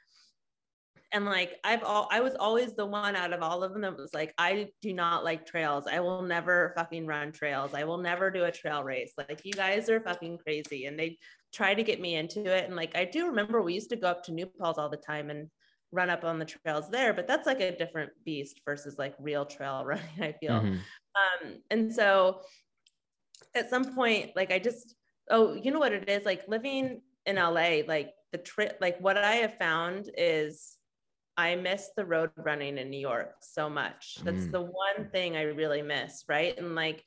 And 1.11 1.25
like 1.25 1.59
I've 1.63 1.83
all 1.83 2.07
I 2.11 2.19
was 2.19 2.35
always 2.35 2.73
the 2.73 2.85
one 2.85 3.15
out 3.15 3.31
of 3.31 3.41
all 3.41 3.63
of 3.63 3.71
them 3.71 3.83
that 3.83 3.95
was 3.95 4.13
like, 4.13 4.33
I 4.37 4.69
do 4.81 4.93
not 4.93 5.23
like 5.23 5.45
trails. 5.45 5.85
I 5.89 5.99
will 5.99 6.23
never 6.23 6.73
fucking 6.75 7.05
run 7.05 7.31
trails. 7.31 7.73
I 7.73 7.83
will 7.85 7.99
never 7.99 8.31
do 8.31 8.43
a 8.43 8.51
trail 8.51 8.83
race. 8.83 9.13
Like 9.17 9.45
you 9.45 9.53
guys 9.53 9.89
are 9.89 10.01
fucking 10.01 10.39
crazy. 10.39 10.85
And 10.85 10.99
they 10.99 11.17
try 11.53 11.73
to 11.73 11.83
get 11.83 12.01
me 12.01 12.15
into 12.15 12.43
it. 12.45 12.65
And 12.65 12.75
like 12.75 12.97
I 12.97 13.05
do 13.05 13.27
remember 13.27 13.61
we 13.61 13.75
used 13.75 13.91
to 13.91 13.95
go 13.95 14.07
up 14.07 14.23
to 14.23 14.33
New 14.33 14.45
Paltz 14.45 14.77
all 14.77 14.89
the 14.89 14.97
time 14.97 15.29
and 15.29 15.49
run 15.91 16.09
up 16.09 16.23
on 16.23 16.39
the 16.39 16.45
trails 16.45 16.89
there, 16.89 17.13
but 17.13 17.27
that's 17.27 17.47
like 17.47 17.61
a 17.61 17.75
different 17.75 18.11
beast 18.25 18.61
versus 18.65 18.99
like 18.99 19.15
real 19.19 19.45
trail 19.45 19.83
running, 19.85 20.21
I 20.21 20.33
feel. 20.33 20.59
Mhm. 20.61 20.79
Um, 21.15 21.61
and 21.71 21.93
so 21.93 22.41
at 23.53 23.69
some 23.69 23.95
point, 23.95 24.31
like 24.35 24.51
I 24.51 24.59
just, 24.59 24.95
oh, 25.29 25.53
you 25.53 25.71
know 25.71 25.79
what 25.79 25.93
it 25.93 26.09
is? 26.09 26.25
Like 26.25 26.47
living 26.47 27.01
in 27.25 27.35
LA, 27.35 27.79
like 27.87 28.13
the 28.31 28.37
trip, 28.37 28.77
like 28.81 28.99
what 28.99 29.17
I 29.17 29.35
have 29.35 29.57
found 29.57 30.09
is 30.17 30.77
I 31.37 31.55
miss 31.55 31.89
the 31.95 32.05
road 32.05 32.31
running 32.37 32.77
in 32.77 32.89
New 32.89 32.99
York 32.99 33.35
so 33.41 33.69
much. 33.69 34.17
That's 34.23 34.45
mm. 34.45 34.51
the 34.51 34.61
one 34.61 35.09
thing 35.11 35.35
I 35.35 35.43
really 35.43 35.81
miss, 35.81 36.23
right? 36.29 36.57
And 36.57 36.75
like 36.75 37.03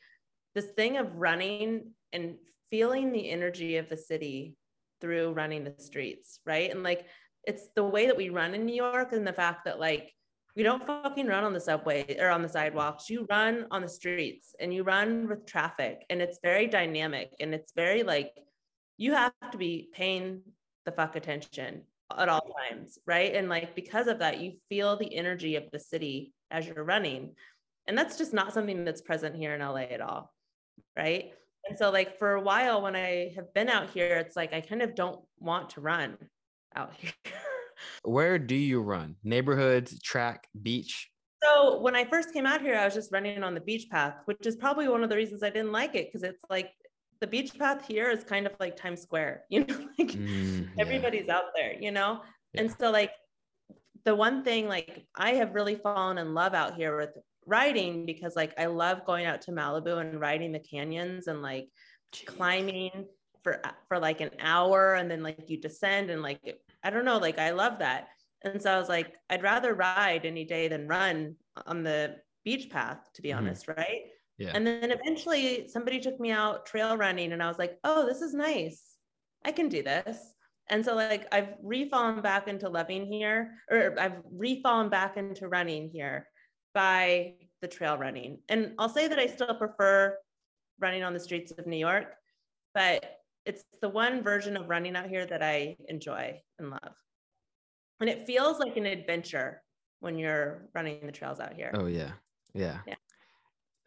this 0.55 0.67
thing 0.77 0.97
of 0.99 1.15
running 1.15 1.93
and 2.13 2.37
feeling 2.71 3.13
the 3.13 3.31
energy 3.31 3.77
of 3.77 3.89
the 3.89 3.97
city 3.97 4.57
through 5.01 5.33
running 5.33 5.65
the 5.65 5.75
streets, 5.79 6.41
right? 6.45 6.71
And 6.71 6.83
like 6.83 7.07
it's 7.45 7.69
the 7.75 7.85
way 7.85 8.07
that 8.07 8.17
we 8.17 8.29
run 8.29 8.55
in 8.55 8.67
New 8.67 8.75
York 8.75 9.13
and 9.13 9.27
the 9.27 9.33
fact 9.33 9.65
that 9.65 9.81
like 9.81 10.13
we 10.59 10.65
don't 10.65 10.85
fucking 10.85 11.29
run 11.29 11.45
on 11.45 11.53
the 11.53 11.61
subway 11.61 12.17
or 12.19 12.31
on 12.31 12.43
the 12.43 12.49
sidewalks. 12.49 13.09
You 13.09 13.29
run 13.31 13.67
on 13.71 13.81
the 13.81 13.89
streets 13.89 14.57
and 14.59 14.75
you 14.75 14.83
run 14.83 15.29
with 15.29 15.47
traffic 15.47 16.05
and 16.11 16.21
it's 16.21 16.41
very 16.43 16.67
dynamic 16.67 17.31
and 17.39 17.55
it's 17.55 17.73
very 17.77 18.03
like 18.03 18.33
you 18.97 19.13
have 19.13 19.33
to 19.53 19.57
be 19.57 19.89
paying 19.93 20.43
the 20.85 20.91
fuck 20.91 21.15
attention 21.15 21.83
at 22.17 22.29
all 22.29 22.53
times, 22.69 22.99
right? 23.07 23.37
And 23.37 23.49
like 23.49 23.77
because 23.77 24.09
of 24.09 24.19
that, 24.19 24.41
you 24.41 24.55
feel 24.69 24.97
the 24.97 25.15
energy 25.15 25.55
of 25.55 25.71
the 25.71 25.79
city 25.79 26.35
as 26.51 26.67
you're 26.67 26.83
running. 26.83 27.37
And 27.87 27.97
that's 27.97 28.19
just 28.19 28.35
not 28.35 28.53
something 28.53 28.85
that's 28.85 29.01
present 29.01 29.37
here 29.37 29.55
in 29.55 29.61
LA 29.61 29.83
at 29.83 30.01
all, 30.01 30.35
right? 30.97 31.35
And 31.69 31.79
so, 31.79 31.91
like, 31.91 32.19
for 32.19 32.33
a 32.33 32.41
while 32.41 32.83
when 32.83 32.97
I 32.97 33.33
have 33.37 33.55
been 33.55 33.69
out 33.69 33.91
here, 33.91 34.17
it's 34.17 34.37
like 34.37 34.53
I 34.53 34.61
kind 34.61 34.83
of 34.83 34.95
don't 34.95 35.21
want 35.39 35.71
to 35.71 35.81
run 35.81 36.17
out 36.75 36.93
here. 36.99 37.13
Where 38.03 38.39
do 38.39 38.55
you 38.55 38.81
run? 38.81 39.17
Neighborhoods, 39.23 40.01
track, 40.01 40.49
beach? 40.61 41.11
So, 41.43 41.81
when 41.81 41.95
I 41.95 42.05
first 42.05 42.33
came 42.33 42.47
out 42.47 42.61
here, 42.61 42.77
I 42.77 42.85
was 42.85 42.95
just 42.95 43.13
running 43.13 43.43
on 43.43 43.55
the 43.55 43.61
beach 43.61 43.89
path, 43.91 44.15
which 44.25 44.47
is 44.47 44.57
probably 44.57 44.89
one 44.89 45.05
of 45.05 45.11
the 45.11 45.17
reasons 45.17 45.43
I 45.43 45.51
didn't 45.51 45.73
like 45.73 45.95
it 45.95 46.09
because 46.09 46.23
it's 46.23 46.45
like 46.51 46.73
the 47.21 47.27
beach 47.27 47.57
path 47.59 47.85
here 47.87 48.11
is 48.11 48.25
kind 48.25 48.47
of 48.47 48.53
like 48.59 48.77
Times 48.77 49.03
Square, 49.03 49.45
you 49.51 49.65
know, 49.65 49.89
like 49.99 50.09
mm, 50.09 50.63
yeah. 50.63 50.67
everybody's 50.79 51.29
out 51.29 51.55
there, 51.55 51.75
you 51.81 51.91
know? 51.93 52.23
Yeah. 52.55 52.63
And 52.63 52.75
so, 52.79 52.91
like, 52.91 53.13
the 54.05 54.15
one 54.15 54.43
thing, 54.43 54.69
like, 54.69 55.07
I 55.15 55.35
have 55.35 55.55
really 55.55 55.77
fallen 55.77 56.19
in 56.19 56.35
love 56.35 56.55
out 56.55 56.75
here 56.75 56.97
with 56.97 57.11
riding 57.49 58.05
because 58.05 58.37
like 58.37 58.53
I 58.61 58.67
love 58.67 59.05
going 59.07 59.27
out 59.27 59.41
to 59.43 59.53
Malibu 59.53 59.99
and 60.01 60.21
riding 60.21 60.53
the 60.53 60.59
canyons 60.59 61.27
and 61.27 61.43
like 61.43 61.69
Jeez. 62.15 62.27
climbing 62.27 63.07
for 63.43 63.61
for 63.89 63.99
like 63.99 64.21
an 64.21 64.31
hour 64.41 64.95
and 64.95 65.11
then 65.11 65.23
like 65.23 65.49
you 65.49 65.59
descend 65.59 66.11
and 66.11 66.23
like 66.23 66.41
I 66.83 66.91
don't 66.91 67.05
know 67.05 67.19
like 67.19 67.39
I 67.39 67.51
love 67.51 67.79
that. 67.81 68.09
And 68.43 68.63
so 68.63 68.73
I 68.73 68.79
was 68.79 68.89
like 68.89 69.15
I'd 69.31 69.43
rather 69.43 69.75
ride 69.75 70.25
any 70.25 70.45
day 70.45 70.69
than 70.69 70.89
run 70.89 71.37
on 71.67 71.83
the 71.83 72.17
beach 72.45 72.71
path 72.71 72.99
to 73.15 73.23
be 73.23 73.31
mm-hmm. 73.31 73.39
honest, 73.39 73.69
right? 73.69 74.03
Yeah. 74.39 74.53
And 74.55 74.67
then 74.67 74.93
eventually 74.93 75.69
somebody 75.69 76.01
took 76.01 76.21
me 76.21 76.31
out 76.31 76.65
trail 76.67 76.97
running 76.97 77.33
and 77.33 77.43
I 77.43 77.49
was 77.49 77.59
like, 77.59 77.79
"Oh, 77.83 78.07
this 78.07 78.23
is 78.23 78.35
nice. 78.35 78.95
I 79.45 79.51
can 79.51 79.69
do 79.69 79.83
this." 79.83 80.17
And 80.71 80.85
so 80.85 80.95
like 80.95 81.27
I've 81.33 81.55
refallen 81.65 82.23
back 82.23 82.47
into 82.47 82.69
loving 82.69 83.07
here 83.07 83.55
or 83.71 83.99
I've 83.99 84.23
refallen 84.37 84.91
back 84.91 85.17
into 85.17 85.49
running 85.49 85.91
here 85.91 86.29
by 86.75 87.35
the 87.61 87.69
trail 87.69 87.97
running. 87.99 88.39
And 88.49 88.75
I'll 88.79 88.89
say 88.89 89.09
that 89.09 89.19
I 89.19 89.27
still 89.27 89.55
prefer 89.55 90.17
running 90.79 91.03
on 91.03 91.15
the 91.15 91.21
streets 91.21 91.53
of 91.57 91.67
New 91.67 91.77
York, 91.77 92.15
but 92.75 93.18
it's 93.47 93.65
the 93.81 93.89
one 93.89 94.23
version 94.23 94.57
of 94.57 94.69
running 94.69 94.97
out 94.97 95.09
here 95.09 95.27
that 95.27 95.43
I 95.43 95.77
enjoy 95.89 96.41
and 96.59 96.71
love. 96.71 96.95
And 98.01 98.09
it 98.09 98.27
feels 98.27 98.59
like 98.59 98.77
an 98.77 98.87
adventure 98.87 99.63
when 100.01 100.19
you're 100.19 100.69
running 100.75 101.05
the 101.05 101.13
trails 101.13 101.41
out 101.41 101.55
here. 101.55 101.73
Oh 101.75 101.87
yeah. 101.87 102.13
Yeah. 102.55 102.79
Yeah. 102.87 102.95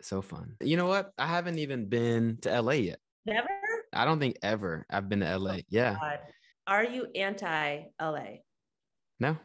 So 0.01 0.21
fun. 0.21 0.55
You 0.61 0.77
know 0.77 0.87
what? 0.87 1.11
I 1.17 1.27
haven't 1.27 1.59
even 1.59 1.87
been 1.87 2.37
to 2.41 2.61
LA 2.61 2.73
yet. 2.73 2.99
Never? 3.25 3.47
I 3.93 4.05
don't 4.05 4.19
think 4.19 4.37
ever 4.41 4.85
I've 4.89 5.09
been 5.09 5.19
to 5.19 5.37
LA. 5.37 5.55
Oh, 5.55 5.59
yeah. 5.69 5.95
God. 5.99 6.19
Are 6.67 6.83
you 6.83 7.07
anti 7.15 7.83
LA? 8.01 8.25
No. 9.19 9.37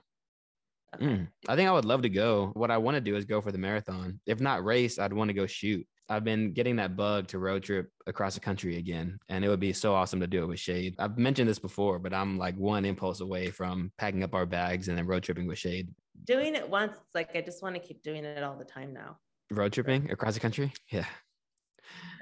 Mm, 1.01 1.29
I 1.49 1.57
think 1.57 1.69
I 1.69 1.73
would 1.73 1.85
love 1.85 2.03
to 2.03 2.09
go. 2.09 2.53
What 2.55 2.71
I 2.71 2.79
want 2.79 2.95
to 2.95 3.01
do 3.01 3.17
is 3.17 3.25
go 3.25 3.41
for 3.41 3.53
the 3.53 3.59
marathon. 3.59 4.21
If 4.25 4.41
not 4.41 4.65
race, 4.65 4.99
I'd 4.99 5.13
want 5.13 5.29
to 5.29 5.35
go 5.35 5.47
shoot. 5.47 5.87
I've 6.09 6.25
been 6.25 6.53
getting 6.53 6.77
that 6.77 6.97
bug 6.97 7.27
to 7.29 7.39
road 7.39 7.65
trip 7.65 7.91
across 8.07 8.35
the 8.35 8.41
country 8.41 8.77
again, 8.77 9.19
and 9.29 9.45
it 9.45 9.49
would 9.49 9.61
be 9.61 9.73
so 9.73 9.95
awesome 9.95 10.21
to 10.21 10.27
do 10.27 10.43
it 10.43 10.47
with 10.47 10.61
Shade. 10.61 10.95
I've 10.99 11.19
mentioned 11.19 11.49
this 11.49 11.59
before, 11.59 11.99
but 11.99 12.15
I'm 12.15 12.39
like 12.39 12.57
one 12.57 12.85
impulse 12.85 13.21
away 13.21 13.51
from 13.51 13.91
packing 13.99 14.23
up 14.23 14.35
our 14.35 14.47
bags 14.47 14.89
and 14.89 14.97
then 14.97 15.07
road 15.07 15.25
tripping 15.25 15.49
with 15.49 15.59
Shade. 15.59 15.89
Doing 16.25 16.55
it 16.55 16.69
once, 16.69 16.97
it's 17.05 17.15
like 17.15 17.35
I 17.35 17.41
just 17.41 17.63
want 17.63 17.75
to 17.75 17.81
keep 17.81 18.03
doing 18.03 18.25
it 18.25 18.43
all 18.43 18.57
the 18.57 18.65
time 18.65 18.93
now. 18.93 19.19
Road 19.51 19.73
tripping 19.73 20.11
across 20.11 20.35
the 20.35 20.41
country? 20.41 20.73
Yeah. 20.91 21.07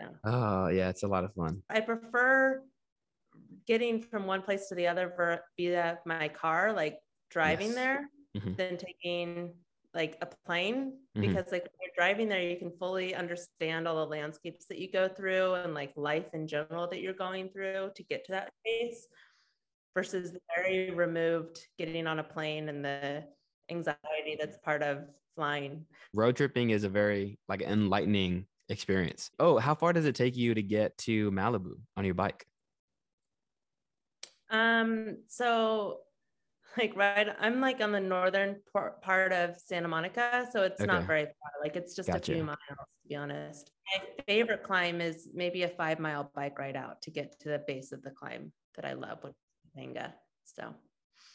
yeah. 0.00 0.08
Oh, 0.24 0.68
yeah, 0.68 0.88
it's 0.88 1.02
a 1.02 1.08
lot 1.08 1.24
of 1.24 1.32
fun. 1.34 1.62
I 1.68 1.80
prefer 1.80 2.62
getting 3.66 4.00
from 4.00 4.26
one 4.26 4.42
place 4.42 4.68
to 4.68 4.74
the 4.74 4.86
other 4.86 5.40
via 5.58 5.98
my 6.06 6.28
car, 6.28 6.72
like 6.72 6.98
driving 7.30 7.68
yes. 7.68 7.76
there 7.76 8.10
mm-hmm. 8.36 8.54
than 8.54 8.76
taking 8.76 9.52
like 9.94 10.18
a 10.20 10.28
plane 10.46 10.92
mm-hmm. 11.16 11.20
because 11.20 11.52
like 11.52 11.62
when 11.62 11.78
you're 11.80 11.94
driving 11.96 12.28
there 12.28 12.42
you 12.42 12.56
can 12.56 12.72
fully 12.78 13.14
understand 13.14 13.86
all 13.86 13.96
the 13.96 14.06
landscapes 14.06 14.66
that 14.66 14.78
you 14.78 14.90
go 14.90 15.08
through 15.08 15.54
and 15.54 15.74
like 15.74 15.92
life 15.96 16.26
in 16.34 16.46
general 16.46 16.88
that 16.88 17.00
you're 17.00 17.12
going 17.12 17.48
through 17.48 17.90
to 17.94 18.02
get 18.04 18.24
to 18.24 18.32
that 18.32 18.50
space 18.60 19.06
versus 19.94 20.36
very 20.56 20.90
removed 20.90 21.58
getting 21.78 22.06
on 22.06 22.18
a 22.18 22.24
plane 22.24 22.68
and 22.68 22.84
the 22.84 23.24
anxiety 23.70 24.36
that's 24.38 24.58
part 24.58 24.82
of 24.82 25.04
flying. 25.36 25.84
Road 26.12 26.36
tripping 26.36 26.70
is 26.70 26.84
a 26.84 26.88
very 26.88 27.38
like 27.48 27.62
enlightening 27.62 28.46
experience. 28.68 29.30
Oh 29.38 29.58
how 29.58 29.74
far 29.74 29.92
does 29.92 30.06
it 30.06 30.14
take 30.14 30.36
you 30.36 30.54
to 30.54 30.62
get 30.62 30.96
to 30.98 31.30
malibu 31.30 31.74
on 31.96 32.04
your 32.04 32.14
bike? 32.14 32.44
Um 34.50 35.18
so 35.28 36.00
like 36.78 36.96
right 36.96 37.28
i'm 37.40 37.60
like 37.60 37.80
on 37.80 37.92
the 37.92 38.00
northern 38.00 38.56
part 39.02 39.32
of 39.32 39.56
santa 39.58 39.88
monica 39.88 40.46
so 40.52 40.62
it's 40.62 40.80
okay. 40.80 40.90
not 40.90 41.04
very 41.04 41.24
far 41.24 41.50
like 41.62 41.76
it's 41.76 41.94
just 41.94 42.08
gotcha. 42.08 42.32
a 42.32 42.34
few 42.34 42.44
miles 42.44 42.58
to 42.68 43.08
be 43.08 43.14
honest 43.14 43.70
my 43.94 44.04
favorite 44.26 44.62
climb 44.62 45.00
is 45.00 45.28
maybe 45.34 45.62
a 45.62 45.68
five 45.68 45.98
mile 45.98 46.30
bike 46.34 46.58
ride 46.58 46.76
out 46.76 47.00
to 47.02 47.10
get 47.10 47.38
to 47.40 47.48
the 47.48 47.62
base 47.66 47.92
of 47.92 48.02
the 48.02 48.10
climb 48.10 48.52
that 48.76 48.84
i 48.84 48.92
love 48.92 49.18
with 49.22 49.34
Topanga. 49.76 50.12
so 50.44 50.74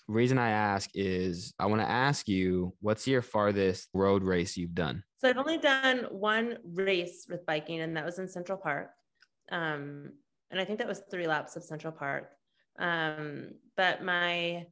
reason 0.07 0.37
i 0.37 0.49
ask 0.49 0.89
is 0.93 1.53
i 1.59 1.65
want 1.65 1.81
to 1.81 1.89
ask 1.89 2.27
you 2.27 2.73
what's 2.81 3.07
your 3.07 3.21
farthest 3.21 3.89
road 3.93 4.23
race 4.23 4.57
you've 4.57 4.75
done 4.75 5.03
so 5.17 5.29
i've 5.29 5.37
only 5.37 5.57
done 5.57 6.05
one 6.09 6.57
race 6.73 7.27
with 7.29 7.45
biking 7.45 7.81
and 7.81 7.95
that 7.95 8.05
was 8.05 8.19
in 8.19 8.27
central 8.27 8.57
park 8.57 8.89
um, 9.51 10.11
and 10.51 10.59
i 10.59 10.65
think 10.65 10.79
that 10.79 10.87
was 10.87 11.01
three 11.11 11.27
laps 11.27 11.55
of 11.55 11.63
central 11.63 11.93
park 11.93 12.29
um, 12.79 13.49
but 13.75 14.01
my 14.03 14.65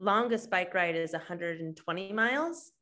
longest 0.00 0.50
bike 0.50 0.74
ride 0.74 0.96
is 0.96 1.12
120 1.12 2.12
miles. 2.12 2.72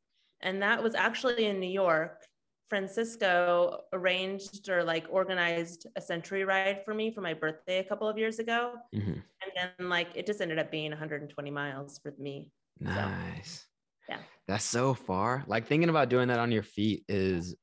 And 0.41 0.61
that 0.61 0.81
was 0.81 0.95
actually 0.95 1.45
in 1.45 1.59
New 1.59 1.69
York. 1.69 2.25
Francisco 2.69 3.81
arranged 3.91 4.69
or 4.69 4.81
like 4.81 5.05
organized 5.09 5.87
a 5.97 6.01
century 6.01 6.45
ride 6.45 6.83
for 6.85 6.93
me 6.93 7.11
for 7.11 7.19
my 7.19 7.33
birthday 7.33 7.79
a 7.79 7.83
couple 7.83 8.07
of 8.07 8.17
years 8.17 8.39
ago. 8.39 8.75
Mm-hmm. 8.95 9.11
And 9.11 9.51
then 9.55 9.89
like 9.89 10.07
it 10.15 10.25
just 10.25 10.39
ended 10.39 10.57
up 10.57 10.71
being 10.71 10.89
120 10.91 11.51
miles 11.51 11.99
for 12.01 12.13
me. 12.17 12.49
Nice. 12.79 13.65
So, 14.07 14.13
yeah. 14.13 14.19
That's 14.47 14.63
so 14.63 14.93
far. 14.93 15.43
Like 15.47 15.67
thinking 15.67 15.89
about 15.89 16.07
doing 16.07 16.29
that 16.29 16.39
on 16.39 16.51
your 16.51 16.63
feet 16.63 17.03
is 17.09 17.55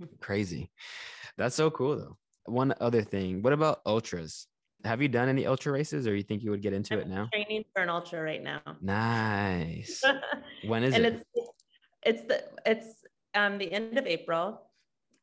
crazy. 0.20 0.70
That's 1.36 1.54
so 1.54 1.70
cool 1.70 1.96
though. 1.96 2.16
One 2.46 2.72
other 2.80 3.02
thing, 3.02 3.42
what 3.42 3.52
about 3.52 3.82
ultras? 3.84 4.46
Have 4.84 5.02
you 5.02 5.08
done 5.08 5.28
any 5.28 5.46
ultra 5.46 5.72
races 5.72 6.06
or 6.06 6.14
you 6.14 6.22
think 6.22 6.42
you 6.42 6.50
would 6.50 6.62
get 6.62 6.72
into 6.72 6.94
I'm 6.94 7.00
it 7.00 7.08
now? 7.08 7.28
Training 7.32 7.64
for 7.74 7.82
an 7.82 7.90
ultra 7.90 8.22
right 8.22 8.42
now. 8.42 8.60
Nice. 8.80 10.02
when 10.64 10.84
is 10.84 10.94
and 10.94 11.04
it? 11.04 11.24
It's 11.34 11.50
it's 12.04 12.24
the 12.26 12.44
it's 12.64 13.02
um 13.34 13.58
the 13.58 13.70
end 13.72 13.98
of 13.98 14.06
April. 14.06 14.62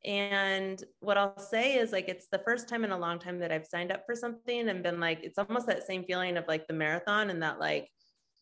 And 0.04 0.84
what 1.00 1.18
I'll 1.18 1.40
say 1.40 1.78
is 1.78 1.92
like 1.92 2.10
it's 2.10 2.28
the 2.28 2.40
first 2.40 2.70
time 2.70 2.84
in 2.84 2.92
a 2.92 2.98
long 2.98 3.18
time 3.18 3.40
that 3.40 3.52
I've 3.52 3.66
signed 3.66 3.92
up 3.92 4.04
for 4.06 4.14
something 4.14 4.70
and 4.70 4.84
been 4.84 5.00
like, 5.00 5.22
it's 5.24 5.40
almost 5.40 5.66
that 5.68 5.88
same 5.88 6.04
feeling 6.04 6.38
of 6.38 6.48
like 6.48 6.68
the 6.68 6.74
marathon 6.74 7.32
and 7.32 7.42
that 7.42 7.60
like, 7.60 7.90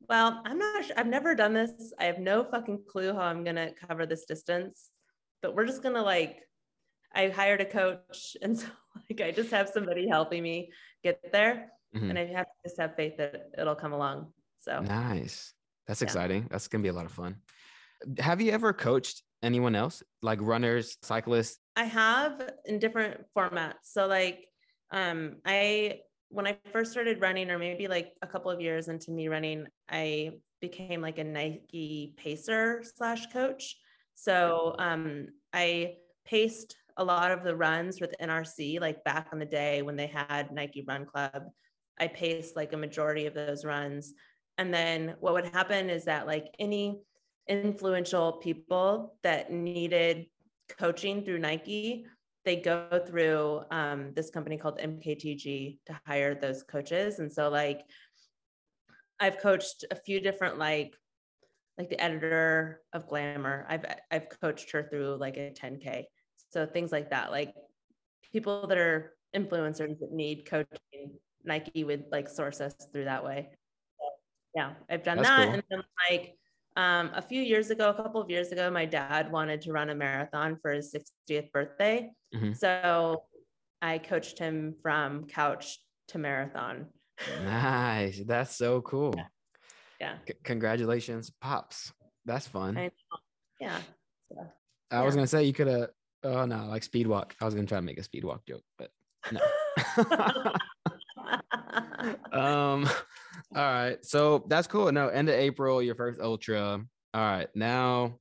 well, 0.10 0.42
I'm 0.46 0.60
not 0.60 0.84
sure, 0.84 0.96
I've 0.98 1.08
never 1.08 1.36
done 1.36 1.54
this. 1.54 1.94
I 2.00 2.06
have 2.06 2.20
no 2.20 2.44
fucking 2.44 2.84
clue 2.90 3.14
how 3.14 3.22
I'm 3.22 3.44
gonna 3.44 3.72
cover 3.88 4.06
this 4.06 4.26
distance, 4.26 4.90
but 5.42 5.56
we're 5.56 5.66
just 5.66 5.84
gonna 5.84 6.04
like 6.04 6.42
I 7.16 7.30
hired 7.30 7.62
a 7.62 7.66
coach 7.66 8.36
and 8.42 8.58
so 8.60 8.68
like 9.10 9.22
I 9.22 9.32
just 9.32 9.52
have 9.52 9.70
somebody 9.70 10.08
helping 10.08 10.44
me 10.44 10.72
get 11.04 11.20
there. 11.32 11.72
Mm-hmm. 11.96 12.10
And 12.10 12.20
I 12.20 12.26
have 12.26 12.46
to 12.46 12.52
just 12.66 12.80
have 12.80 12.96
faith 12.96 13.18
that 13.18 13.50
it'll 13.58 13.76
come 13.76 13.94
along. 13.94 14.34
So 14.60 14.80
nice. 14.80 15.54
That's 15.88 16.02
yeah. 16.02 16.06
exciting. 16.06 16.48
That's 16.50 16.68
gonna 16.68 16.82
be 16.82 16.90
a 16.90 16.94
lot 16.94 17.06
of 17.06 17.12
fun. 17.12 17.36
Have 18.20 18.42
you 18.42 18.52
ever 18.52 18.74
coached 18.74 19.22
anyone 19.42 19.76
else, 19.76 20.02
like 20.22 20.40
runners, 20.42 20.98
cyclists? 21.02 21.60
I 21.76 21.86
have 21.86 22.50
in 22.66 22.80
different 22.80 23.22
formats. 23.36 23.84
So 23.84 24.08
like 24.08 24.48
um 24.92 25.38
I 25.46 26.00
when 26.30 26.48
I 26.48 26.58
first 26.72 26.92
started 26.92 27.22
running, 27.22 27.52
or 27.52 27.60
maybe 27.60 27.88
like 27.88 28.14
a 28.24 28.28
couple 28.28 28.50
of 28.50 28.60
years 28.60 28.88
into 28.88 29.12
me 29.12 29.28
running, 29.28 29.68
I 29.88 30.32
became 30.62 31.02
like 31.02 31.20
a 31.20 31.24
Nike 31.24 32.16
pacer 32.18 32.84
slash 32.96 33.28
coach. 33.32 33.76
So 34.16 34.76
um 34.80 35.28
I 35.52 35.98
paced 36.26 36.76
a 36.98 37.04
lot 37.04 37.32
of 37.32 37.44
the 37.44 37.56
runs 37.56 38.00
with 38.00 38.16
NRC, 38.22 38.80
like 38.80 39.04
back 39.04 39.30
in 39.32 39.40
the 39.40 39.46
day 39.46 39.82
when 39.82 39.96
they 39.96 40.08
had 40.08 40.52
Nike 40.52 40.86
Run 40.88 41.06
Club, 41.06 41.44
I 42.00 42.08
paced 42.08 42.56
like 42.56 42.74
a 42.74 42.78
majority 42.78 43.26
of 43.26 43.34
those 43.34 43.66
runs. 43.66 44.14
And 44.58 44.74
then 44.74 45.16
what 45.20 45.34
would 45.34 45.48
happen 45.48 45.90
is 45.90 46.06
that 46.06 46.28
like 46.28 46.54
any 46.60 47.00
influential 47.48 48.34
people 48.34 49.16
that 49.24 49.52
needed 49.52 50.28
coaching 50.80 51.24
through 51.24 51.40
Nike, 51.40 52.06
they 52.46 52.58
go 52.58 52.88
through 53.08 53.62
um, 53.72 54.12
this 54.16 54.30
company 54.30 54.58
called 54.58 54.80
MKTG 54.80 55.80
to 55.86 56.00
hire 56.06 56.36
those 56.36 56.64
coaches. 56.64 57.20
And 57.20 57.32
so 57.32 57.50
like 57.50 57.82
I've 59.20 59.40
coached 59.40 59.86
a 59.92 59.96
few 59.96 60.20
different 60.20 60.58
like 60.58 60.96
like 61.78 61.90
the 61.90 62.02
editor 62.02 62.82
of 62.94 63.08
Glamour. 63.08 63.66
I've 63.68 63.86
I've 64.12 64.28
coached 64.42 64.72
her 64.72 64.84
through 64.84 65.18
like 65.20 65.38
a 65.38 65.52
10K. 65.52 66.04
So 66.54 66.68
things 66.68 66.92
like 66.92 67.10
that. 67.10 67.32
Like 67.32 67.54
people 68.32 68.68
that 68.68 68.78
are 68.78 69.16
influencers 69.36 70.00
that 70.00 70.12
need 70.12 70.46
coaching, 70.46 71.18
Nike 71.44 71.84
would 71.84 72.06
like 72.12 72.30
source 72.30 72.62
us 72.62 72.76
through 72.92 73.06
that 73.06 73.26
way. 73.26 73.50
So, 74.00 74.06
yeah, 74.56 74.74
I've 74.88 75.04
done 75.04 75.18
That's 75.18 75.30
that. 75.30 75.46
Cool. 75.46 75.54
And 75.56 75.64
then 75.72 75.84
like 76.10 76.36
um, 76.78 77.10
a 77.16 77.24
few 77.24 77.42
years 77.42 77.72
ago, 77.72 77.90
a 77.90 77.94
couple 77.96 78.22
of 78.22 78.30
years 78.30 78.52
ago, 78.52 78.70
my 78.70 78.86
dad 78.86 79.32
wanted 79.32 79.62
to 79.62 79.72
run 79.72 79.90
a 79.90 79.96
marathon 79.96 80.60
for 80.62 80.72
his 80.72 80.96
60th 80.96 81.52
birthday. 81.52 82.12
Mm-hmm. 82.36 82.54
So 82.54 83.24
I 83.82 83.98
coached 83.98 84.38
him 84.38 84.76
from 84.84 85.26
couch 85.26 85.80
to 86.10 86.20
marathon. 86.20 86.86
nice. 87.44 88.22
That's 88.26 88.56
so 88.56 88.82
cool. 88.82 89.16
Yeah. 89.18 89.26
yeah. 90.00 90.16
C- 90.28 90.36
congratulations, 90.44 91.32
Pops. 91.42 91.92
That's 92.26 92.48
fun. 92.48 92.92
Yeah. 93.60 93.78
So, 94.32 94.48
I 94.92 95.00
yeah. 95.00 95.04
was 95.04 95.16
going 95.16 95.26
to 95.26 95.30
say 95.30 95.44
you 95.46 95.54
could 95.54 95.68
have, 95.68 95.90
oh 96.24 96.46
no, 96.46 96.66
like 96.68 96.84
speed 96.84 97.08
walk. 97.08 97.36
I 97.42 97.46
was 97.46 97.54
going 97.54 97.66
to 97.66 97.70
try 97.70 97.78
to 97.78 97.86
make 97.86 98.00
a 98.00 98.04
speed 98.04 98.24
walk 98.24 98.46
joke, 98.46 98.64
but 98.78 98.92
no. 99.32 99.40
um, 102.32 102.88
all 103.56 103.64
right. 103.64 104.04
So 104.04 104.44
that's 104.48 104.68
cool. 104.68 104.92
No, 104.92 105.08
end 105.08 105.30
of 105.30 105.36
April, 105.36 105.82
your 105.82 105.96
first 105.96 106.20
ultra. 106.20 106.84
All 107.14 107.22
right. 107.22 107.48
Now 107.56 108.20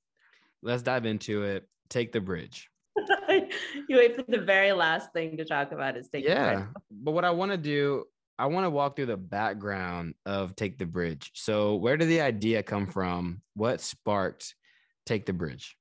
let's 0.63 0.83
dive 0.83 1.07
into 1.07 1.43
it. 1.43 1.69
Take 1.89 2.13
the 2.13 2.21
bridge. 2.21 2.69
you 3.29 3.97
wait 3.97 4.17
for 4.17 4.25
the 4.29 4.41
very 4.41 4.73
last 4.73 5.13
thing 5.13 5.37
to 5.39 5.45
talk 5.45 5.73
about 5.73 5.97
is 5.97 6.09
take 6.09 6.27
the 6.27 6.35
bridge. 6.35 6.41
yeah. 6.41 6.67
But 6.91 7.13
what 7.13 7.25
I 7.25 7.31
want 7.31 7.53
to 7.53 7.59
do, 7.59 8.05
I 8.39 8.47
want 8.47 8.65
to 8.65 8.71
walk 8.71 8.97
through 8.97 9.07
the 9.07 9.17
background 9.17 10.15
of 10.27 10.57
Take 10.57 10.79
the 10.79 10.87
Bridge. 10.87 11.31
So 11.35 11.77
where 11.77 11.97
did 11.97 12.09
the 12.09 12.21
idea 12.23 12.63
come 12.63 12.87
from? 12.87 13.43
What 13.55 13.81
sparked 13.81 14.55
Take 15.07 15.27
the 15.27 15.33
Bridge? 15.33 15.77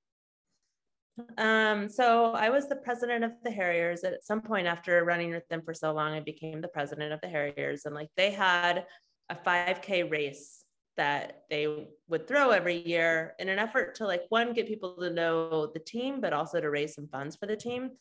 Um, 1.37 1.89
so 1.89 2.33
I 2.33 2.49
was 2.49 2.69
the 2.69 2.75
president 2.75 3.23
of 3.23 3.31
the 3.43 3.51
Harriers. 3.51 4.03
At 4.03 4.23
some 4.23 4.41
point 4.41 4.67
after 4.67 5.03
running 5.03 5.31
with 5.31 5.47
them 5.49 5.61
for 5.61 5.73
so 5.73 5.91
long, 5.93 6.13
I 6.13 6.19
became 6.19 6.61
the 6.61 6.67
president 6.67 7.13
of 7.13 7.21
the 7.21 7.27
Harriers. 7.27 7.85
And 7.85 7.93
like 7.93 8.09
they 8.15 8.31
had 8.31 8.85
a 9.29 9.35
5K 9.35 10.09
race 10.09 10.63
that 10.97 11.43
they 11.49 11.87
would 12.09 12.27
throw 12.27 12.49
every 12.49 12.85
year 12.87 13.33
in 13.39 13.49
an 13.49 13.59
effort 13.59 13.95
to 13.95 14.05
like 14.05 14.23
one 14.29 14.53
get 14.53 14.67
people 14.67 14.95
to 14.99 15.09
know 15.09 15.67
the 15.67 15.79
team 15.79 16.19
but 16.19 16.33
also 16.33 16.59
to 16.59 16.69
raise 16.69 16.93
some 16.93 17.07
funds 17.07 17.35
for 17.35 17.45
the 17.45 17.55
team 17.55 17.91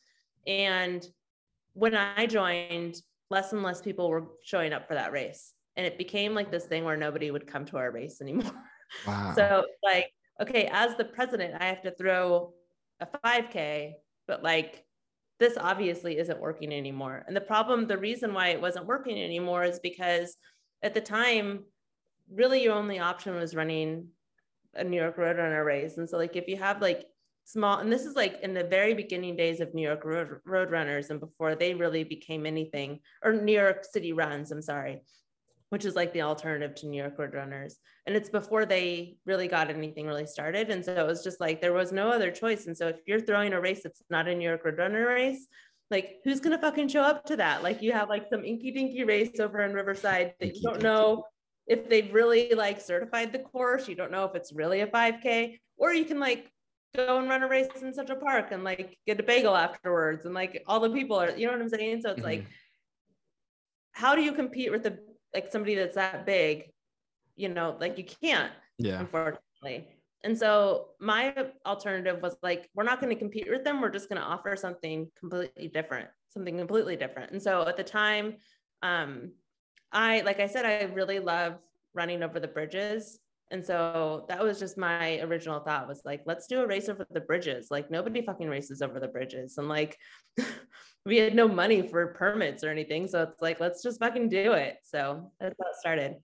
and 0.46 1.06
when 1.74 1.94
i 1.94 2.26
joined 2.26 3.00
less 3.30 3.52
and 3.52 3.62
less 3.62 3.80
people 3.80 4.10
were 4.10 4.26
showing 4.42 4.72
up 4.72 4.88
for 4.88 4.94
that 4.94 5.12
race 5.12 5.54
and 5.76 5.86
it 5.86 5.96
became 5.98 6.34
like 6.34 6.50
this 6.50 6.64
thing 6.64 6.84
where 6.84 6.96
nobody 6.96 7.30
would 7.30 7.46
come 7.46 7.64
to 7.64 7.76
our 7.76 7.90
race 7.92 8.20
anymore 8.20 8.52
wow. 9.06 9.32
so 9.36 9.64
like 9.84 10.10
okay 10.42 10.68
as 10.72 10.96
the 10.96 11.04
president 11.04 11.54
i 11.60 11.64
have 11.64 11.80
to 11.80 11.92
throw 11.92 12.52
a 13.00 13.06
5k 13.24 13.92
but 14.26 14.42
like 14.42 14.84
this 15.38 15.56
obviously 15.58 16.18
isn't 16.18 16.40
working 16.40 16.72
anymore 16.72 17.24
and 17.26 17.36
the 17.36 17.40
problem 17.40 17.86
the 17.86 17.96
reason 17.96 18.34
why 18.34 18.48
it 18.48 18.60
wasn't 18.60 18.86
working 18.86 19.22
anymore 19.22 19.64
is 19.64 19.80
because 19.80 20.36
at 20.82 20.94
the 20.94 21.00
time, 21.00 21.64
really 22.32 22.62
your 22.62 22.74
only 22.74 22.98
option 22.98 23.34
was 23.34 23.54
running 23.54 24.08
a 24.74 24.84
New 24.84 24.96
York 24.96 25.18
Road 25.18 25.36
Runner 25.36 25.64
race. 25.64 25.98
And 25.98 26.08
so 26.08 26.16
like 26.16 26.36
if 26.36 26.48
you 26.48 26.56
have 26.56 26.80
like 26.80 27.06
small, 27.44 27.78
and 27.78 27.92
this 27.92 28.06
is 28.06 28.16
like 28.16 28.40
in 28.42 28.54
the 28.54 28.64
very 28.64 28.94
beginning 28.94 29.36
days 29.36 29.60
of 29.60 29.74
New 29.74 29.82
York 29.82 30.04
Road 30.04 30.40
Roadrunners 30.46 31.10
and 31.10 31.20
before 31.20 31.54
they 31.54 31.74
really 31.74 32.04
became 32.04 32.46
anything, 32.46 33.00
or 33.22 33.32
New 33.32 33.52
York 33.58 33.84
City 33.84 34.12
Runs, 34.12 34.52
I'm 34.52 34.62
sorry, 34.62 35.02
which 35.70 35.84
is 35.84 35.94
like 35.96 36.12
the 36.12 36.22
alternative 36.22 36.74
to 36.74 36.86
New 36.86 37.00
York 37.00 37.18
Road 37.18 37.34
Runners. 37.34 37.78
And 38.06 38.14
it's 38.14 38.28
before 38.28 38.66
they 38.66 39.16
really 39.24 39.48
got 39.48 39.70
anything 39.70 40.06
really 40.06 40.26
started. 40.26 40.68
And 40.70 40.84
so 40.84 40.92
it 40.92 41.06
was 41.06 41.24
just 41.24 41.40
like 41.40 41.60
there 41.60 41.72
was 41.72 41.92
no 41.92 42.10
other 42.10 42.30
choice. 42.30 42.66
And 42.66 42.76
so 42.76 42.88
if 42.88 42.96
you're 43.06 43.20
throwing 43.20 43.52
a 43.52 43.60
race 43.60 43.82
that's 43.82 44.02
not 44.10 44.28
a 44.28 44.34
New 44.34 44.48
York 44.48 44.64
Road 44.64 44.78
Runner 44.78 45.06
race, 45.06 45.46
like 45.90 46.18
who's 46.24 46.40
gonna 46.40 46.60
fucking 46.60 46.88
show 46.88 47.02
up 47.02 47.24
to 47.26 47.36
that? 47.36 47.62
Like 47.62 47.82
you 47.82 47.92
have 47.92 48.08
like 48.08 48.26
some 48.30 48.44
inky 48.44 48.70
dinky 48.72 49.04
race 49.04 49.40
over 49.40 49.60
in 49.62 49.72
Riverside 49.72 50.34
that 50.40 50.54
you 50.54 50.62
don't 50.62 50.82
know 50.82 51.24
if 51.66 51.88
they've 51.88 52.12
really 52.12 52.52
like 52.54 52.80
certified 52.80 53.32
the 53.32 53.38
course. 53.38 53.88
You 53.88 53.94
don't 53.94 54.10
know 54.10 54.24
if 54.24 54.34
it's 54.34 54.52
really 54.52 54.80
a 54.80 54.86
5K, 54.88 55.58
or 55.76 55.92
you 55.92 56.04
can 56.04 56.18
like 56.18 56.50
go 56.96 57.18
and 57.18 57.28
run 57.28 57.44
a 57.44 57.48
race 57.48 57.68
in 57.80 57.94
Central 57.94 58.18
Park 58.18 58.48
and 58.50 58.64
like 58.64 58.98
get 59.06 59.20
a 59.20 59.22
bagel 59.22 59.56
afterwards, 59.56 60.26
and 60.26 60.34
like 60.34 60.64
all 60.66 60.80
the 60.80 60.90
people 60.90 61.16
are, 61.16 61.30
you 61.30 61.46
know 61.46 61.52
what 61.52 61.62
I'm 61.62 61.68
saying? 61.68 62.00
So 62.02 62.10
it's 62.10 62.18
mm-hmm. 62.18 62.28
like, 62.28 62.46
how 63.92 64.16
do 64.16 64.22
you 64.22 64.32
compete 64.32 64.72
with 64.72 64.82
the 64.82 64.98
like 65.34 65.50
somebody 65.50 65.74
that's 65.74 65.94
that 65.94 66.26
big? 66.26 66.70
You 67.36 67.48
know, 67.48 67.76
like 67.80 67.98
you 67.98 68.04
can't. 68.04 68.52
Yeah. 68.78 69.00
Unfortunately. 69.00 69.88
And 70.22 70.36
so 70.36 70.88
my 71.00 71.34
alternative 71.64 72.20
was 72.22 72.36
like, 72.42 72.68
we're 72.74 72.84
not 72.84 73.00
going 73.00 73.14
to 73.14 73.18
compete 73.18 73.48
with 73.48 73.64
them. 73.64 73.80
We're 73.80 73.90
just 73.90 74.08
going 74.08 74.20
to 74.20 74.26
offer 74.26 74.54
something 74.54 75.10
completely 75.18 75.68
different, 75.68 76.08
something 76.28 76.58
completely 76.58 76.96
different. 76.96 77.32
And 77.32 77.42
so 77.42 77.66
at 77.66 77.76
the 77.76 77.84
time, 77.84 78.36
um, 78.82 79.32
I, 79.92 80.20
like 80.20 80.40
I 80.40 80.46
said, 80.46 80.66
I 80.66 80.92
really 80.92 81.18
love 81.18 81.56
running 81.94 82.22
over 82.22 82.38
the 82.38 82.48
bridges. 82.48 83.18
And 83.50 83.64
so 83.64 84.26
that 84.28 84.42
was 84.42 84.58
just 84.58 84.78
my 84.78 85.18
original 85.20 85.58
thought 85.60 85.88
was 85.88 86.02
like, 86.04 86.22
let's 86.26 86.46
do 86.46 86.60
a 86.60 86.66
race 86.66 86.88
over 86.88 87.06
the 87.10 87.20
bridges. 87.20 87.68
Like 87.70 87.90
nobody 87.90 88.22
fucking 88.22 88.48
races 88.48 88.82
over 88.82 89.00
the 89.00 89.08
bridges. 89.08 89.58
And 89.58 89.68
like, 89.68 89.98
we 91.06 91.16
had 91.16 91.34
no 91.34 91.48
money 91.48 91.82
for 91.82 92.08
permits 92.08 92.62
or 92.62 92.68
anything. 92.68 93.08
So 93.08 93.22
it's 93.22 93.40
like, 93.40 93.60
let's 93.60 93.82
just 93.82 93.98
fucking 94.00 94.28
do 94.28 94.52
it. 94.52 94.76
So 94.82 95.32
that's 95.40 95.56
how 95.60 95.70
it 95.70 95.76
started. 95.76 96.16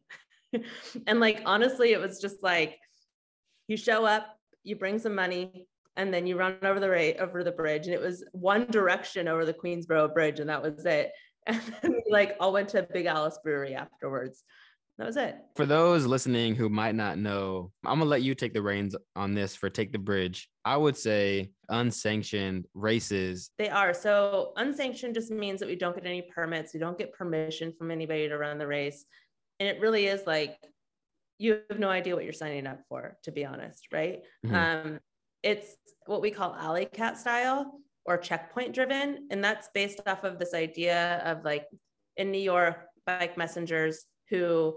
and 1.06 1.20
like, 1.20 1.42
honestly, 1.46 1.92
it 1.92 2.00
was 2.00 2.20
just 2.20 2.42
like, 2.42 2.78
you 3.68 3.76
show 3.76 4.04
up, 4.04 4.38
you 4.62 4.76
bring 4.76 4.98
some 4.98 5.14
money, 5.14 5.66
and 5.96 6.12
then 6.12 6.26
you 6.26 6.36
run 6.36 6.56
over 6.62 6.78
the 6.78 6.90
rate 6.90 7.16
over 7.18 7.42
the 7.42 7.52
bridge. 7.52 7.86
And 7.86 7.94
it 7.94 8.00
was 8.00 8.24
one 8.32 8.66
direction 8.66 9.28
over 9.28 9.44
the 9.44 9.54
Queensboro 9.54 10.12
Bridge, 10.12 10.40
and 10.40 10.50
that 10.50 10.62
was 10.62 10.84
it. 10.84 11.12
And 11.48 11.62
then 11.80 11.92
we 11.92 12.02
like 12.10 12.34
all 12.40 12.52
went 12.52 12.70
to 12.70 12.82
Big 12.92 13.06
Alice 13.06 13.38
Brewery 13.40 13.76
afterwards. 13.76 14.42
That 14.98 15.06
was 15.06 15.16
it. 15.18 15.36
For 15.56 15.66
those 15.66 16.06
listening 16.06 16.54
who 16.54 16.70
might 16.70 16.94
not 16.94 17.18
know, 17.18 17.70
I'm 17.84 17.98
gonna 17.98 18.08
let 18.08 18.22
you 18.22 18.34
take 18.34 18.54
the 18.54 18.62
reins 18.62 18.96
on 19.14 19.34
this 19.34 19.54
for 19.54 19.68
Take 19.68 19.92
the 19.92 19.98
Bridge. 19.98 20.48
I 20.64 20.76
would 20.76 20.96
say 20.96 21.50
unsanctioned 21.68 22.66
races. 22.72 23.50
They 23.58 23.68
are. 23.68 23.92
So 23.92 24.52
unsanctioned 24.56 25.14
just 25.14 25.30
means 25.30 25.60
that 25.60 25.68
we 25.68 25.76
don't 25.76 25.94
get 25.94 26.06
any 26.06 26.22
permits, 26.22 26.72
we 26.72 26.80
don't 26.80 26.96
get 26.96 27.12
permission 27.12 27.74
from 27.76 27.90
anybody 27.90 28.26
to 28.28 28.38
run 28.38 28.56
the 28.56 28.66
race. 28.66 29.04
And 29.60 29.68
it 29.68 29.80
really 29.80 30.06
is 30.06 30.22
like 30.26 30.56
you 31.38 31.60
have 31.68 31.78
no 31.78 31.90
idea 31.90 32.14
what 32.14 32.24
you're 32.24 32.32
signing 32.32 32.66
up 32.66 32.80
for, 32.88 33.18
to 33.24 33.32
be 33.32 33.44
honest, 33.44 33.88
right? 33.92 34.22
Mm-hmm. 34.46 34.54
Um, 34.54 35.00
it's 35.42 35.76
what 36.06 36.22
we 36.22 36.30
call 36.30 36.54
alley 36.54 36.86
cat 36.86 37.18
style 37.18 37.80
or 38.06 38.16
checkpoint 38.16 38.74
driven. 38.74 39.28
And 39.30 39.44
that's 39.44 39.68
based 39.74 40.00
off 40.06 40.24
of 40.24 40.38
this 40.38 40.54
idea 40.54 41.20
of 41.24 41.44
like 41.44 41.66
in 42.16 42.30
New 42.30 42.40
York, 42.40 42.78
bike 43.04 43.36
messengers 43.36 44.06
who 44.30 44.76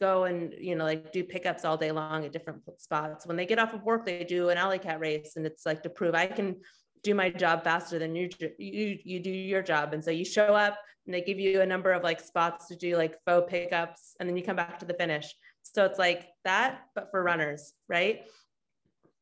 go 0.00 0.24
and 0.24 0.54
you 0.58 0.74
know 0.74 0.84
like 0.84 1.12
do 1.12 1.24
pickups 1.24 1.64
all 1.64 1.76
day 1.76 1.92
long 1.92 2.24
at 2.24 2.32
different 2.32 2.62
spots. 2.78 3.26
When 3.26 3.36
they 3.36 3.46
get 3.46 3.58
off 3.58 3.74
of 3.74 3.82
work 3.82 4.04
they 4.06 4.24
do 4.24 4.48
an 4.50 4.58
alley 4.58 4.78
cat 4.78 5.00
race 5.00 5.36
and 5.36 5.46
it's 5.46 5.66
like 5.66 5.82
to 5.82 5.90
prove 5.90 6.14
i 6.14 6.26
can 6.26 6.56
do 7.02 7.14
my 7.14 7.30
job 7.30 7.62
faster 7.62 7.98
than 7.98 8.14
you 8.14 8.28
you 8.58 8.98
you 9.04 9.20
do 9.20 9.30
your 9.30 9.62
job. 9.62 9.94
And 9.94 10.04
so 10.04 10.10
you 10.10 10.24
show 10.24 10.54
up 10.54 10.76
and 11.06 11.14
they 11.14 11.20
give 11.20 11.38
you 11.38 11.60
a 11.60 11.66
number 11.66 11.92
of 11.92 12.02
like 12.02 12.20
spots 12.20 12.66
to 12.66 12.76
do 12.76 12.96
like 12.96 13.16
faux 13.24 13.50
pickups 13.50 14.16
and 14.18 14.28
then 14.28 14.36
you 14.36 14.42
come 14.42 14.56
back 14.56 14.78
to 14.80 14.86
the 14.86 14.94
finish. 14.94 15.32
So 15.62 15.84
it's 15.84 15.98
like 15.98 16.26
that, 16.44 16.80
but 16.94 17.10
for 17.10 17.22
runners, 17.22 17.72
right? 17.88 18.22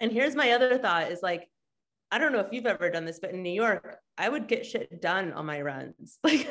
And 0.00 0.10
here's 0.10 0.34
my 0.34 0.52
other 0.52 0.78
thought 0.78 1.10
is 1.10 1.22
like, 1.22 1.48
I 2.14 2.18
don't 2.18 2.32
know 2.32 2.38
if 2.38 2.52
you've 2.52 2.66
ever 2.66 2.88
done 2.90 3.04
this, 3.04 3.18
but 3.18 3.32
in 3.32 3.42
New 3.42 3.50
York, 3.50 3.96
I 4.16 4.28
would 4.28 4.46
get 4.46 4.64
shit 4.64 5.02
done 5.02 5.32
on 5.32 5.46
my 5.46 5.60
runs. 5.60 6.20
Like, 6.24 6.48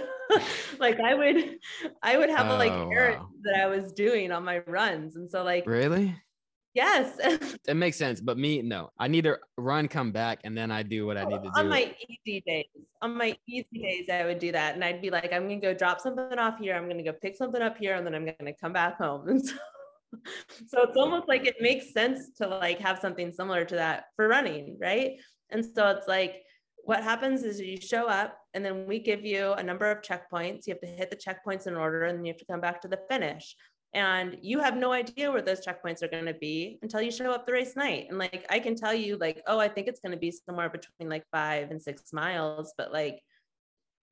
like 0.80 0.99
I 0.99 1.14
would, 1.14 1.57
I 2.01 2.18
would 2.18 2.30
have 2.30 2.49
oh, 2.49 2.57
like 2.57 2.72
errands 2.72 3.22
wow. 3.22 3.30
that 3.43 3.61
I 3.61 3.68
was 3.68 3.93
doing 3.93 4.32
on 4.32 4.43
my 4.43 4.59
runs. 4.66 5.16
And 5.16 5.30
so 5.30 5.43
like, 5.43 5.68
really? 5.68 6.16
Yes. 6.74 7.18
it 7.68 7.76
makes 7.76 7.97
sense. 7.97 8.20
But 8.20 8.38
me, 8.38 8.61
no, 8.61 8.89
I 8.99 9.07
need 9.07 9.24
to 9.26 9.38
run, 9.57 9.88
come 9.88 10.11
back, 10.11 10.39
and 10.43 10.57
then 10.57 10.72
I 10.72 10.84
do 10.84 11.05
what 11.05 11.18
I 11.18 11.24
need 11.24 11.43
to 11.43 11.43
do. 11.43 11.51
On 11.55 11.70
my 11.70 11.93
easy 12.09 12.43
days, 12.45 12.66
on 13.01 13.16
my 13.16 13.38
easy 13.47 13.80
days, 13.80 14.09
I 14.09 14.26
would 14.26 14.39
do 14.39 14.51
that. 14.51 14.76
And 14.76 14.84
I'd 14.84 15.01
be 15.01 15.11
like, 15.11 15.32
I'm 15.32 15.47
going 15.47 15.61
to 15.61 15.68
go 15.68 15.74
drop 15.74 16.01
something 16.01 16.39
off 16.39 16.57
here. 16.59 16.76
I'm 16.76 16.86
going 16.86 16.97
to 16.97 17.03
go 17.03 17.14
pick 17.14 17.38
something 17.38 17.61
up 17.61 17.78
here. 17.78 17.95
And 17.95 18.05
then 18.05 18.16
I'm 18.16 18.26
going 18.26 18.36
to 18.45 18.53
come 18.53 18.74
back 18.74 18.97
home. 18.97 19.28
And 19.30 19.45
so 19.45 19.55
so 20.68 20.84
it's 20.84 20.97
almost 20.97 21.28
like 21.28 21.45
it 21.45 21.55
makes 21.59 21.93
sense 21.93 22.32
to 22.38 22.47
like 22.47 22.80
have 22.80 22.99
something 22.99 23.32
similar 23.32 23.66
to 23.66 23.76
that 23.76 24.05
for 24.16 24.28
running, 24.28 24.78
right? 24.80 25.14
And 25.49 25.64
so 25.64 25.89
it's 25.89 26.07
like 26.07 26.43
what 26.84 27.03
happens 27.03 27.43
is 27.43 27.61
you 27.61 27.80
show 27.80 28.07
up 28.07 28.38
and 28.53 28.64
then 28.64 28.86
we 28.86 28.99
give 28.99 29.24
you 29.24 29.53
a 29.53 29.64
number 29.64 29.89
of 29.89 30.01
checkpoints. 30.01 30.68
You 30.68 30.74
have 30.74 30.82
to 30.82 30.88
hit 30.88 31.09
the 31.09 31.16
checkpoints 31.16 31.68
in 31.68 31.76
order 31.76 32.03
and 32.03 32.18
then 32.18 32.26
you 32.26 32.34
have 32.34 32.39
to 32.39 32.45
come 32.45 32.61
back 32.61 32.82
to 32.82 32.88
the 32.88 32.99
finish. 33.09 33.55
And 33.93 34.38
you 34.41 34.59
have 34.59 34.76
no 34.76 34.91
idea 34.91 35.32
where 35.32 35.41
those 35.41 35.66
checkpoints 35.66 36.01
are 36.01 36.07
going 36.07 36.26
to 36.26 36.34
be 36.34 36.80
until 36.82 37.01
you 37.01 37.11
show 37.11 37.32
up 37.32 37.45
the 37.45 37.53
race 37.53 37.76
night. 37.76 38.07
And 38.09 38.18
like, 38.18 38.45
I 38.49 38.59
can 38.59 38.76
tell 38.76 38.93
you, 38.93 39.18
like, 39.18 39.43
oh, 39.45 39.59
I 39.59 39.68
think 39.68 39.88
it's 39.88 39.99
going 39.99 40.14
to 40.14 40.18
be 40.18 40.32
somewhere 40.32 40.70
between 40.70 41.09
like 41.09 41.24
five 41.32 41.70
and 41.70 41.80
six 41.80 42.11
miles, 42.11 42.74
but 42.76 42.91
like, 42.91 43.22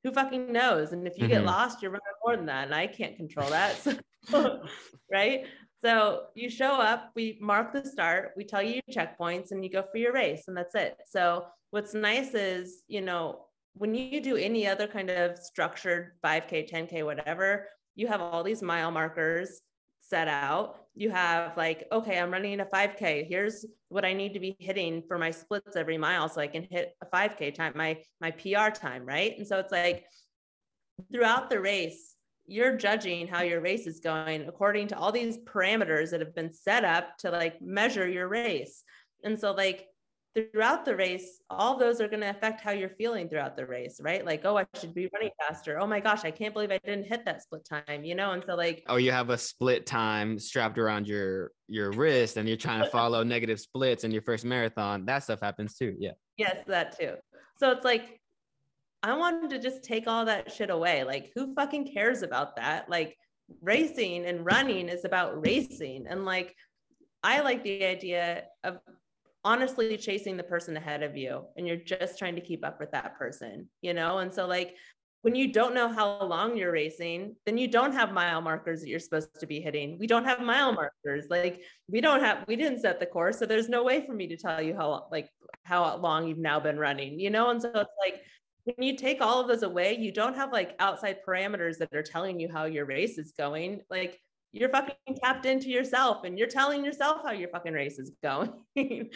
who 0.04 0.12
fucking 0.12 0.52
knows? 0.52 0.92
And 0.92 1.06
if 1.06 1.16
you 1.16 1.24
mm-hmm. 1.24 1.32
get 1.32 1.44
lost, 1.44 1.82
you're 1.82 1.90
running 1.90 2.06
more 2.24 2.36
than 2.36 2.46
that. 2.46 2.66
And 2.66 2.74
I 2.74 2.86
can't 2.86 3.16
control 3.16 3.50
that. 3.50 3.76
So, 4.26 4.62
right. 5.12 5.46
So 5.84 6.26
you 6.34 6.48
show 6.48 6.80
up, 6.80 7.10
we 7.16 7.38
mark 7.40 7.72
the 7.72 7.84
start, 7.84 8.32
we 8.36 8.44
tell 8.44 8.62
you 8.62 8.80
your 8.86 8.94
checkpoints, 8.96 9.50
and 9.50 9.64
you 9.64 9.70
go 9.70 9.82
for 9.90 9.98
your 9.98 10.12
race, 10.12 10.44
and 10.46 10.56
that's 10.56 10.76
it. 10.76 10.96
So 11.08 11.46
what's 11.70 11.92
nice 11.92 12.34
is, 12.34 12.84
you 12.86 13.00
know, 13.00 13.46
when 13.74 13.94
you 13.94 14.20
do 14.20 14.36
any 14.36 14.66
other 14.66 14.86
kind 14.86 15.10
of 15.10 15.36
structured 15.38 16.12
5K, 16.24 16.70
10K, 16.70 17.04
whatever, 17.04 17.66
you 17.96 18.06
have 18.06 18.20
all 18.20 18.44
these 18.44 18.62
mile 18.62 18.90
markers 18.90 19.60
set 20.00 20.28
out. 20.28 20.76
You 20.94 21.10
have 21.10 21.56
like, 21.56 21.86
okay, 21.90 22.18
I'm 22.18 22.30
running 22.30 22.60
a 22.60 22.66
5K. 22.66 23.26
Here's 23.26 23.64
what 23.88 24.04
I 24.04 24.12
need 24.12 24.34
to 24.34 24.40
be 24.40 24.56
hitting 24.60 25.02
for 25.08 25.18
my 25.18 25.30
splits 25.30 25.74
every 25.74 25.98
mile 25.98 26.28
so 26.28 26.40
I 26.40 26.46
can 26.46 26.66
hit 26.70 26.94
a 27.02 27.06
5K 27.06 27.54
time, 27.54 27.72
my 27.74 27.98
my 28.20 28.30
PR 28.30 28.70
time, 28.70 29.04
right? 29.04 29.36
And 29.36 29.46
so 29.46 29.58
it's 29.58 29.72
like 29.72 30.04
throughout 31.12 31.50
the 31.50 31.60
race, 31.60 32.11
you're 32.46 32.76
judging 32.76 33.26
how 33.28 33.42
your 33.42 33.60
race 33.60 33.86
is 33.86 34.00
going 34.00 34.48
according 34.48 34.88
to 34.88 34.96
all 34.96 35.12
these 35.12 35.38
parameters 35.38 36.10
that 36.10 36.20
have 36.20 36.34
been 36.34 36.52
set 36.52 36.84
up 36.84 37.16
to 37.18 37.30
like 37.30 37.60
measure 37.62 38.08
your 38.08 38.28
race. 38.28 38.82
And 39.24 39.38
so 39.38 39.52
like 39.52 39.86
throughout 40.34 40.84
the 40.84 40.96
race, 40.96 41.40
all 41.50 41.78
those 41.78 42.00
are 42.00 42.08
going 42.08 42.20
to 42.20 42.30
affect 42.30 42.60
how 42.60 42.70
you're 42.70 42.88
feeling 42.88 43.28
throughout 43.28 43.56
the 43.56 43.66
race, 43.66 44.00
right? 44.02 44.24
Like, 44.24 44.44
oh, 44.44 44.56
I 44.56 44.64
should 44.80 44.94
be 44.94 45.08
running 45.12 45.30
faster. 45.38 45.78
Oh 45.78 45.86
my 45.86 46.00
gosh, 46.00 46.24
I 46.24 46.30
can't 46.30 46.54
believe 46.54 46.70
I 46.70 46.78
didn't 46.84 47.06
hit 47.06 47.24
that 47.26 47.42
split 47.42 47.66
time, 47.66 48.04
you 48.04 48.14
know? 48.14 48.32
And 48.32 48.42
so 48.46 48.54
like 48.54 48.82
Oh, 48.88 48.96
you 48.96 49.12
have 49.12 49.30
a 49.30 49.38
split 49.38 49.86
time 49.86 50.38
strapped 50.38 50.78
around 50.78 51.06
your 51.06 51.52
your 51.68 51.92
wrist 51.92 52.36
and 52.38 52.48
you're 52.48 52.56
trying 52.56 52.82
to 52.82 52.90
follow 52.90 53.22
negative 53.22 53.60
splits 53.60 54.04
in 54.04 54.10
your 54.10 54.22
first 54.22 54.44
marathon. 54.44 55.04
That 55.04 55.22
stuff 55.22 55.40
happens 55.40 55.74
too. 55.76 55.94
Yeah. 55.98 56.12
Yes, 56.36 56.64
that 56.66 56.98
too. 56.98 57.14
So 57.58 57.70
it's 57.70 57.84
like 57.84 58.20
I 59.02 59.16
wanted 59.16 59.50
to 59.50 59.58
just 59.58 59.82
take 59.82 60.06
all 60.06 60.24
that 60.26 60.52
shit 60.52 60.70
away. 60.70 61.04
Like 61.04 61.32
who 61.34 61.54
fucking 61.54 61.92
cares 61.92 62.22
about 62.22 62.56
that? 62.56 62.88
Like 62.88 63.16
racing 63.60 64.26
and 64.26 64.46
running 64.46 64.88
is 64.88 65.04
about 65.04 65.44
racing 65.44 66.06
and 66.08 66.24
like 66.24 66.54
I 67.22 67.40
like 67.40 67.62
the 67.62 67.84
idea 67.84 68.44
of 68.64 68.78
honestly 69.44 69.96
chasing 69.96 70.36
the 70.36 70.42
person 70.42 70.76
ahead 70.76 71.02
of 71.02 71.16
you 71.16 71.44
and 71.56 71.66
you're 71.66 71.76
just 71.76 72.18
trying 72.18 72.34
to 72.34 72.40
keep 72.40 72.64
up 72.64 72.78
with 72.80 72.90
that 72.92 73.16
person, 73.16 73.68
you 73.80 73.94
know? 73.94 74.18
And 74.18 74.32
so, 74.32 74.46
like, 74.46 74.76
when 75.22 75.36
you 75.36 75.52
don't 75.52 75.74
know 75.74 75.88
how 75.88 76.24
long 76.24 76.56
you're 76.56 76.72
racing, 76.72 77.36
then 77.46 77.56
you 77.56 77.68
don't 77.68 77.92
have 77.92 78.12
mile 78.12 78.40
markers 78.40 78.80
that 78.80 78.88
you're 78.88 78.98
supposed 78.98 79.28
to 79.38 79.46
be 79.46 79.60
hitting. 79.60 79.96
We 79.98 80.08
don't 80.08 80.24
have 80.24 80.40
mile 80.40 80.72
markers. 80.72 81.26
Like, 81.30 81.62
we 81.88 82.00
don't 82.00 82.20
have, 82.20 82.44
we 82.48 82.56
didn't 82.56 82.80
set 82.80 82.98
the 82.98 83.06
course. 83.06 83.38
So 83.38 83.46
there's 83.46 83.68
no 83.68 83.84
way 83.84 84.04
for 84.04 84.14
me 84.14 84.26
to 84.28 84.36
tell 84.36 84.60
you 84.60 84.74
how, 84.74 85.06
like, 85.12 85.28
how 85.62 85.96
long 85.98 86.26
you've 86.26 86.38
now 86.38 86.58
been 86.58 86.78
running, 86.78 87.20
you 87.20 87.30
know? 87.30 87.50
And 87.50 87.62
so 87.62 87.68
it's 87.68 87.90
like, 88.04 88.20
when 88.64 88.76
you 88.86 88.96
take 88.96 89.20
all 89.20 89.40
of 89.40 89.48
those 89.48 89.62
away, 89.62 89.96
you 89.96 90.12
don't 90.12 90.36
have 90.36 90.52
like 90.52 90.76
outside 90.78 91.18
parameters 91.26 91.78
that 91.78 91.92
are 91.94 92.02
telling 92.02 92.38
you 92.38 92.48
how 92.52 92.64
your 92.64 92.86
race 92.86 93.18
is 93.18 93.32
going. 93.36 93.80
Like, 93.90 94.20
you're 94.52 94.68
fucking 94.68 94.94
tapped 95.22 95.46
into 95.46 95.70
yourself 95.70 96.24
and 96.24 96.38
you're 96.38 96.46
telling 96.46 96.84
yourself 96.84 97.22
how 97.24 97.32
your 97.32 97.48
fucking 97.48 97.72
race 97.72 97.98
is 97.98 98.12
going. 98.22 98.52
you 98.74 99.08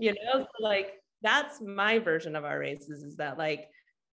know, 0.00 0.40
so 0.40 0.46
like 0.60 0.92
that's 1.22 1.60
my 1.62 1.98
version 1.98 2.36
of 2.36 2.44
our 2.44 2.58
races 2.58 3.02
is 3.02 3.16
that 3.16 3.38
like 3.38 3.68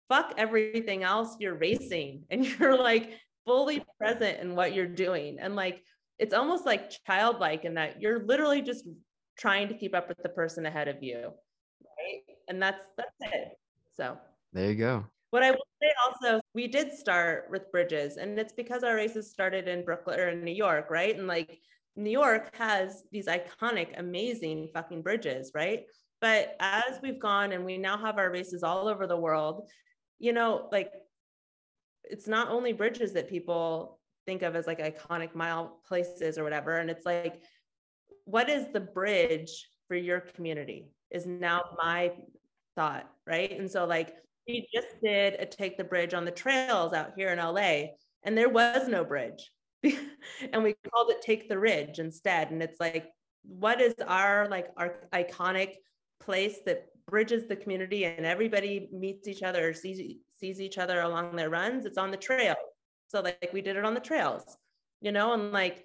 fuck 0.08 0.34
everything 0.36 1.02
else, 1.02 1.36
you're 1.40 1.54
racing 1.54 2.24
and 2.30 2.44
you're 2.44 2.78
like 2.78 3.10
fully 3.46 3.82
present 3.98 4.40
in 4.40 4.54
what 4.54 4.74
you're 4.74 4.86
doing. 4.86 5.38
And 5.40 5.56
like 5.56 5.82
it's 6.18 6.34
almost 6.34 6.66
like 6.66 6.92
childlike 7.06 7.64
in 7.64 7.74
that 7.74 8.00
you're 8.00 8.24
literally 8.24 8.62
just 8.62 8.86
trying 9.38 9.68
to 9.68 9.74
keep 9.74 9.94
up 9.94 10.08
with 10.08 10.18
the 10.22 10.28
person 10.28 10.66
ahead 10.66 10.88
of 10.88 11.02
you. 11.02 11.32
Right. 11.82 12.36
And 12.48 12.62
that's 12.62 12.82
that's 12.96 13.32
it. 13.32 13.48
So 13.96 14.18
there 14.56 14.70
you 14.70 14.76
go. 14.76 15.04
What 15.30 15.42
I 15.42 15.50
will 15.50 15.66
say 15.82 15.90
also, 16.06 16.40
we 16.54 16.66
did 16.68 16.92
start 16.92 17.48
with 17.50 17.70
bridges, 17.70 18.16
and 18.16 18.38
it's 18.38 18.52
because 18.52 18.82
our 18.82 18.94
races 18.94 19.30
started 19.30 19.68
in 19.68 19.84
Brooklyn 19.84 20.18
or 20.18 20.28
in 20.28 20.44
New 20.44 20.54
York, 20.54 20.90
right? 20.90 21.16
And 21.16 21.26
like 21.26 21.60
New 21.96 22.10
York 22.10 22.54
has 22.56 23.04
these 23.12 23.26
iconic, 23.26 23.98
amazing 23.98 24.68
fucking 24.72 25.02
bridges, 25.02 25.50
right? 25.54 25.84
But 26.20 26.56
as 26.60 27.00
we've 27.02 27.20
gone 27.20 27.52
and 27.52 27.64
we 27.64 27.76
now 27.76 27.98
have 27.98 28.18
our 28.18 28.30
races 28.30 28.62
all 28.62 28.88
over 28.88 29.06
the 29.06 29.16
world, 29.16 29.68
you 30.18 30.32
know, 30.32 30.68
like 30.72 30.90
it's 32.04 32.26
not 32.26 32.48
only 32.48 32.72
bridges 32.72 33.12
that 33.12 33.28
people 33.28 33.98
think 34.26 34.42
of 34.42 34.56
as 34.56 34.66
like 34.66 34.78
iconic 34.78 35.34
mile 35.34 35.80
places 35.86 36.38
or 36.38 36.44
whatever. 36.44 36.78
And 36.78 36.90
it's 36.90 37.06
like, 37.06 37.42
what 38.24 38.48
is 38.48 38.66
the 38.72 38.80
bridge 38.80 39.68
for 39.88 39.96
your 39.96 40.20
community 40.20 40.90
is 41.10 41.26
now 41.26 41.62
my 41.76 42.12
thought, 42.74 43.08
right? 43.26 43.52
And 43.52 43.70
so, 43.70 43.86
like, 43.86 44.14
we 44.46 44.66
just 44.72 45.00
did 45.02 45.34
a 45.34 45.46
take 45.46 45.76
the 45.76 45.84
bridge 45.84 46.14
on 46.14 46.24
the 46.24 46.30
trails 46.30 46.92
out 46.92 47.12
here 47.16 47.30
in 47.30 47.38
LA, 47.38 47.92
and 48.24 48.36
there 48.36 48.48
was 48.48 48.88
no 48.88 49.04
bridge. 49.04 49.50
and 50.52 50.62
we 50.62 50.74
called 50.90 51.10
it 51.10 51.22
take 51.22 51.48
the 51.48 51.58
ridge 51.58 51.98
instead. 51.98 52.50
And 52.50 52.62
it's 52.62 52.80
like, 52.80 53.06
what 53.42 53.80
is 53.80 53.94
our 54.06 54.48
like 54.48 54.68
our 54.76 55.08
iconic 55.12 55.74
place 56.20 56.58
that 56.66 56.86
bridges 57.08 57.46
the 57.46 57.56
community 57.56 58.04
and 58.04 58.26
everybody 58.26 58.88
meets 58.92 59.28
each 59.28 59.42
other, 59.42 59.72
sees 59.72 60.16
sees 60.34 60.60
each 60.60 60.78
other 60.78 61.00
along 61.00 61.36
their 61.36 61.50
runs? 61.50 61.84
It's 61.84 61.98
on 61.98 62.10
the 62.10 62.16
trail. 62.16 62.56
So 63.08 63.20
like 63.20 63.50
we 63.52 63.60
did 63.60 63.76
it 63.76 63.84
on 63.84 63.94
the 63.94 64.00
trails, 64.00 64.56
you 65.00 65.12
know, 65.12 65.32
and 65.34 65.52
like 65.52 65.84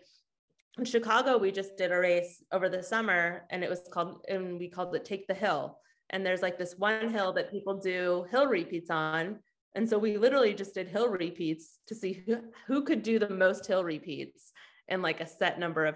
in 0.78 0.86
Chicago, 0.86 1.38
we 1.38 1.52
just 1.52 1.78
did 1.78 1.92
a 1.92 1.98
race 1.98 2.44
over 2.52 2.70
the 2.70 2.82
summer 2.82 3.46
and 3.52 3.64
it 3.64 3.70
was 3.70 3.82
called, 3.92 4.26
and 4.30 4.58
we 4.58 4.70
called 4.70 4.96
it 4.96 5.06
Take 5.06 5.28
the 5.28 5.34
Hill 5.34 5.78
and 6.12 6.26
there's 6.26 6.42
like 6.42 6.58
this 6.58 6.76
one 6.78 7.10
hill 7.10 7.34
that 7.34 7.52
people 7.52 7.80
do 7.80 8.26
hill 8.30 8.48
repeats 8.48 8.90
on. 8.90 9.40
And 9.74 9.90
so 9.90 9.98
we 9.98 10.18
literally 10.18 10.54
just 10.54 10.74
did 10.74 10.88
hill 10.88 11.08
repeats 11.08 11.80
to 11.88 11.96
see 11.96 12.24
who, 12.26 12.38
who 12.68 12.84
could 12.84 13.04
do 13.04 13.20
the 13.20 13.30
most 13.30 13.66
hill 13.66 13.84
repeats 13.84 14.52
in 14.90 15.02
like 15.02 15.22
a 15.22 15.28
set 15.28 15.60
number 15.60 15.86
of 15.86 15.96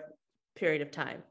period 0.55 0.82
of 0.82 0.91
time 0.91 1.22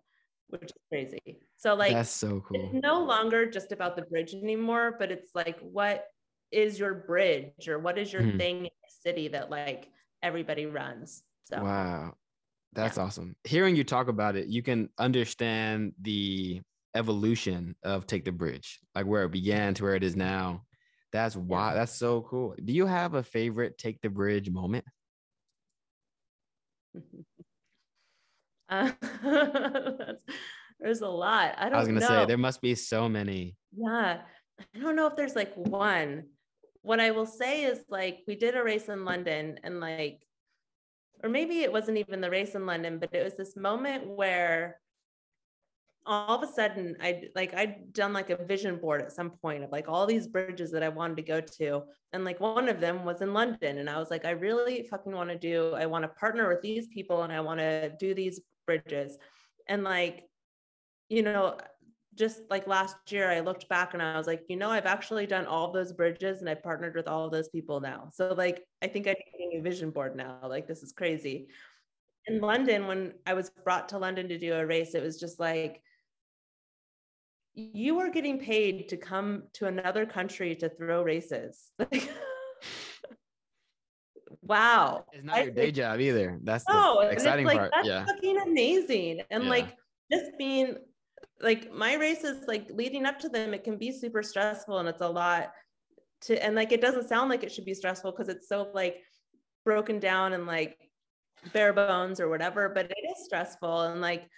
which 0.49 0.65
is 0.65 0.73
crazy. 0.89 1.39
So 1.57 1.75
like 1.75 1.93
that's 1.93 2.11
so 2.11 2.43
cool. 2.47 2.71
it's 2.73 2.85
no 2.85 3.03
longer 3.03 3.51
just 3.51 3.73
about 3.73 3.97
the 3.97 4.03
bridge 4.03 4.35
anymore 4.35 4.97
but 4.99 5.11
it's 5.11 5.31
like 5.35 5.59
what 5.61 6.07
is 6.53 6.79
your 6.79 6.95
bridge 6.95 7.69
or 7.69 7.79
what 7.79 7.99
is 7.99 8.13
your 8.13 8.23
mm-hmm. 8.23 8.39
thing 8.39 8.57
in 8.59 8.65
the 8.65 9.11
city 9.11 9.29
that 9.29 9.51
like 9.51 9.89
everybody 10.23 10.67
runs 10.67 11.23
so. 11.45 11.63
Wow. 11.63 12.15
That's 12.73 12.97
yeah. 12.97 13.05
awesome. 13.05 13.37
Hearing 13.45 13.77
you 13.77 13.85
talk 13.85 14.09
about 14.09 14.37
it 14.37 14.47
you 14.49 14.63
can 14.63 14.91
understand 14.99 15.93
the 16.01 16.61
evolution 16.95 17.75
of 17.83 18.07
Take 18.07 18.25
the 18.25 18.33
Bridge, 18.33 18.81
like 18.95 19.07
where 19.07 19.25
it 19.25 19.33
began 19.33 19.75
to 19.75 19.83
where 19.83 19.95
it 19.95 20.05
is 20.05 20.17
now. 20.17 20.63
That's 21.13 21.37
why 21.37 21.75
that's 21.75 21.97
so 21.97 22.23
cool. 22.23 22.55
Do 22.63 22.73
you 22.73 22.87
have 22.87 23.15
a 23.15 23.23
favorite 23.23 23.79
Take 23.79 24.01
the 24.01 24.11
Bridge 24.11 24.51
moment? 24.51 24.85
Uh, 28.67 28.91
there's 30.81 31.03
a 31.03 31.07
lot. 31.07 31.55
I 31.59 31.65
don't. 31.65 31.75
I 31.75 31.79
was 31.79 31.87
gonna 31.87 32.01
know. 32.01 32.07
say 32.07 32.25
there 32.25 32.39
must 32.39 32.63
be 32.63 32.75
so 32.75 33.11
many. 33.11 33.57
Yeah, 33.77 34.23
I 34.75 34.79
don't 34.79 34.97
know 34.97 35.07
if 35.07 35.17
there's 35.17 35.37
like 35.37 35.53
one. 35.55 36.25
What 36.81 36.99
I 36.99 37.11
will 37.11 37.27
say 37.27 37.65
is 37.65 37.81
like 37.91 38.21
we 38.27 38.37
did 38.37 38.57
a 38.57 38.65
race 38.65 38.89
in 38.89 39.05
London 39.05 39.61
and 39.63 39.81
like, 39.81 40.23
or 41.23 41.29
maybe 41.29 41.61
it 41.61 41.73
wasn't 41.73 41.99
even 41.99 42.23
the 42.23 42.31
race 42.31 42.55
in 42.55 42.65
London, 42.65 42.99
but 42.99 43.15
it 43.15 43.23
was 43.23 43.37
this 43.37 43.55
moment 43.55 44.09
where 44.09 44.81
all 46.07 46.37
of 46.37 46.49
a 46.49 46.53
sudden 46.53 46.97
i 47.01 47.23
like 47.35 47.55
i'd 47.55 47.93
done 47.93 48.13
like 48.13 48.31
a 48.31 48.45
vision 48.45 48.77
board 48.77 49.01
at 49.01 49.13
some 49.13 49.31
point 49.31 49.65
of 49.65 49.73
like 49.73 49.89
all 49.89 50.07
these 50.07 50.27
bridges 50.27 50.71
that 50.71 50.83
i 50.83 50.89
wanted 50.89 51.17
to 51.17 51.23
go 51.23 51.41
to 51.41 51.83
and 52.13 52.25
like 52.25 52.41
one 52.41 52.69
of 52.69 52.81
them 52.81 53.05
was 53.05 53.23
in 53.23 53.33
london 53.33 53.79
and 53.79 53.89
i 53.89 53.99
was 53.99 54.11
like 54.11 54.25
i 54.25 54.31
really 54.31 54.87
fucking 54.91 55.13
want 55.13 55.31
to 55.31 55.39
do 55.39 55.73
i 55.75 55.87
want 55.87 56.03
to 56.03 56.09
partner 56.09 56.49
with 56.49 56.61
these 56.61 56.87
people 56.89 57.23
and 57.23 57.33
i 57.33 57.41
want 57.41 57.59
to 57.59 57.91
do 57.99 58.15
these 58.15 58.41
bridges. 58.67 59.19
And 59.69 59.85
like 59.85 60.25
you 61.09 61.23
know 61.23 61.57
just 62.15 62.43
like 62.49 62.67
last 62.67 62.97
year 63.11 63.31
i 63.31 63.41
looked 63.41 63.69
back 63.69 63.93
and 63.93 64.03
i 64.03 64.17
was 64.17 64.27
like 64.27 64.45
you 64.49 64.57
know 64.57 64.71
i've 64.71 64.87
actually 64.87 65.27
done 65.27 65.47
all 65.47 65.73
those 65.73 65.93
bridges 65.93 66.41
and 66.41 66.49
i 66.49 66.55
partnered 66.55 66.95
with 66.95 67.09
all 67.09 67.29
those 67.29 67.49
people 67.49 67.81
now. 67.81 68.09
So 68.13 68.35
like 68.37 68.65
i 68.83 68.87
think 68.87 69.07
i 69.07 69.11
need 69.11 69.47
a 69.47 69.57
new 69.57 69.63
vision 69.63 69.91
board 69.91 70.17
now 70.17 70.39
like 70.45 70.67
this 70.67 70.83
is 70.83 70.93
crazy. 70.93 71.49
In 72.27 72.41
london 72.41 72.87
when 72.87 73.15
i 73.27 73.35
was 73.35 73.51
brought 73.51 73.89
to 73.91 73.99
london 73.99 74.29
to 74.29 74.39
do 74.39 74.55
a 74.55 74.65
race 74.65 74.95
it 74.95 75.03
was 75.03 75.21
just 75.21 75.39
like 75.39 75.83
you 77.55 78.01
are 78.01 78.11
getting 78.11 78.39
paid 78.39 78.89
to 78.89 78.97
come 78.97 79.45
to 79.55 79.67
another 79.67 80.05
country 80.05 80.57
to 80.57 80.69
throw 80.69 81.03
races. 81.03 81.71
wow. 84.43 85.05
It's 85.13 85.25
not 85.25 85.37
I, 85.37 85.43
your 85.45 85.53
day 85.53 85.71
job 85.71 86.01
either. 86.01 86.41
That's 86.43 86.65
no, 86.69 87.01
the 87.03 87.11
exciting 87.11 87.47
like, 87.47 87.59
part. 87.59 87.71
That's 87.73 87.87
yeah. 87.87 88.05
fucking 88.05 88.39
amazing. 88.39 89.23
And 89.31 89.45
yeah. 89.45 89.51
like 89.51 89.77
just 90.11 90.33
being 90.37 90.77
like 91.41 91.73
my 91.73 91.95
races, 91.95 92.45
like 92.49 92.69
leading 92.71 93.07
up 93.07 93.21
to 93.21 93.29
them, 93.29 93.55
it 93.55 93.63
can 93.63 93.79
be 93.79 93.93
super 93.93 94.23
stressful 94.23 94.79
and 94.79 94.89
it's 94.89 95.01
a 95.01 95.09
lot. 95.09 95.53
to 96.23 96.45
and 96.45 96.57
like 96.57 96.73
it 96.73 96.81
doesn't 96.81 97.09
sound 97.09 97.31
like 97.31 97.45
it 97.45 97.53
should 97.53 97.65
be 97.65 97.75
stressful 97.75 98.11
because 98.11 98.29
it's 98.29 98.49
so 98.49 98.69
like 98.75 98.97
broken 99.65 100.01
down 100.01 100.33
and 100.33 100.47
like 100.47 100.77
bare 101.53 101.73
bones 101.73 102.19
or 102.19 102.29
whatever, 102.29 102.69
but 102.69 102.87
it 102.87 103.11
is 103.17 103.25
stressful. 103.25 103.83
And 103.83 104.01
like 104.01 104.29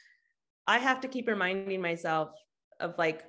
I 0.67 0.79
have 0.79 1.01
to 1.01 1.09
keep 1.09 1.29
reminding 1.29 1.81
myself 1.81 2.31
of 2.81 2.95
like 2.99 3.25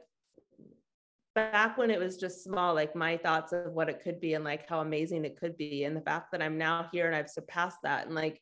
back 1.35 1.77
when 1.77 1.91
it 1.91 1.99
was 1.99 2.17
just 2.17 2.43
small, 2.43 2.73
like 2.73 2.95
my 2.95 3.15
thoughts 3.17 3.53
of 3.53 3.71
what 3.73 3.89
it 3.89 4.01
could 4.01 4.19
be 4.19 4.33
and 4.33 4.43
like 4.43 4.67
how 4.67 4.79
amazing 4.79 5.23
it 5.23 5.39
could 5.39 5.55
be. 5.55 5.83
And 5.83 5.95
the 5.95 6.01
fact 6.01 6.31
that 6.31 6.41
I'm 6.41 6.57
now 6.57 6.87
here 6.91 7.05
and 7.05 7.15
I've 7.15 7.29
surpassed 7.29 7.77
that 7.83 8.07
and 8.07 8.15
like 8.15 8.41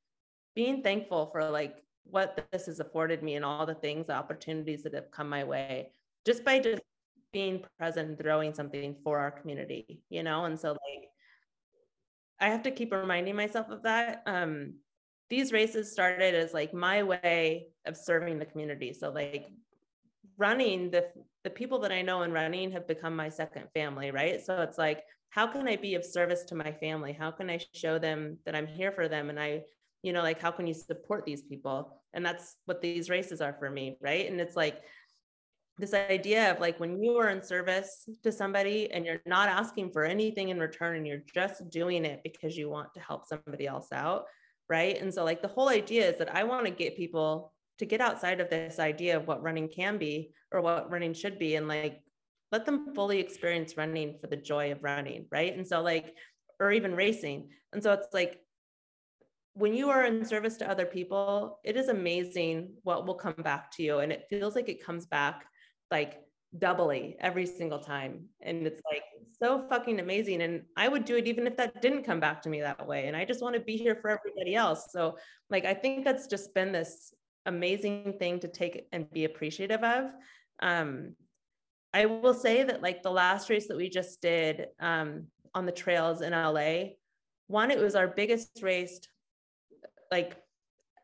being 0.55 0.81
thankful 0.81 1.29
for 1.31 1.43
like 1.49 1.83
what 2.05 2.47
this 2.51 2.67
has 2.67 2.79
afforded 2.79 3.21
me 3.21 3.35
and 3.35 3.43
all 3.43 3.65
the 3.65 3.75
things, 3.75 4.07
the 4.07 4.13
opportunities 4.13 4.83
that 4.83 4.93
have 4.93 5.11
come 5.11 5.27
my 5.27 5.43
way 5.43 5.91
just 6.25 6.45
by 6.45 6.59
just 6.59 6.81
being 7.33 7.65
present 7.77 8.09
and 8.09 8.17
throwing 8.17 8.53
something 8.53 8.95
for 9.03 9.19
our 9.19 9.31
community, 9.31 9.99
you 10.09 10.23
know? 10.23 10.45
And 10.45 10.57
so 10.57 10.69
like 10.69 11.09
I 12.39 12.47
have 12.47 12.63
to 12.63 12.71
keep 12.71 12.93
reminding 12.93 13.35
myself 13.35 13.69
of 13.69 13.83
that. 13.83 14.23
Um, 14.25 14.75
these 15.29 15.51
races 15.51 15.91
started 15.91 16.33
as 16.33 16.53
like 16.53 16.73
my 16.73 17.03
way 17.03 17.67
of 17.85 17.97
serving 17.97 18.39
the 18.39 18.45
community. 18.45 18.93
So 18.93 19.09
like 19.09 19.47
running 20.37 20.91
the 20.91 21.05
the 21.43 21.49
people 21.49 21.79
that 21.79 21.91
I 21.91 22.01
know 22.01 22.23
in 22.23 22.31
running 22.31 22.71
have 22.71 22.87
become 22.87 23.15
my 23.15 23.29
second 23.29 23.67
family, 23.73 24.11
right? 24.11 24.43
So 24.43 24.61
it's 24.61 24.77
like 24.77 25.03
how 25.29 25.47
can 25.47 25.67
I 25.67 25.75
be 25.75 25.95
of 25.95 26.05
service 26.05 26.43
to 26.45 26.55
my 26.55 26.71
family? 26.71 27.11
How 27.11 27.29
can 27.29 27.49
I 27.49 27.59
show 27.73 27.99
them 27.99 28.37
that 28.45 28.55
I'm 28.55 28.67
here 28.67 28.91
for 28.91 29.07
them 29.07 29.29
and 29.29 29.39
I 29.39 29.63
you 30.01 30.13
know 30.13 30.21
like 30.21 30.39
how 30.39 30.51
can 30.51 30.67
you 30.67 30.73
support 30.73 31.25
these 31.25 31.41
people? 31.41 32.01
And 32.13 32.25
that's 32.25 32.55
what 32.65 32.81
these 32.81 33.09
races 33.09 33.41
are 33.41 33.55
for 33.59 33.69
me, 33.69 33.97
right? 34.01 34.29
And 34.29 34.39
it's 34.39 34.55
like 34.55 34.81
this 35.77 35.93
idea 35.93 36.51
of 36.51 36.59
like 36.59 36.79
when 36.79 37.01
you 37.01 37.17
are 37.17 37.29
in 37.29 37.43
service 37.43 38.07
to 38.23 38.31
somebody 38.31 38.89
and 38.91 39.05
you're 39.05 39.21
not 39.25 39.49
asking 39.49 39.91
for 39.91 40.03
anything 40.05 40.49
in 40.49 40.59
return 40.59 40.95
and 40.95 41.05
you're 41.05 41.23
just 41.33 41.69
doing 41.69 42.05
it 42.05 42.21
because 42.23 42.57
you 42.57 42.69
want 42.69 42.93
to 42.93 42.99
help 43.01 43.25
somebody 43.25 43.67
else 43.67 43.91
out 43.91 44.25
right 44.69 45.01
and 45.01 45.13
so 45.13 45.23
like 45.23 45.41
the 45.41 45.47
whole 45.47 45.69
idea 45.69 46.09
is 46.09 46.17
that 46.17 46.33
i 46.33 46.43
want 46.43 46.65
to 46.65 46.71
get 46.71 46.95
people 46.95 47.53
to 47.79 47.85
get 47.85 48.01
outside 48.01 48.39
of 48.39 48.49
this 48.49 48.79
idea 48.79 49.17
of 49.17 49.27
what 49.27 49.43
running 49.43 49.69
can 49.69 49.97
be 49.97 50.31
or 50.51 50.61
what 50.61 50.91
running 50.91 51.13
should 51.13 51.37
be 51.39 51.55
and 51.55 51.67
like 51.67 52.01
let 52.51 52.65
them 52.65 52.93
fully 52.93 53.19
experience 53.19 53.77
running 53.77 54.17
for 54.19 54.27
the 54.27 54.37
joy 54.37 54.71
of 54.71 54.83
running 54.83 55.25
right 55.31 55.55
and 55.55 55.67
so 55.67 55.81
like 55.81 56.13
or 56.59 56.71
even 56.71 56.95
racing 56.95 57.49
and 57.73 57.83
so 57.83 57.91
it's 57.91 58.13
like 58.13 58.39
when 59.53 59.73
you 59.73 59.89
are 59.89 60.05
in 60.05 60.23
service 60.23 60.57
to 60.57 60.69
other 60.69 60.85
people 60.85 61.59
it 61.63 61.75
is 61.75 61.89
amazing 61.89 62.73
what 62.83 63.05
will 63.05 63.15
come 63.15 63.35
back 63.43 63.71
to 63.71 63.83
you 63.83 63.99
and 63.99 64.11
it 64.11 64.25
feels 64.29 64.55
like 64.55 64.69
it 64.69 64.83
comes 64.83 65.05
back 65.05 65.45
like 65.91 66.21
doubly 66.59 67.15
every 67.19 67.45
single 67.45 67.79
time. 67.79 68.25
And 68.41 68.65
it's 68.65 68.81
like 68.91 69.03
so 69.41 69.65
fucking 69.69 69.99
amazing. 69.99 70.41
And 70.41 70.63
I 70.77 70.87
would 70.87 71.05
do 71.05 71.15
it 71.15 71.27
even 71.27 71.47
if 71.47 71.57
that 71.57 71.81
didn't 71.81 72.03
come 72.03 72.19
back 72.19 72.41
to 72.43 72.49
me 72.49 72.61
that 72.61 72.85
way. 72.85 73.07
And 73.07 73.15
I 73.15 73.25
just 73.25 73.41
want 73.41 73.55
to 73.55 73.61
be 73.61 73.77
here 73.77 73.95
for 73.95 74.09
everybody 74.09 74.55
else. 74.55 74.87
So, 74.91 75.17
like, 75.49 75.65
I 75.65 75.73
think 75.73 76.05
that's 76.05 76.27
just 76.27 76.53
been 76.53 76.71
this 76.71 77.13
amazing 77.45 78.15
thing 78.19 78.39
to 78.39 78.47
take 78.47 78.87
and 78.91 79.09
be 79.11 79.25
appreciative 79.25 79.83
of. 79.83 80.11
Um, 80.61 81.15
I 81.93 82.05
will 82.07 82.33
say 82.33 82.63
that, 82.63 82.81
like, 82.81 83.03
the 83.03 83.11
last 83.11 83.49
race 83.49 83.67
that 83.67 83.77
we 83.77 83.89
just 83.89 84.21
did 84.21 84.67
um, 84.79 85.27
on 85.53 85.65
the 85.65 85.71
trails 85.71 86.21
in 86.21 86.33
LA, 86.33 86.95
one, 87.47 87.71
it 87.71 87.79
was 87.79 87.95
our 87.95 88.07
biggest 88.07 88.61
race, 88.61 88.99
like, 90.11 90.35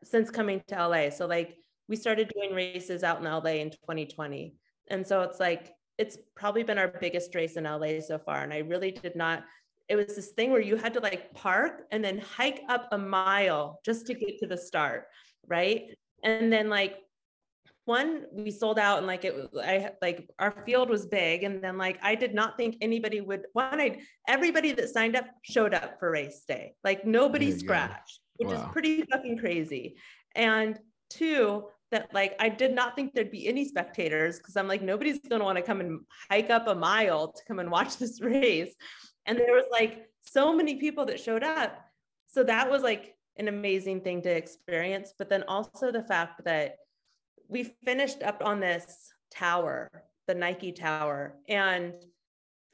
since 0.04 0.30
coming 0.30 0.62
to 0.68 0.88
LA. 0.88 1.10
So, 1.10 1.26
like, 1.26 1.56
we 1.88 1.96
started 1.96 2.30
doing 2.34 2.54
races 2.54 3.02
out 3.02 3.18
in 3.18 3.24
LA 3.24 3.60
in 3.60 3.70
2020 3.70 4.54
and 4.88 5.06
so 5.06 5.22
it's 5.22 5.40
like, 5.40 5.72
it's 5.98 6.18
probably 6.34 6.62
been 6.62 6.78
our 6.78 6.88
biggest 6.88 7.34
race 7.34 7.56
in 7.56 7.64
LA 7.64 8.00
so 8.00 8.18
far. 8.18 8.42
And 8.42 8.52
I 8.52 8.58
really 8.58 8.90
did 8.90 9.14
not, 9.14 9.44
it 9.88 9.96
was 9.96 10.14
this 10.14 10.28
thing 10.32 10.50
where 10.50 10.60
you 10.60 10.76
had 10.76 10.94
to 10.94 11.00
like 11.00 11.32
park 11.34 11.82
and 11.90 12.04
then 12.04 12.18
hike 12.18 12.62
up 12.68 12.88
a 12.92 12.98
mile 12.98 13.80
just 13.84 14.06
to 14.06 14.14
get 14.14 14.38
to 14.38 14.46
the 14.46 14.56
start. 14.56 15.06
Right. 15.46 15.96
And 16.22 16.52
then 16.52 16.68
like 16.68 16.96
one 17.84 18.26
we 18.32 18.50
sold 18.50 18.78
out 18.78 18.98
and 18.98 19.08
like 19.08 19.24
it 19.24 19.34
was 19.34 19.48
i 19.60 19.90
like 20.00 20.30
our 20.38 20.52
field 20.64 20.88
was 20.88 21.04
big 21.04 21.42
and 21.42 21.60
then 21.64 21.76
like 21.76 21.98
i 22.00 22.14
did 22.14 22.32
not 22.32 22.56
think 22.56 22.76
anybody 22.80 23.20
would 23.20 23.42
one 23.54 23.80
i 23.80 23.98
everybody 24.28 24.70
that 24.70 24.88
signed 24.88 25.16
up 25.16 25.24
showed 25.42 25.74
up 25.74 25.98
for 25.98 26.12
race 26.12 26.44
day 26.46 26.72
like 26.84 27.04
nobody 27.04 27.50
scratched 27.50 28.20
which 28.36 28.46
wow. 28.46 28.54
is 28.54 28.62
pretty 28.70 29.02
fucking 29.10 29.36
crazy 29.36 29.96
and 30.36 30.78
two 31.10 31.64
that 31.92 32.12
like 32.12 32.34
I 32.40 32.48
did 32.48 32.74
not 32.74 32.96
think 32.96 33.14
there'd 33.14 33.30
be 33.30 33.46
any 33.46 33.66
spectators 33.66 34.38
because 34.38 34.56
I'm 34.56 34.66
like 34.66 34.82
nobody's 34.82 35.20
going 35.20 35.40
to 35.40 35.44
want 35.44 35.56
to 35.56 35.62
come 35.62 35.80
and 35.80 36.00
hike 36.30 36.50
up 36.50 36.66
a 36.66 36.74
mile 36.74 37.30
to 37.30 37.44
come 37.46 37.60
and 37.60 37.70
watch 37.70 37.96
this 37.98 38.20
race. 38.20 38.74
And 39.26 39.38
there 39.38 39.54
was 39.54 39.66
like 39.70 40.06
so 40.22 40.52
many 40.52 40.76
people 40.76 41.06
that 41.06 41.20
showed 41.20 41.44
up. 41.44 41.78
So 42.28 42.42
that 42.44 42.70
was 42.70 42.82
like 42.82 43.14
an 43.36 43.48
amazing 43.48 44.00
thing 44.00 44.22
to 44.22 44.30
experience, 44.30 45.14
but 45.18 45.28
then 45.28 45.44
also 45.48 45.90
the 45.90 46.02
fact 46.02 46.44
that 46.44 46.76
we 47.48 47.64
finished 47.84 48.22
up 48.22 48.42
on 48.44 48.60
this 48.60 49.12
tower, 49.30 49.90
the 50.26 50.34
Nike 50.34 50.72
tower, 50.72 51.34
and 51.48 51.94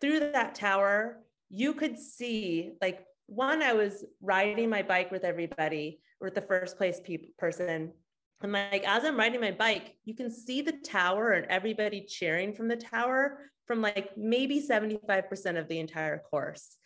through 0.00 0.20
that 0.20 0.54
tower 0.54 1.18
you 1.50 1.72
could 1.72 1.98
see 1.98 2.72
like 2.80 3.04
one 3.26 3.62
I 3.62 3.72
was 3.72 4.04
riding 4.20 4.70
my 4.70 4.82
bike 4.82 5.10
with 5.10 5.24
everybody, 5.24 6.00
with 6.20 6.34
the 6.34 6.42
first 6.42 6.76
place 6.76 7.00
pe- 7.02 7.30
person 7.38 7.92
and 8.40 8.52
like 8.52 8.84
as 8.86 9.04
I'm 9.04 9.16
riding 9.16 9.40
my 9.40 9.50
bike, 9.50 9.96
you 10.04 10.14
can 10.14 10.30
see 10.30 10.62
the 10.62 10.72
tower 10.72 11.32
and 11.32 11.46
everybody 11.46 12.02
cheering 12.02 12.54
from 12.54 12.68
the 12.68 12.76
tower 12.76 13.40
from 13.66 13.82
like 13.82 14.16
maybe 14.16 14.64
75% 14.66 15.58
of 15.58 15.68
the 15.68 15.80
entire 15.80 16.18
course, 16.18 16.76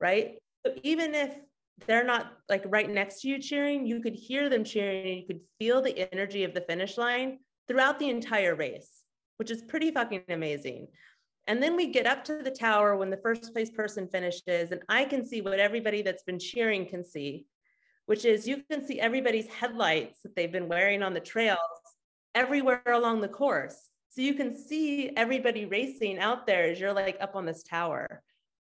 right? 0.00 0.34
So 0.64 0.74
even 0.82 1.14
if 1.14 1.34
they're 1.86 2.04
not 2.04 2.32
like 2.48 2.64
right 2.66 2.88
next 2.88 3.20
to 3.20 3.28
you 3.28 3.40
cheering, 3.40 3.86
you 3.86 4.00
could 4.00 4.14
hear 4.14 4.48
them 4.48 4.64
cheering 4.64 5.06
and 5.06 5.20
you 5.20 5.26
could 5.26 5.40
feel 5.58 5.82
the 5.82 6.12
energy 6.12 6.44
of 6.44 6.54
the 6.54 6.62
finish 6.62 6.96
line 6.96 7.38
throughout 7.68 7.98
the 7.98 8.10
entire 8.10 8.54
race, 8.54 9.02
which 9.36 9.50
is 9.50 9.62
pretty 9.62 9.90
fucking 9.90 10.22
amazing. 10.28 10.88
And 11.46 11.62
then 11.62 11.76
we 11.76 11.88
get 11.92 12.06
up 12.06 12.24
to 12.24 12.42
the 12.42 12.50
tower 12.50 12.96
when 12.96 13.10
the 13.10 13.18
first 13.18 13.52
place 13.52 13.70
person 13.70 14.08
finishes, 14.08 14.72
and 14.72 14.80
I 14.88 15.04
can 15.04 15.24
see 15.24 15.40
what 15.42 15.60
everybody 15.60 16.02
that's 16.02 16.24
been 16.24 16.38
cheering 16.38 16.86
can 16.86 17.04
see 17.04 17.46
which 18.06 18.24
is 18.24 18.48
you 18.48 18.62
can 18.70 18.84
see 18.84 18.98
everybody's 19.00 19.48
headlights 19.48 20.22
that 20.22 20.34
they've 20.34 20.52
been 20.52 20.68
wearing 20.68 21.02
on 21.02 21.12
the 21.12 21.20
trails 21.20 21.58
everywhere 22.34 22.82
along 22.86 23.20
the 23.20 23.28
course. 23.28 23.90
So 24.10 24.22
you 24.22 24.34
can 24.34 24.56
see 24.56 25.10
everybody 25.16 25.66
racing 25.66 26.18
out 26.18 26.46
there 26.46 26.70
as 26.70 26.80
you're 26.80 26.92
like 26.92 27.18
up 27.20 27.36
on 27.36 27.44
this 27.44 27.62
tower, 27.62 28.22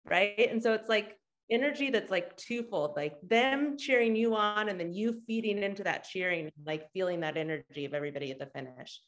right? 0.05 0.49
And 0.51 0.63
so 0.63 0.73
it's 0.73 0.89
like 0.89 1.18
energy 1.51 1.91
that's 1.91 2.11
like 2.11 2.37
twofold, 2.37 2.95
like 2.97 3.17
them 3.23 3.77
cheering 3.79 4.15
you 4.15 4.35
on 4.35 4.69
and 4.69 4.79
then 4.79 4.93
you 4.93 5.21
feeding 5.27 5.59
into 5.63 5.83
that 5.85 6.05
cheering, 6.05 6.51
like 6.67 6.91
feeling 6.93 7.21
that 7.21 7.37
energy 7.37 7.85
of 7.85 7.95
everybody 7.95 8.31
at 8.31 8.39
the 8.39 8.47
finish. 8.47 9.01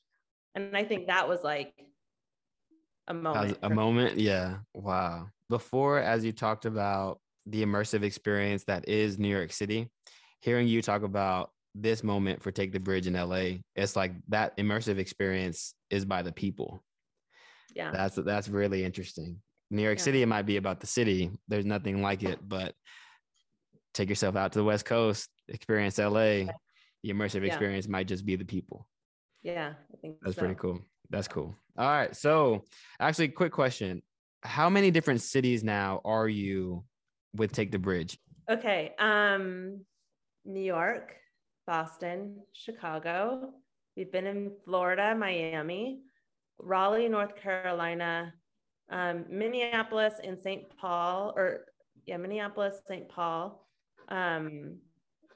And 0.55 0.77
I 0.77 0.85
think 0.85 1.07
that 1.09 1.29
was 1.29 1.43
like 1.43 1.73
a 3.09 3.15
moment. 3.15 3.59
A 3.63 3.71
moment, 3.71 4.19
yeah. 4.19 4.59
Wow. 4.75 5.29
Before, 5.49 5.99
as 5.99 6.25
you 6.25 6.33
talked 6.33 6.65
about 6.65 7.21
the 7.47 7.65
immersive 7.65 8.03
experience 8.03 8.65
that 8.65 8.89
is 8.89 9.19
New 9.19 9.29
York 9.29 9.53
City, 9.53 9.89
hearing 10.41 10.67
you 10.69 10.81
talk 10.81 11.03
about 11.03 11.51
this 11.75 12.03
moment 12.03 12.43
for 12.43 12.51
Take 12.51 12.73
the 12.73 12.81
Bridge 12.81 13.07
in 13.07 13.15
LA, 13.15 13.59
it's 13.77 13.97
like 13.97 14.13
that 14.29 14.57
immersive 14.57 14.99
experience 14.99 15.75
is 15.91 16.05
by 16.05 16.23
the 16.23 16.33
people. 16.33 16.83
Yeah. 17.75 17.91
That's 17.93 18.17
that's 18.17 18.49
really 18.49 18.85
interesting. 18.85 19.41
New 19.71 19.83
York 19.83 19.99
yeah. 19.99 20.05
City, 20.05 20.23
it 20.23 20.27
might 20.27 20.47
be 20.47 20.57
about 20.57 20.81
the 20.81 20.87
city. 20.87 21.31
There's 21.49 21.67
nothing 21.67 22.03
like 22.03 22.23
it, 22.23 22.39
but 22.47 22.75
take 23.95 24.09
yourself 24.09 24.37
out 24.37 24.53
to 24.53 24.59
the 24.59 24.65
West 24.65 24.85
Coast, 24.85 25.29
experience 25.49 25.99
LA. 25.99 26.47
The 27.03 27.13
immersive 27.13 27.41
yeah. 27.41 27.49
experience 27.49 27.89
might 27.89 28.09
just 28.09 28.27
be 28.27 28.37
the 28.37 28.45
people. 28.45 28.87
Yeah, 29.43 29.73
I 29.93 29.97
think 30.03 30.17
that's 30.21 30.35
so. 30.35 30.41
pretty 30.41 30.57
cool. 30.57 30.81
That's 31.09 31.29
cool. 31.29 31.55
All 31.79 31.89
right. 31.89 32.15
So, 32.15 32.65
actually, 32.99 33.29
quick 33.29 33.53
question: 33.53 34.03
How 34.43 34.69
many 34.69 34.91
different 34.91 35.23
cities 35.23 35.65
now 35.65 36.01
are 36.05 36.29
you 36.29 36.85
with 37.35 37.53
Take 37.53 37.73
the 37.73 37.79
Bridge? 37.79 38.19
Okay. 38.51 38.93
Um, 38.99 39.81
New 40.45 40.61
York, 40.63 41.15
Boston, 41.67 42.37
Chicago. 42.53 43.53
We've 43.97 44.11
been 44.11 44.27
in 44.27 44.53
Florida, 44.65 45.15
Miami, 45.15 46.01
Raleigh, 46.59 47.09
North 47.09 47.37
Carolina, 47.37 48.35
um, 48.91 49.25
Minneapolis, 49.29 50.15
and 50.23 50.39
St. 50.39 50.65
Paul, 50.79 51.33
or 51.37 51.67
yeah, 52.07 52.17
Minneapolis, 52.17 52.83
St. 52.87 53.09
Paul. 53.09 53.67
Um, 54.09 54.79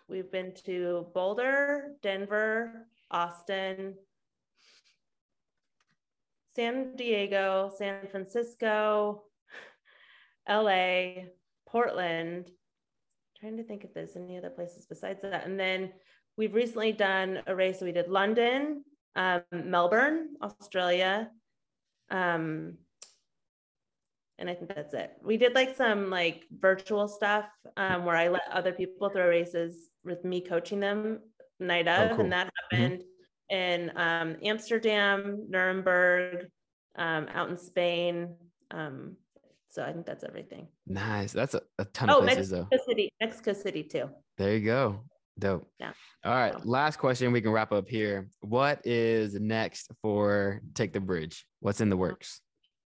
we've 0.08 0.30
been 0.30 0.52
to 0.66 1.06
Boulder, 1.14 1.92
Denver, 2.02 2.88
Austin, 3.10 3.94
San 6.54 6.94
Diego, 6.96 7.70
San 7.76 8.08
Francisco, 8.10 9.24
LA, 10.48 11.24
Portland, 11.66 12.50
trying 13.40 13.56
to 13.56 13.64
think 13.64 13.84
if 13.84 13.92
there's 13.94 14.16
any 14.16 14.36
other 14.36 14.50
places 14.50 14.86
besides 14.86 15.22
that. 15.22 15.46
And 15.46 15.58
then 15.58 15.92
we've 16.36 16.54
recently 16.54 16.92
done 16.92 17.40
a 17.46 17.54
race. 17.54 17.80
we 17.80 17.92
did 17.92 18.08
London, 18.08 18.84
um, 19.16 19.42
Melbourne, 19.52 20.30
Australia, 20.42 21.30
um, 22.10 22.78
and 24.38 24.50
I 24.50 24.54
think 24.54 24.74
that's 24.74 24.94
it. 24.94 25.12
We 25.22 25.36
did 25.36 25.54
like 25.54 25.76
some 25.76 26.10
like 26.10 26.44
virtual 26.58 27.08
stuff 27.08 27.46
um, 27.76 28.04
where 28.04 28.16
I 28.16 28.28
let 28.28 28.42
other 28.50 28.72
people 28.72 29.08
throw 29.08 29.28
races 29.28 29.88
with 30.04 30.24
me 30.24 30.40
coaching 30.40 30.80
them 30.80 31.20
night 31.60 31.88
of, 31.88 32.12
oh, 32.12 32.14
cool. 32.16 32.24
and 32.24 32.32
that 32.32 32.46
mm-hmm. 32.46 32.76
happened 32.76 33.04
mm-hmm. 33.52 33.56
in 33.56 33.92
um, 33.96 34.36
Amsterdam, 34.42 35.46
Nuremberg, 35.48 36.46
um, 36.96 37.28
out 37.32 37.48
in 37.48 37.56
Spain. 37.56 38.34
Um, 38.70 39.16
so 39.68 39.82
I 39.82 39.92
think 39.92 40.06
that's 40.06 40.24
everything. 40.24 40.68
Nice. 40.86 41.32
That's 41.32 41.54
a, 41.54 41.62
a 41.78 41.84
ton 41.86 42.10
oh, 42.10 42.18
of 42.18 42.24
places 42.24 42.52
Mexico 42.52 42.68
though. 42.70 42.78
City, 42.86 43.12
Mexico 43.20 43.52
City 43.52 43.82
too. 43.82 44.10
There 44.38 44.56
you 44.56 44.64
go. 44.64 45.00
Dope. 45.38 45.68
Yeah. 45.80 45.92
All 46.24 46.34
right. 46.34 46.64
Last 46.64 46.98
question. 46.98 47.32
We 47.32 47.40
can 47.40 47.50
wrap 47.50 47.72
up 47.72 47.88
here. 47.88 48.28
What 48.40 48.80
is 48.84 49.34
next 49.34 49.90
for 50.00 50.60
Take 50.74 50.92
the 50.92 51.00
Bridge? 51.00 51.44
What's 51.58 51.80
in 51.80 51.90
the 51.90 51.96
works? 51.96 52.40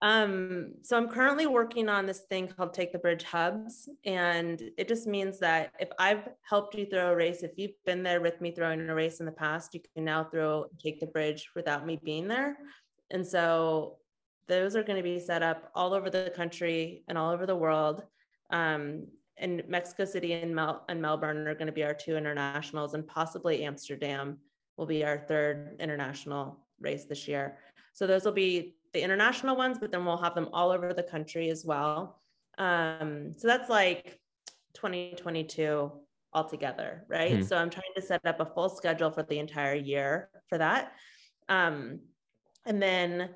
Um, 0.02 0.72
so 0.82 0.96
I'm 0.96 1.08
currently 1.08 1.46
working 1.46 1.88
on 1.88 2.06
this 2.06 2.20
thing 2.28 2.48
called 2.48 2.74
Take 2.74 2.92
the 2.92 2.98
Bridge 2.98 3.24
Hubs. 3.24 3.88
And 4.04 4.62
it 4.76 4.88
just 4.88 5.06
means 5.06 5.38
that 5.38 5.72
if 5.80 5.88
I've 5.98 6.28
helped 6.42 6.74
you 6.74 6.86
throw 6.86 7.12
a 7.12 7.16
race, 7.16 7.42
if 7.42 7.52
you've 7.56 7.82
been 7.86 8.02
there 8.02 8.20
with 8.20 8.40
me 8.40 8.50
throwing 8.50 8.88
a 8.88 8.94
race 8.94 9.20
in 9.20 9.26
the 9.26 9.32
past, 9.32 9.74
you 9.74 9.80
can 9.94 10.04
now 10.04 10.24
throw 10.24 10.66
Take 10.82 11.00
the 11.00 11.06
Bridge 11.06 11.50
without 11.54 11.86
me 11.86 11.98
being 12.04 12.28
there. 12.28 12.58
And 13.10 13.26
so 13.26 13.96
those 14.48 14.76
are 14.76 14.82
going 14.82 14.98
to 14.98 15.02
be 15.02 15.18
set 15.18 15.42
up 15.42 15.70
all 15.74 15.94
over 15.94 16.10
the 16.10 16.32
country 16.36 17.02
and 17.08 17.16
all 17.16 17.32
over 17.32 17.46
the 17.46 17.56
world. 17.56 18.04
Um, 18.50 19.06
and 19.38 19.62
Mexico 19.68 20.04
City 20.04 20.32
and, 20.34 20.54
Mel- 20.54 20.84
and 20.88 21.00
Melbourne 21.00 21.46
are 21.46 21.54
going 21.54 21.66
to 21.66 21.72
be 21.72 21.84
our 21.84 21.94
two 21.94 22.16
internationals, 22.16 22.94
and 22.94 23.06
possibly 23.06 23.64
Amsterdam 23.64 24.38
will 24.76 24.86
be 24.86 25.04
our 25.04 25.18
third 25.18 25.76
international 25.78 26.58
race 26.80 27.04
this 27.04 27.26
year. 27.28 27.58
So 27.96 28.06
those 28.06 28.26
will 28.26 28.32
be 28.32 28.74
the 28.92 29.02
international 29.02 29.56
ones, 29.56 29.78
but 29.78 29.90
then 29.90 30.04
we'll 30.04 30.18
have 30.18 30.34
them 30.34 30.50
all 30.52 30.70
over 30.70 30.92
the 30.92 31.02
country 31.02 31.48
as 31.48 31.64
well. 31.64 32.20
Um, 32.58 33.32
so 33.34 33.48
that's 33.48 33.70
like 33.70 34.20
2022 34.74 35.90
altogether, 36.34 37.06
right? 37.08 37.32
Mm-hmm. 37.32 37.44
So 37.44 37.56
I'm 37.56 37.70
trying 37.70 37.94
to 37.96 38.02
set 38.02 38.20
up 38.26 38.38
a 38.40 38.44
full 38.44 38.68
schedule 38.68 39.10
for 39.10 39.22
the 39.22 39.38
entire 39.38 39.74
year 39.74 40.28
for 40.46 40.58
that. 40.58 40.92
Um, 41.48 42.00
and 42.66 42.82
then 42.82 43.30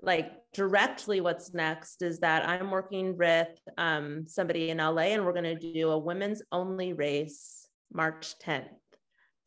like 0.00 0.32
directly 0.54 1.20
what's 1.20 1.52
next 1.52 2.00
is 2.00 2.20
that 2.20 2.48
I'm 2.48 2.70
working 2.70 3.18
with 3.18 3.50
um, 3.76 4.24
somebody 4.26 4.70
in 4.70 4.78
LA 4.78 5.12
and 5.12 5.26
we're 5.26 5.34
going 5.34 5.58
to 5.58 5.74
do 5.74 5.90
a 5.90 5.98
women's 5.98 6.40
only 6.50 6.94
race 6.94 7.68
March 7.92 8.36
10th. 8.42 8.70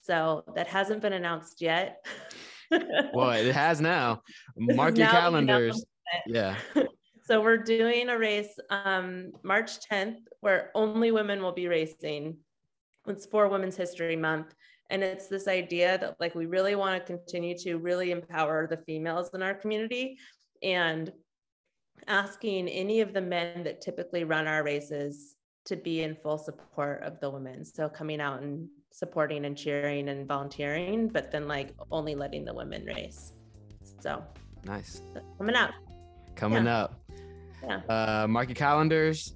So 0.01 0.43
that 0.55 0.67
hasn't 0.67 1.01
been 1.01 1.13
announced 1.13 1.61
yet. 1.61 2.05
well, 2.71 3.31
it 3.31 3.53
has 3.53 3.81
now. 3.81 4.21
Mark 4.57 4.97
your 4.97 5.07
calendars. 5.07 5.85
Yeah. 6.27 6.55
so 7.25 7.41
we're 7.41 7.57
doing 7.57 8.09
a 8.09 8.17
race 8.17 8.57
um, 8.69 9.31
March 9.43 9.79
10th 9.89 10.17
where 10.41 10.71
only 10.75 11.11
women 11.11 11.41
will 11.41 11.51
be 11.51 11.67
racing. 11.67 12.37
It's 13.07 13.25
for 13.25 13.47
Women's 13.47 13.77
History 13.77 14.15
Month. 14.15 14.53
And 14.89 15.03
it's 15.03 15.27
this 15.27 15.47
idea 15.47 15.97
that 15.97 16.17
like 16.19 16.35
we 16.35 16.45
really 16.45 16.75
want 16.75 16.99
to 16.99 17.05
continue 17.05 17.57
to 17.59 17.77
really 17.77 18.11
empower 18.11 18.67
the 18.67 18.77
females 18.77 19.31
in 19.33 19.41
our 19.41 19.55
community 19.55 20.17
and 20.61 21.11
asking 22.07 22.67
any 22.67 23.01
of 23.01 23.13
the 23.13 23.21
men 23.21 23.63
that 23.63 23.81
typically 23.81 24.23
run 24.23 24.47
our 24.47 24.63
races 24.63 25.35
to 25.65 25.75
be 25.75 26.03
in 26.03 26.15
full 26.15 26.37
support 26.37 27.01
of 27.03 27.19
the 27.19 27.29
women. 27.29 27.65
So 27.65 27.89
coming 27.89 28.21
out 28.21 28.41
and 28.41 28.67
supporting 28.95 29.43
and 29.43 29.57
cheering 29.57 30.07
and 30.07 30.25
volunteering, 30.25 31.09
but 31.09 31.29
then 31.29 31.49
like 31.49 31.73
only 31.91 32.15
letting 32.15 32.45
the 32.45 32.53
women 32.53 32.85
race. 32.85 33.33
So 33.99 34.23
nice. 34.63 35.01
Coming 35.37 35.55
up. 35.55 35.71
Coming 36.35 36.65
yeah. 36.65 36.77
up. 36.77 37.01
Yeah. 37.61 37.81
Uh, 37.89 38.27
mark 38.27 38.47
your 38.47 38.55
calendars. 38.55 39.35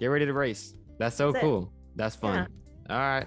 Get 0.00 0.06
ready 0.06 0.26
to 0.26 0.32
race. 0.32 0.74
That's 0.98 1.14
so 1.14 1.30
That's 1.30 1.44
cool. 1.44 1.62
It. 1.62 1.68
That's 1.96 2.16
fun. 2.16 2.48
Yeah. 2.88 2.94
All 2.94 2.98
right. 2.98 3.26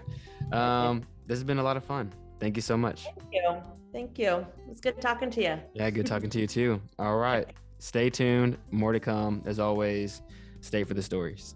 Um, 0.51 1.03
this 1.27 1.37
has 1.37 1.45
been 1.45 1.59
a 1.59 1.63
lot 1.63 1.77
of 1.77 1.85
fun. 1.85 2.11
Thank 2.41 2.57
you 2.57 2.61
so 2.61 2.75
much. 2.75 3.05
Thank 3.05 3.23
you. 3.31 3.57
Thank 3.93 4.19
you. 4.19 4.35
It 4.35 4.67
was 4.67 4.81
good 4.81 4.99
talking 4.99 5.31
to 5.31 5.41
you. 5.41 5.59
Yeah, 5.73 5.89
good 5.91 6.05
talking 6.05 6.29
to 6.29 6.39
you 6.39 6.47
too. 6.47 6.81
All 6.99 7.17
right. 7.27 7.47
Stay 7.79 8.09
tuned. 8.09 8.57
More 8.71 8.91
to 8.91 8.99
come. 8.99 9.41
As 9.45 9.59
always, 9.59 10.21
stay 10.59 10.83
for 10.83 10.93
the 10.93 11.01
stories. 11.01 11.55